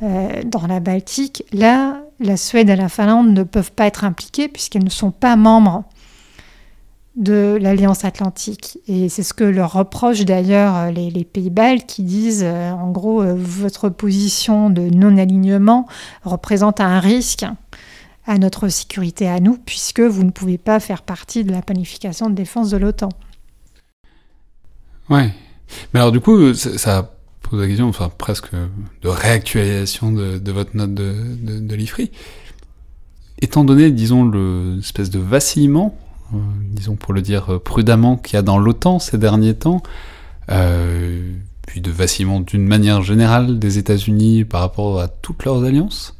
euh, 0.04 0.43
dans 0.45 0.67
la 0.67 0.80
Baltique, 0.80 1.43
là, 1.51 2.01
la 2.19 2.38
Suède 2.38 2.69
et 2.69 2.75
la 2.75 2.88
Finlande 2.88 3.34
ne 3.34 3.41
peuvent 3.41 3.71
pas 3.71 3.88
être 3.88 4.04
impliquées 4.04 4.47
puisqu'elles 4.47 4.84
ne 4.84 4.91
sont 4.91 5.10
pas 5.10 5.36
membres 5.36 5.86
de 7.15 7.58
l'Alliance 7.60 8.06
Atlantique. 8.06 8.80
Et 8.88 9.10
c'est 9.10 9.24
ce 9.24 9.34
que 9.34 9.43
leur 9.43 9.74
reprochent 9.74 10.24
d'ailleurs 10.26 10.76
euh, 10.76 10.91
les, 10.91 11.26
pays 11.26 11.50
baltes 11.50 11.86
qui 11.86 12.04
disent, 12.04 12.43
euh, 12.45 12.71
en 12.71 12.89
gros, 12.91 13.21
euh, 13.21 13.36
votre 13.36 13.89
position 13.89 14.69
de 14.69 14.84
non-alignement 14.84 15.88
représente 16.24 16.80
un 16.80 17.00
risque 17.00 17.45
à 18.26 18.38
notre 18.38 18.69
sécurité 18.69 19.28
à 19.28 19.39
nous, 19.39 19.58
puisque 19.58 20.00
vous 20.00 20.24
ne 20.24 20.32
pouvez 20.32 20.58
pas 20.58 20.80
faire 20.80 21.02
partie 21.02 21.43
de 21.43 21.52
la 21.52 21.62
planification 21.62 22.30
de 22.30 22.36
défense 22.36 22.69
de 22.69 22.78
l'OTAN. 22.78 23.10
Ouais. 25.10 25.34
Mais 25.93 26.00
alors 26.00 26.12
du 26.12 26.19
coup, 26.19 26.54
ça 26.54 27.13
pose 27.41 27.60
la 27.60 27.67
question, 27.67 27.88
enfin 27.88 28.12
presque 28.15 28.52
de 28.54 29.08
réactualisation 29.08 30.12
de, 30.12 30.52
votre 30.52 30.76
note 30.78 30.93
de, 30.93 31.13
de, 31.60 31.76
l'IFRI. 31.76 32.12
Étant 33.41 33.63
donné, 33.63 33.89
disons, 33.91 34.30
l'espèce 34.30 35.10
de 35.10 35.19
vacillement 35.19 35.97
disons 36.69 36.95
pour 36.95 37.13
le 37.13 37.21
dire 37.21 37.53
euh, 37.53 37.59
prudemment, 37.59 38.17
qu'il 38.17 38.35
y 38.35 38.37
a 38.37 38.41
dans 38.41 38.57
l'OTAN 38.57 38.99
ces 38.99 39.17
derniers 39.17 39.53
temps, 39.53 39.81
euh, 40.49 41.33
puis 41.67 41.81
de 41.81 41.91
vacillement 41.91 42.39
d'une 42.39 42.67
manière 42.67 43.01
générale 43.01 43.59
des 43.59 43.77
États-Unis 43.77 44.45
par 44.45 44.61
rapport 44.61 44.99
à 44.99 45.07
toutes 45.07 45.45
leurs 45.45 45.63
alliances, 45.63 46.17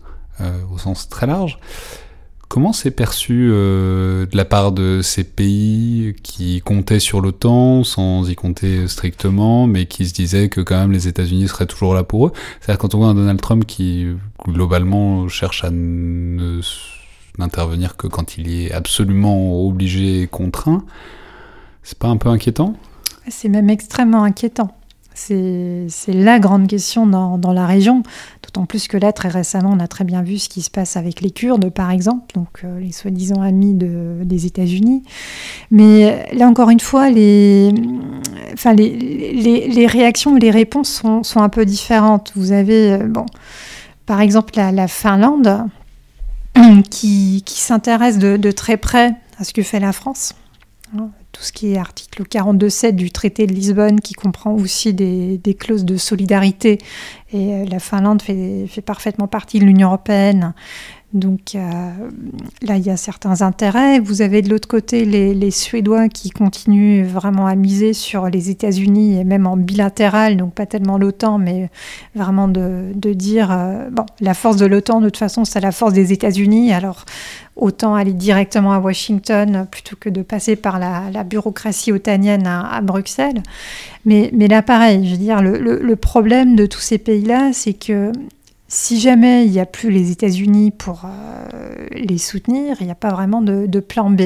au 0.74 0.80
sens 0.80 1.08
très 1.08 1.28
large. 1.28 1.60
Comment 2.48 2.74
c'est 2.74 2.92
perçu 2.92 3.48
de 3.50 4.28
la 4.34 4.44
part 4.44 4.72
de 4.72 5.02
ces 5.04 5.24
pays 5.24 6.16
qui 6.24 6.62
comptaient 6.62 7.00
sur 7.00 7.22
l'OTAN 7.22 7.84
sans 7.84 8.28
y 8.28 8.36
compter 8.36 8.88
strictement, 8.88 9.68
mais 9.68 9.86
qui 9.86 10.08
se 10.08 10.14
disaient 10.14 10.50
que 10.50 10.62
quand 10.62 10.80
même 10.80 10.92
les 10.92 11.08
États-Unis 11.08 11.48
seraient 11.48 11.68
toujours 11.68 11.94
là 11.94 12.04
pour 12.04 12.28
eux? 12.28 12.32
C'est-à-dire 12.60 12.80
quand 12.80 12.96
on 12.96 13.00
voit 13.00 13.08
un 13.08 13.14
Donald 13.14 13.40
Trump 13.40 13.66
qui 13.66 14.08
globalement 14.48 15.28
cherche 15.28 15.64
à 15.64 15.70
ne 15.70 16.62
n'intervenir 17.38 17.98
que 17.98 18.08
quand 18.08 18.38
il 18.38 18.52
est 18.52 18.72
absolument 18.72 19.66
obligé 19.66 20.22
et 20.22 20.28
contraint. 20.28 20.84
C'est 21.84 21.98
pas 21.98 22.08
un 22.08 22.18
peu 22.18 22.30
inquiétant? 22.30 22.76
C'est 23.28 23.50
même 23.50 23.70
extrêmement 23.70 24.24
inquiétant. 24.24 24.76
C'est 25.14 25.88
la 26.08 26.40
grande 26.40 26.68
question 26.68 27.06
dans, 27.06 27.38
dans 27.38 27.52
la 27.54 27.68
région, 27.68 28.02
d'autant 28.42 28.66
plus 28.66 28.88
que 28.88 28.98
là, 28.98 29.12
très 29.12 29.28
récemment, 29.28 29.72
on 29.74 29.80
a 29.80 29.88
très 29.88 30.04
bien 30.04 30.24
vu 30.24 30.40
ce 30.40 30.50
qui 30.50 30.62
se 30.62 30.72
passe 30.72 30.96
avec 30.96 31.22
les 31.22 31.32
Kurdes, 31.32 31.70
par 31.70 31.92
exemple, 31.92 32.34
donc 32.34 32.62
euh, 32.64 32.80
les 32.80 32.92
soi-disant 32.92 33.42
amis 33.42 33.74
de, 33.74 34.24
des 34.24 34.46
États-Unis. 34.46 35.04
Mais 35.70 36.28
là, 36.34 36.48
encore 36.48 36.70
une 36.70 36.80
fois, 36.80 37.10
les, 37.10 37.74
enfin, 38.54 38.74
les, 38.74 38.90
les, 38.90 39.68
les 39.68 39.88
réactions, 39.88 40.34
les 40.36 40.50
réponses 40.50 40.90
sont, 40.90 41.24
sont, 41.24 41.42
un 41.42 41.50
peu 41.50 41.66
différentes. 41.66 42.32
Vous 42.36 42.54
avez, 42.54 42.94
euh, 42.94 43.08
bon, 43.08 43.26
par 44.06 44.22
exemple, 44.22 44.54
la 44.56 44.88
Finlande, 44.88 45.66
qui, 46.90 47.44
s'intéresse 47.48 48.18
de, 48.18 48.52
très 48.52 48.78
près 48.78 49.14
à 49.38 49.44
ce 49.44 49.54
que 49.54 49.64
fait 49.64 49.80
la 49.80 49.92
France. 49.92 50.34
Hein, 50.98 51.10
tout 51.32 51.44
ce 51.44 51.54
qui 51.54 51.74
est 51.74 51.78
article 51.78 52.24
42.7 52.24 52.92
du 52.92 53.12
traité 53.12 53.48
de 53.48 53.54
Lisbonne, 53.54 54.02
qui 54.02 54.14
comprend 54.14 54.54
aussi 54.54 54.94
des, 54.94 55.58
clauses 55.58 55.86
de 55.86 55.96
solidarité. 55.96 56.80
Et 57.32 57.54
euh, 57.54 57.66
la 57.66 57.80
Finlande 57.80 58.22
fait 58.22 58.82
parfaitement 58.86 59.28
partie 59.28 59.60
de 59.60 59.66
l'Union 59.66 59.88
européenne. 59.88 60.54
Donc 61.14 61.56
euh, 61.56 61.60
là, 62.62 62.78
il 62.78 62.86
y 62.86 62.90
a 62.90 62.96
certains 62.96 63.42
intérêts. 63.42 64.00
Vous 64.00 64.22
avez 64.22 64.42
de 64.42 64.50
l'autre 64.50 64.68
côté 64.68 65.04
les, 65.04 65.52
Suédois 65.52 66.08
qui 66.08 66.30
continuent 66.30 67.04
vraiment 67.06 67.48
à 67.48 67.56
miser 67.56 67.92
sur 67.94 68.30
les 68.30 68.50
États-Unis 68.50 69.20
et 69.20 69.26
même 69.26 69.46
en 69.46 69.58
bilatéral, 69.58 70.38
donc 70.38 70.54
pas 70.54 70.66
tellement 70.66 70.98
l'OTAN, 70.98 71.38
mais 71.38 71.70
vraiment 72.16 72.48
de, 72.48 72.94
dire 73.14 73.52
euh, 73.52 73.90
bon, 73.90 74.06
la 74.22 74.34
force 74.34 74.56
de 74.56 74.66
l'OTAN, 74.66 75.02
de 75.02 75.08
toute 75.08 75.18
façon, 75.18 75.44
c'est 75.44 75.60
la 75.60 75.74
force 75.74 75.92
des 75.92 76.14
États-Unis. 76.14 76.72
Alors 76.72 77.06
autant 77.58 77.96
aller 77.96 78.14
directement 78.14 78.72
à 78.72 78.80
Washington 78.80 79.68
plutôt 79.70 79.98
que 80.00 80.08
de 80.08 80.22
passer 80.22 80.56
par 80.56 80.80
la, 80.80 81.12
la 81.12 81.26
bureaucratie 81.26 81.92
otanienne 81.92 82.48
à, 82.48 82.80
Bruxelles. 82.82 83.44
Mais, 84.06 84.32
là, 84.32 84.62
pareil, 84.62 85.06
je 85.06 85.12
veux 85.12 85.18
dire, 85.18 85.42
le 85.42 85.96
problème 85.96 86.56
de 86.56 86.66
tous 86.66 86.80
ces 86.80 86.98
pays-là, 86.98 87.52
c'est 87.54 87.74
que 87.74 88.14
si 88.72 89.02
jamais 89.02 89.46
il 89.46 89.52
n'y 89.52 89.60
a 89.60 89.66
plus 89.66 89.92
les 89.92 90.12
États-Unis 90.12 90.72
pour 90.72 91.02
euh, 91.04 91.88
les 91.92 92.18
soutenir, 92.18 92.78
il 92.80 92.86
n'y 92.86 92.92
a 92.92 92.96
pas 92.96 93.10
vraiment 93.10 93.42
de, 93.42 93.80
plan 93.82 94.10
B. 94.10 94.22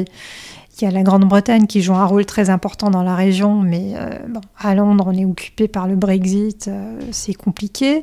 Il 0.77 0.83
y 0.83 0.87
a 0.87 0.91
la 0.91 1.01
Grande-Bretagne 1.01 1.65
qui 1.65 1.81
joue 1.81 1.95
un 1.95 2.05
rôle 2.05 2.27
très 2.27 2.51
important 2.51 2.91
dans 2.91 3.01
la 3.01 3.15
région, 3.15 3.55
mais 3.55 3.93
euh, 3.95 4.11
à 4.59 4.75
Londres, 4.75 5.05
on 5.07 5.17
est 5.17 5.25
occupé 5.25 5.67
par 5.67 5.87
le 5.87 5.95
Brexit, 5.95 6.67
euh, 6.67 6.99
c'est 7.09 7.33
compliqué. 7.33 8.01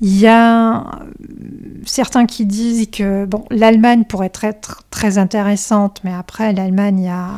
Il 0.00 0.18
y 0.18 0.26
a 0.26 0.84
certains 1.86 2.26
qui 2.26 2.44
disent 2.44 2.90
que 2.90 3.24
bon, 3.24 3.44
l'Allemagne 3.50 4.04
pourrait 4.04 4.32
être 4.42 4.84
très 4.90 5.16
intéressante, 5.18 6.00
mais 6.04 6.12
après, 6.12 6.52
l'Allemagne, 6.52 6.98
il 6.98 7.04
y 7.06 7.08
a 7.08 7.30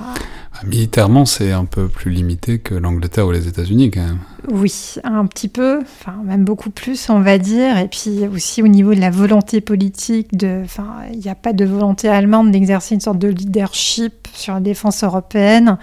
Militairement, 0.66 1.24
c'est 1.24 1.52
un 1.52 1.64
peu 1.64 1.88
plus 1.88 2.10
limité 2.10 2.58
que 2.58 2.74
l'Angleterre 2.74 3.28
ou 3.28 3.30
les 3.30 3.46
États-Unis, 3.46 3.92
quand 3.92 4.04
même. 4.04 4.18
Oui, 4.50 4.96
un 5.04 5.24
petit 5.26 5.46
peu, 5.48 5.80
enfin 5.82 6.16
même 6.24 6.44
beaucoup 6.44 6.70
plus, 6.70 7.10
on 7.10 7.20
va 7.20 7.38
dire. 7.38 7.78
Et 7.78 7.86
puis 7.86 8.26
aussi 8.26 8.62
au 8.62 8.66
niveau 8.66 8.92
de 8.92 9.00
la 9.00 9.10
volonté 9.10 9.60
politique, 9.60 10.36
de, 10.36 10.62
enfin, 10.64 10.88
il 11.12 11.20
n'y 11.20 11.28
a 11.28 11.36
pas 11.36 11.52
de 11.52 11.64
volonté 11.64 12.08
allemande 12.08 12.50
d'exercer 12.50 12.94
une 12.94 13.00
sorte 13.00 13.18
de 13.18 13.28
leadership 13.28 14.26
sur 14.34 14.54
la 14.54 14.60
défense 14.60 15.04
européenne 15.04 15.78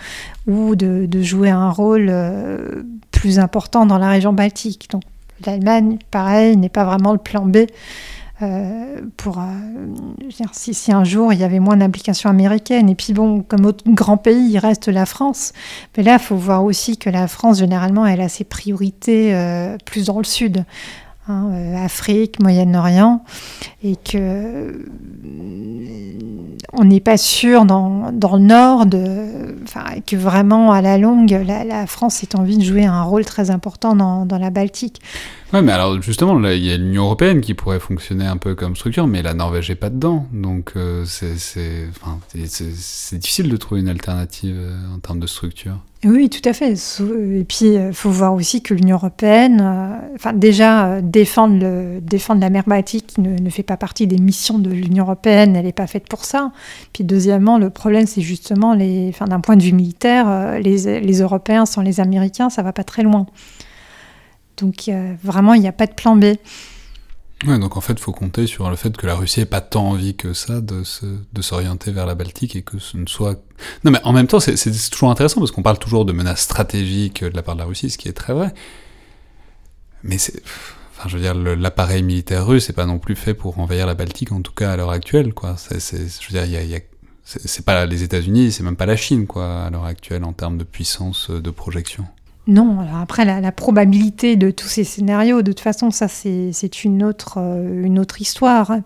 ou 0.45 0.75
de, 0.75 1.05
de 1.05 1.21
jouer 1.21 1.51
un 1.51 1.69
rôle 1.69 2.07
euh, 2.09 2.83
plus 3.11 3.39
important 3.39 3.85
dans 3.85 3.97
la 3.97 4.09
région 4.09 4.33
baltique. 4.33 4.89
Donc 4.91 5.03
l'Allemagne, 5.45 5.97
pareil, 6.11 6.57
n'est 6.57 6.69
pas 6.69 6.85
vraiment 6.85 7.11
le 7.11 7.17
plan 7.17 7.45
B. 7.45 7.57
Euh, 8.41 8.99
pour 9.15 9.39
euh, 9.39 9.43
si, 10.51 10.91
un 10.91 11.05
jour 11.05 11.31
il 11.31 11.39
y 11.39 11.45
avait 11.45 11.59
moins 11.59 11.77
d'implication 11.77 12.29
américaine. 12.29 12.89
Et 12.89 12.95
puis 12.95 13.13
bon, 13.13 13.41
comme 13.41 13.65
autre 13.65 13.83
grand 13.87 14.17
pays, 14.17 14.49
il 14.51 14.57
reste 14.57 14.87
la 14.89 15.05
France. 15.05 15.53
Mais 15.95 16.03
là, 16.03 16.13
il 16.13 16.19
faut 16.19 16.35
voir 16.35 16.63
aussi 16.63 16.97
que 16.97 17.09
la 17.09 17.27
France, 17.27 17.59
généralement, 17.59 18.05
elle 18.05 18.21
a 18.21 18.27
ses 18.27 18.43
priorités 18.43 19.33
euh, 19.33 19.77
plus 19.85 20.07
dans 20.07 20.17
le 20.17 20.25
sud. 20.25 20.65
Hein, 21.27 21.49
euh, 21.53 21.83
Afrique, 21.83 22.39
Moyen-Orient, 22.39 23.23
et 23.83 23.95
que 23.95 24.15
euh, 24.15 24.73
on 26.71 26.83
n'est 26.83 26.99
pas 26.99 27.17
sûr 27.17 27.65
dans, 27.65 28.11
dans, 28.11 28.35
le 28.35 28.43
Nord 28.43 28.85
de, 28.85 29.55
que 30.05 30.15
vraiment 30.15 30.71
à 30.71 30.83
la 30.83 30.99
longue, 30.99 31.31
la, 31.31 31.87
France 31.87 32.21
ait 32.21 32.35
envie 32.35 32.59
de 32.59 32.63
jouer 32.63 32.85
un 32.85 33.01
rôle 33.01 33.25
très 33.25 33.49
important 33.49 33.95
dans, 33.95 34.27
dans 34.27 34.37
la 34.37 34.51
Baltique. 34.51 35.01
Ouais, 35.51 35.61
mais 35.63 35.71
alors 35.71 36.01
justement, 36.01 36.39
il 36.47 36.63
y 36.63 36.71
a 36.71 36.77
l'Union 36.77 37.05
européenne 37.05 37.41
qui 37.41 37.55
pourrait 37.55 37.79
fonctionner 37.79 38.25
un 38.25 38.37
peu 38.37 38.53
comme 38.53 38.75
structure, 38.75 39.07
mais 39.07 39.23
la 39.23 39.33
Norvège 39.33 39.69
n'est 39.69 39.75
pas 39.75 39.89
dedans, 39.89 40.27
donc 40.31 40.73
euh, 40.75 41.05
c'est 41.05 41.87
difficile 43.17 43.49
de 43.49 43.57
trouver 43.57 43.81
une 43.81 43.89
alternative 43.89 44.57
euh, 44.59 44.95
en 44.95 44.99
termes 44.99 45.19
de 45.19 45.27
structure. 45.27 45.77
Oui, 46.05 46.29
tout 46.29 46.47
à 46.47 46.53
fait. 46.53 46.73
Et 46.73 47.43
puis, 47.45 47.65
il 47.65 47.91
faut 47.91 48.11
voir 48.11 48.35
aussi 48.35 48.61
que 48.61 48.75
l'Union 48.75 48.97
européenne, 48.97 49.59
euh, 49.59 50.31
déjà, 50.33 50.85
euh, 50.85 51.01
défendre, 51.01 51.59
la 52.39 52.49
mer 52.51 52.63
Baltique 52.67 53.17
ne, 53.17 53.49
fait 53.49 53.63
pas 53.63 53.75
partie 53.75 54.05
des 54.05 54.19
missions 54.19 54.59
de 54.59 54.69
l'Union 54.69 55.05
européenne, 55.05 55.55
elle 55.55 55.65
n'est 55.65 55.71
pas 55.71 55.87
faite 55.87 56.07
pour 56.07 56.23
ça. 56.23 56.51
Puis, 56.93 57.03
deuxièmement, 57.03 57.57
le 57.57 57.71
problème, 57.71 58.05
c'est 58.05 58.21
justement, 58.21 58.75
les, 58.75 59.09
enfin, 59.09 59.25
d'un 59.25 59.39
point 59.39 59.55
de 59.55 59.63
vue 59.63 59.73
militaire, 59.73 60.29
euh, 60.29 60.59
les, 60.59 60.99
les, 61.01 61.21
Européens 61.21 61.65
sans 61.65 61.81
les 61.81 61.99
Américains, 61.99 62.51
ça 62.51 62.61
va 62.61 62.71
pas 62.71 62.83
très 62.83 63.01
loin. 63.01 63.25
Donc, 64.57 64.87
euh, 64.87 65.13
vraiment, 65.23 65.55
il 65.55 65.61
n'y 65.61 65.67
a 65.67 65.73
pas 65.73 65.87
de 65.87 65.93
plan 65.93 66.15
B. 66.15 66.35
Ouais, 67.47 67.59
donc 67.59 67.77
en 67.77 67.81
fait, 67.81 67.93
il 67.93 67.99
faut 67.99 68.11
compter 68.11 68.47
sur 68.47 68.69
le 68.69 68.75
fait 68.75 68.95
que 68.97 69.05
la 69.05 69.15
Russie 69.15 69.39
n'ait 69.39 69.45
pas 69.45 69.61
tant 69.61 69.89
envie 69.89 70.15
que 70.15 70.33
ça 70.33 70.61
de, 70.61 70.83
se, 70.83 71.05
de 71.05 71.41
s'orienter 71.41 71.91
vers 71.91 72.05
la 72.05 72.15
Baltique 72.15 72.55
et 72.55 72.61
que 72.63 72.79
ce 72.79 72.97
ne 72.97 73.05
soit... 73.05 73.43
Non, 73.83 73.91
mais 73.91 73.99
en 74.03 74.13
même 74.13 74.27
temps, 74.27 74.39
c'est, 74.39 74.55
toujours 74.89 75.11
intéressant 75.11 75.39
parce 75.41 75.51
qu'on 75.51 75.61
parle 75.61 75.77
toujours 75.77 76.05
de 76.05 76.13
menaces 76.13 76.41
stratégiques 76.41 77.23
de 77.23 77.35
la 77.35 77.43
part 77.43 77.55
de 77.55 77.59
la 77.59 77.65
Russie, 77.65 77.89
ce 77.89 77.97
qui 77.97 78.07
est 78.07 78.13
très 78.13 78.33
vrai. 78.33 78.53
Mais 80.03 80.17
c'est... 80.17 80.41
Enfin, 80.97 81.09
je 81.09 81.17
veux 81.17 81.21
dire, 81.21 81.35
l'appareil 81.35 82.03
militaire 82.03 82.47
russe 82.47 82.69
n'est 82.69 82.75
pas 82.75 82.85
non 82.85 82.99
plus 82.99 83.15
fait 83.15 83.33
pour 83.33 83.59
envahir 83.59 83.85
la 83.85 83.95
Baltique, 83.95 84.31
en 84.31 84.41
tout 84.41 84.53
cas 84.53 84.71
à 84.71 84.77
l'heure 84.77 84.91
actuelle, 84.91 85.33
quoi. 85.33 85.55
C'est, 85.57 85.79
je 85.79 86.27
veux 86.27 86.39
dire, 86.39 86.45
y 86.45 86.55
a, 86.55 86.63
y 86.63 86.75
a 86.75 86.79
c'est, 87.25 87.45
c'est 87.47 87.65
pas 87.65 87.85
les 87.85 88.03
États-Unis, 88.03 88.53
c'est 88.53 88.63
même 88.63 88.77
pas 88.77 88.85
la 88.85 88.95
Chine, 88.95 89.27
quoi, 89.27 89.65
à 89.65 89.69
l'heure 89.69 89.85
actuelle, 89.85 90.23
en 90.23 90.31
termes 90.31 90.57
de 90.57 90.63
puissance 90.63 91.29
de 91.29 91.51
projection. 91.51 92.05
Non, 92.47 92.79
alors 92.79 92.97
après, 92.97 93.25
la, 93.25 93.51
probabilité 93.51 94.35
de 94.35 94.51
tous 94.51 94.67
ces 94.67 94.83
scénarios, 94.83 95.41
de 95.41 95.51
toute 95.51 95.61
façon, 95.61 95.89
ça, 95.89 96.07
c'est 96.07 96.83
une 96.83 97.03
autre, 97.03 97.39
euh, 97.39 97.83
une 97.83 97.97
autre 97.97 98.21
histoire. 98.21 98.77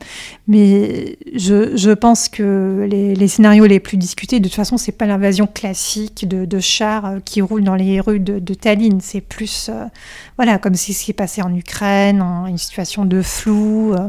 Mais 0.47 1.17
je, 1.35 1.75
je 1.75 1.91
pense 1.91 2.29
que 2.29 2.87
les, 2.89 3.27
scénarios 3.27 3.65
les 3.65 3.81
plus 3.81 3.97
discutés, 3.97 4.39
de 4.39 4.47
toute 4.47 4.55
façon, 4.55 4.77
c'est 4.77 4.93
pas 4.93 5.05
l'invasion 5.05 5.45
classique 5.45 6.25
de, 6.25 6.59
chars 6.59 7.15
qui 7.25 7.41
roulent 7.41 7.65
dans 7.65 7.75
les 7.75 7.99
rues 7.99 8.21
de, 8.21 8.53
Tallinn. 8.53 9.01
C'est 9.01 9.21
plus, 9.21 9.69
euh, 9.69 9.85
voilà, 10.37 10.57
comme 10.57 10.75
c'est 10.75 10.93
ce 10.93 11.03
qui 11.03 11.11
est 11.11 11.13
passé 11.13 11.41
en 11.41 11.53
Ukraine, 11.53 12.21
en 12.21 12.47
une 12.47 12.57
situation 12.57 13.03
de 13.03 13.21
flou. 13.21 13.93
Euh, 13.93 14.07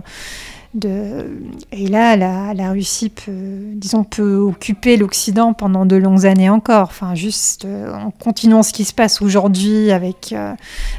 Et 0.75 1.89
là, 1.89 2.17
la, 2.17 2.71
Russie 2.71 3.09
peut, 3.09 3.73
disons, 3.75 4.05
peut 4.05 4.37
occuper 4.37 4.97
l'Occident 4.97 5.53
pendant 5.53 5.85
de 5.85 5.97
longues 5.97 6.27
années 6.27 6.49
encore. 6.49 6.89
Enfin, 6.91 7.17
juste 7.17 7.65
euh, 7.65 7.93
en 7.93 8.13
continuant 8.13 8.63
ce 8.63 8.73
qui 8.73 8.85
se 8.85 8.95
passe 8.95 9.21
aujourd'hui 9.21 9.91
avec 9.91 10.33
euh, 10.33 10.55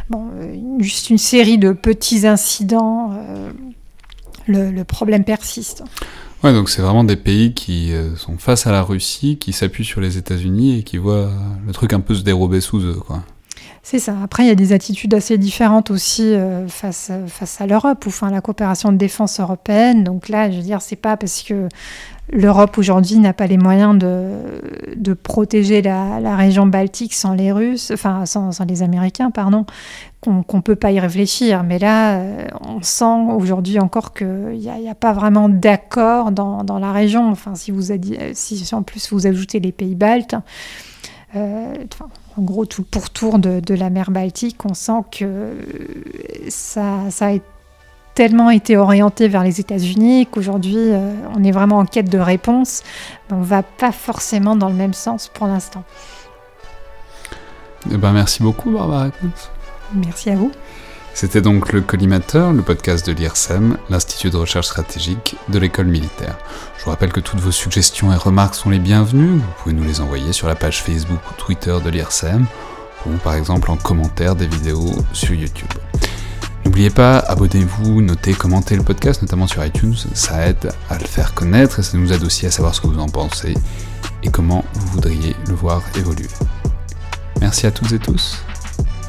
bon, 0.09 0.27
juste 0.79 1.09
une 1.09 1.17
série 1.17 1.57
de 1.57 1.71
petits 1.71 2.27
incidents, 2.27 3.13
euh, 3.13 3.51
le, 4.47 4.71
le, 4.71 4.83
problème 4.83 5.23
persiste. 5.23 5.83
Ouais, 6.43 6.51
donc 6.51 6.69
c'est 6.69 6.81
vraiment 6.81 7.05
des 7.05 7.15
pays 7.15 7.53
qui 7.53 7.93
euh, 7.93 8.15
sont 8.17 8.37
face 8.37 8.67
à 8.67 8.71
la 8.71 8.81
Russie, 8.81 9.37
qui 9.37 9.53
s'appuient 9.53 9.85
sur 9.85 10.01
les 10.01 10.17
États-Unis 10.17 10.79
et 10.79 10.83
qui 10.83 10.97
voient 10.97 11.31
le 11.65 11.71
truc 11.71 11.93
un 11.93 12.01
peu 12.01 12.13
se 12.13 12.23
dérober 12.23 12.59
sous 12.59 12.79
eux, 12.79 12.99
quoi. 13.07 13.23
C'est 13.83 13.99
ça. 13.99 14.15
Après, 14.23 14.43
il 14.43 14.47
y 14.47 14.51
a 14.51 14.55
des 14.55 14.73
attitudes 14.73 15.13
assez 15.15 15.39
différentes 15.39 15.89
aussi 15.89 16.33
euh, 16.33 16.67
face, 16.67 17.11
face 17.27 17.61
à 17.61 17.65
l'Europe, 17.65 18.05
ou 18.05 18.09
enfin 18.09 18.29
la 18.29 18.39
coopération 18.39 18.91
de 18.91 18.97
défense 18.97 19.39
européenne. 19.39 20.03
Donc 20.03 20.29
là, 20.29 20.51
je 20.51 20.57
veux 20.57 20.61
dire, 20.61 20.81
c'est 20.81 20.95
pas 20.95 21.17
parce 21.17 21.41
que 21.41 21.67
l'Europe 22.31 22.77
aujourd'hui 22.77 23.17
n'a 23.17 23.33
pas 23.33 23.47
les 23.47 23.57
moyens 23.57 23.97
de, 23.97 25.13
protéger 25.13 25.81
la, 25.81 26.35
région 26.35 26.67
baltique 26.67 27.13
sans 27.13 27.33
les 27.33 27.51
Russes, 27.51 27.91
enfin 27.91 28.25
sans, 28.27 28.51
les 28.65 28.83
Américains, 28.83 29.31
pardon, 29.31 29.65
qu'on 30.21 30.43
qu 30.43 30.61
peut 30.61 30.75
pas 30.75 30.91
y 30.91 30.99
réfléchir. 30.99 31.63
Mais 31.63 31.79
là, 31.79 32.19
euh, 32.19 32.47
on 32.61 32.83
sent 32.83 33.33
aujourd'hui 33.35 33.79
encore 33.79 34.13
qu'il 34.13 34.59
n'y 34.59 34.89
a, 34.89 34.95
pas 34.95 35.11
vraiment 35.11 35.49
d'accord 35.49 36.31
dans, 36.31 36.79
la 36.79 36.91
région. 36.91 37.29
Enfin, 37.31 37.55
si 37.55 37.71
vous 37.71 37.91
en 37.91 38.83
plus 38.83 39.11
vous 39.11 39.25
ajoutez 39.25 39.59
les 39.59 39.71
pays 39.71 39.95
baltes. 39.95 40.35
Euh, 41.35 41.73
en 42.37 42.41
gros, 42.41 42.65
tout 42.65 42.81
le 42.81 42.87
pourtour 42.87 43.39
de, 43.39 43.59
de, 43.59 43.73
la 43.73 43.89
mer 43.89 44.11
Baltique, 44.11 44.65
on 44.65 44.73
sent 44.73 45.03
que 45.11 45.53
ça, 46.49 47.09
ça 47.09 47.27
a 47.27 47.37
tellement 48.13 48.49
été 48.49 48.77
orienté 48.77 49.27
vers 49.27 49.43
les 49.43 49.59
États-Unis 49.59 50.27
qu'aujourd'hui, 50.27 50.75
euh, 50.77 51.13
on 51.35 51.43
est 51.43 51.51
vraiment 51.51 51.79
en 51.79 51.85
quête 51.85 52.09
de 52.09 52.17
réponse. 52.17 52.83
Mais 53.29 53.37
on 53.37 53.39
ne 53.39 53.45
va 53.45 53.63
pas 53.63 53.91
forcément 53.91 54.55
dans 54.55 54.69
le 54.69 54.75
même 54.75 54.93
sens 54.93 55.29
pour 55.33 55.47
l'instant. 55.47 55.83
Eh 57.91 57.97
ben, 57.97 58.11
merci 58.11 58.43
beaucoup, 58.43 58.71
Barbara. 58.71 59.09
Merci 59.93 60.29
à 60.29 60.35
vous. 60.35 60.51
C'était 61.13 61.41
donc 61.41 61.71
le 61.73 61.81
Collimateur, 61.81 62.53
le 62.53 62.61
podcast 62.61 63.05
de 63.05 63.11
l'IRSEM, 63.11 63.77
l'Institut 63.89 64.29
de 64.29 64.37
recherche 64.37 64.67
stratégique 64.67 65.35
de 65.49 65.59
l'école 65.59 65.87
militaire. 65.87 66.37
Je 66.77 66.83
vous 66.83 66.89
rappelle 66.89 67.11
que 67.11 67.19
toutes 67.19 67.39
vos 67.39 67.51
suggestions 67.51 68.11
et 68.11 68.15
remarques 68.15 68.55
sont 68.55 68.69
les 68.69 68.79
bienvenues. 68.79 69.35
Vous 69.35 69.53
pouvez 69.61 69.75
nous 69.75 69.83
les 69.83 70.01
envoyer 70.01 70.33
sur 70.33 70.47
la 70.47 70.55
page 70.55 70.81
Facebook 70.81 71.19
ou 71.29 71.33
Twitter 71.35 71.77
de 71.83 71.89
l'IRSEM, 71.89 72.47
ou 73.05 73.11
par 73.17 73.35
exemple 73.35 73.69
en 73.69 73.77
commentaire 73.77 74.35
des 74.35 74.47
vidéos 74.47 74.95
sur 75.13 75.33
YouTube. 75.33 75.71
N'oubliez 76.65 76.89
pas, 76.89 77.19
abonnez-vous, 77.19 78.01
notez, 78.01 78.33
commentez 78.33 78.75
le 78.75 78.83
podcast, 78.83 79.21
notamment 79.21 79.47
sur 79.47 79.63
iTunes, 79.65 79.95
ça 80.13 80.47
aide 80.47 80.71
à 80.89 80.97
le 80.97 81.05
faire 81.05 81.33
connaître 81.33 81.79
et 81.79 81.83
ça 81.83 81.97
nous 81.97 82.13
aide 82.13 82.23
aussi 82.23 82.45
à 82.45 82.51
savoir 82.51 82.73
ce 82.73 82.81
que 82.81 82.87
vous 82.87 82.99
en 82.99 83.09
pensez 83.09 83.55
et 84.23 84.29
comment 84.29 84.63
vous 84.73 84.87
voudriez 84.87 85.35
le 85.47 85.53
voir 85.53 85.81
évoluer. 85.95 86.29
Merci 87.41 87.67
à 87.67 87.71
toutes 87.71 87.91
et 87.91 87.99
tous 87.99 88.43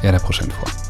et 0.03 0.07
à 0.07 0.11
la 0.11 0.19
prochaine 0.19 0.51
fois. 0.51 0.82